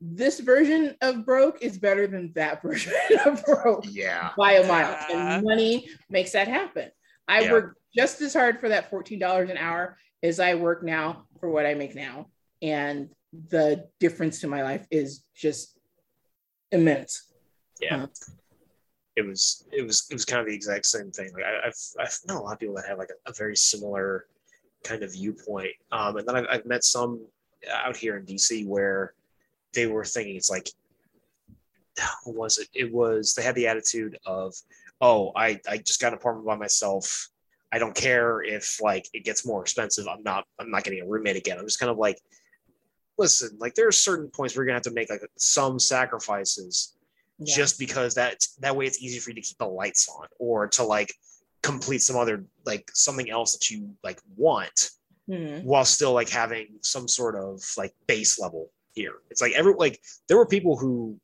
[0.00, 2.92] this version of broke is better than that version
[3.24, 4.30] of broke Yeah.
[4.36, 4.96] by a mile.
[5.08, 5.36] Yeah.
[5.36, 6.90] And money makes that happen.
[7.28, 7.52] I Yeah.
[7.52, 11.64] work just as hard for that $14 an hour as I work now for what
[11.66, 12.26] I make now.
[12.60, 13.08] And
[13.48, 15.75] the difference to my life is just
[16.72, 17.32] immense.
[17.80, 18.06] Yeah.
[19.16, 21.32] It was it was it was kind of the exact same thing.
[21.32, 23.56] Like I, I've I've known a lot of people that have like a, a very
[23.56, 24.26] similar
[24.84, 25.72] kind of viewpoint.
[25.90, 27.24] Um, and then I've, I've met some
[27.72, 29.14] out here in DC where
[29.74, 30.68] they were thinking it's like,
[32.24, 32.68] what was it?
[32.74, 34.54] It was they had the attitude of,
[35.00, 37.30] oh, I I just got an apartment by myself.
[37.72, 40.06] I don't care if like it gets more expensive.
[40.08, 41.58] I'm not I'm not getting a roommate again.
[41.58, 42.20] I'm just kind of like,
[43.18, 46.94] listen, like there are certain points where you're gonna have to make like some sacrifices
[47.38, 47.54] Yeah.
[47.54, 50.66] just because that that way it's easy for you to keep the lights on or
[50.68, 51.12] to like
[51.62, 54.90] complete some other like something else that you like want
[55.28, 55.64] Mhm.
[55.64, 59.14] while still like having some sort of like base level here.
[59.30, 61.18] It's like every like there were people who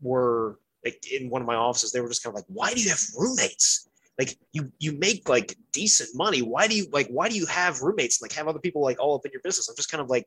[0.00, 2.80] were like in one of my offices, they were just kind of like, why do
[2.80, 3.88] you have roommates?
[4.18, 6.40] Like you you make like decent money.
[6.40, 8.98] Why do you like why do you have roommates and like have other people like
[9.00, 9.68] all up in your business?
[9.68, 10.26] I'm just kind of like,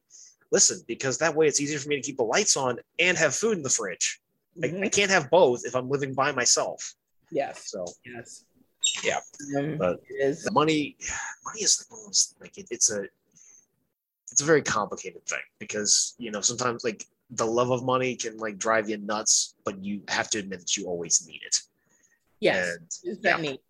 [0.52, 3.34] listen, because that way it's easier for me to keep the lights on and have
[3.34, 4.22] food in the fridge.
[4.56, 4.92] Like I Mhm.
[4.92, 6.94] can't have both if I'm living by myself.
[7.32, 7.70] Yes.
[7.72, 8.44] So Yes.
[9.04, 9.20] Yeah.
[9.58, 10.44] Um, But- it is.
[10.44, 10.98] the money
[11.46, 13.06] money is like one of those like it, it's a
[14.32, 18.38] it's a very complicated thing because you know sometimes like the love of money can
[18.38, 21.62] like drive you nuts but you have to admit that you always need it
[22.40, 22.76] Yes.
[22.76, 23.52] and is that yeah.
[23.52, 23.62] neat?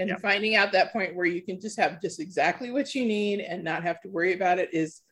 [0.00, 0.16] And Yeah.
[0.16, 3.62] finding out that point where you can just have just exactly what you need and
[3.62, 5.02] not have to worry about it is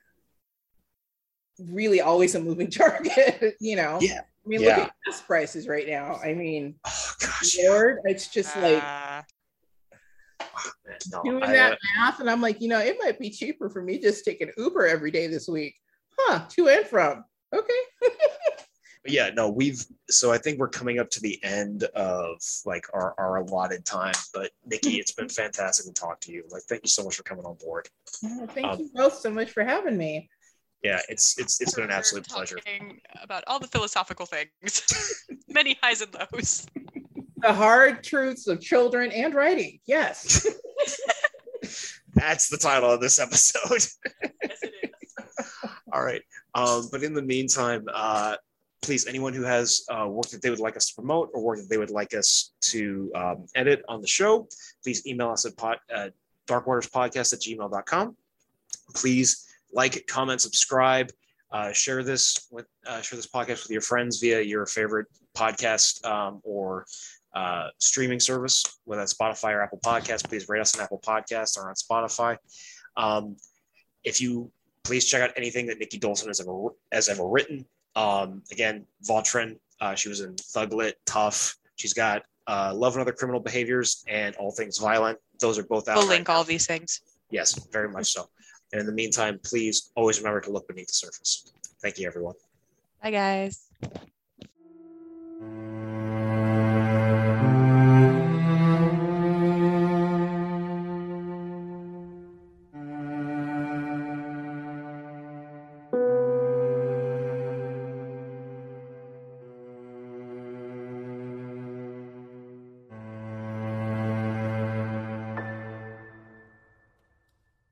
[1.59, 3.99] really always a moving target, you know?
[4.01, 4.21] Yeah.
[4.45, 6.19] I mean, look at gas prices right now.
[6.25, 7.71] I mean, oh gosh yeah.
[7.71, 9.23] Lord, it's just like Uh,
[10.85, 13.31] Man, no, doing I, that uh, math, and I'm like, you know, it might be
[13.31, 15.77] cheaper for me just taking Uber every day this week.
[16.19, 17.25] Huh, to and from.
[17.55, 17.73] Okay.
[19.07, 23.15] yeah no we've so i think we're coming up to the end of like our,
[23.19, 26.89] our allotted time but nikki it's been fantastic to talk to you like thank you
[26.89, 27.89] so much for coming on board
[28.23, 30.31] Well, thank Um, you both so much for having me.
[30.83, 32.59] Yeah it's it's it's been an absolute pleasure
[33.23, 34.83] About all the philosophical things,
[35.49, 36.67] many highs and lows.
[37.37, 39.81] The hard truths of children and writing.
[39.87, 40.47] Yes.
[42.15, 43.85] that's the title of this episode
[44.45, 44.93] Yes, it is.
[45.93, 46.23] All right.
[46.55, 48.37] Um, but in the meantime, uh,
[48.83, 51.59] please, anyone who has uh, work that they would like us to promote or work
[51.59, 54.49] that they would like us to um, edit on the show,
[54.83, 56.09] please email us at pod, uh,
[56.47, 58.17] darkwaterspodcast at gmail.com.
[58.95, 61.11] Please like, comment, subscribe,
[61.51, 66.05] uh, share this with uh, share this podcast with your friends via your favorite podcast
[66.05, 66.87] um, or
[67.35, 70.27] uh, streaming service, whether that's Spotify or Apple Podcasts.
[70.27, 72.37] Please rate us on Apple Podcasts or on Spotify.
[72.97, 73.37] Um,
[74.05, 74.51] if you
[74.85, 77.67] please check out anything that Nikki Dolson has ever has ever written.
[77.95, 81.57] Um, again, Vautrin, uh, she was in Thuglit, Tough.
[81.77, 85.19] She's got uh, Love and Other Criminal Behaviors and All Things Violent.
[85.41, 85.97] Those are both out.
[85.97, 86.35] We'll right link now.
[86.35, 87.01] all these things.
[87.31, 88.29] Yes, very much so.
[88.73, 91.53] And in the meantime, please always remember to look beneath the surface.
[91.83, 92.35] Thank you, everyone.
[93.03, 93.69] Bye, guys.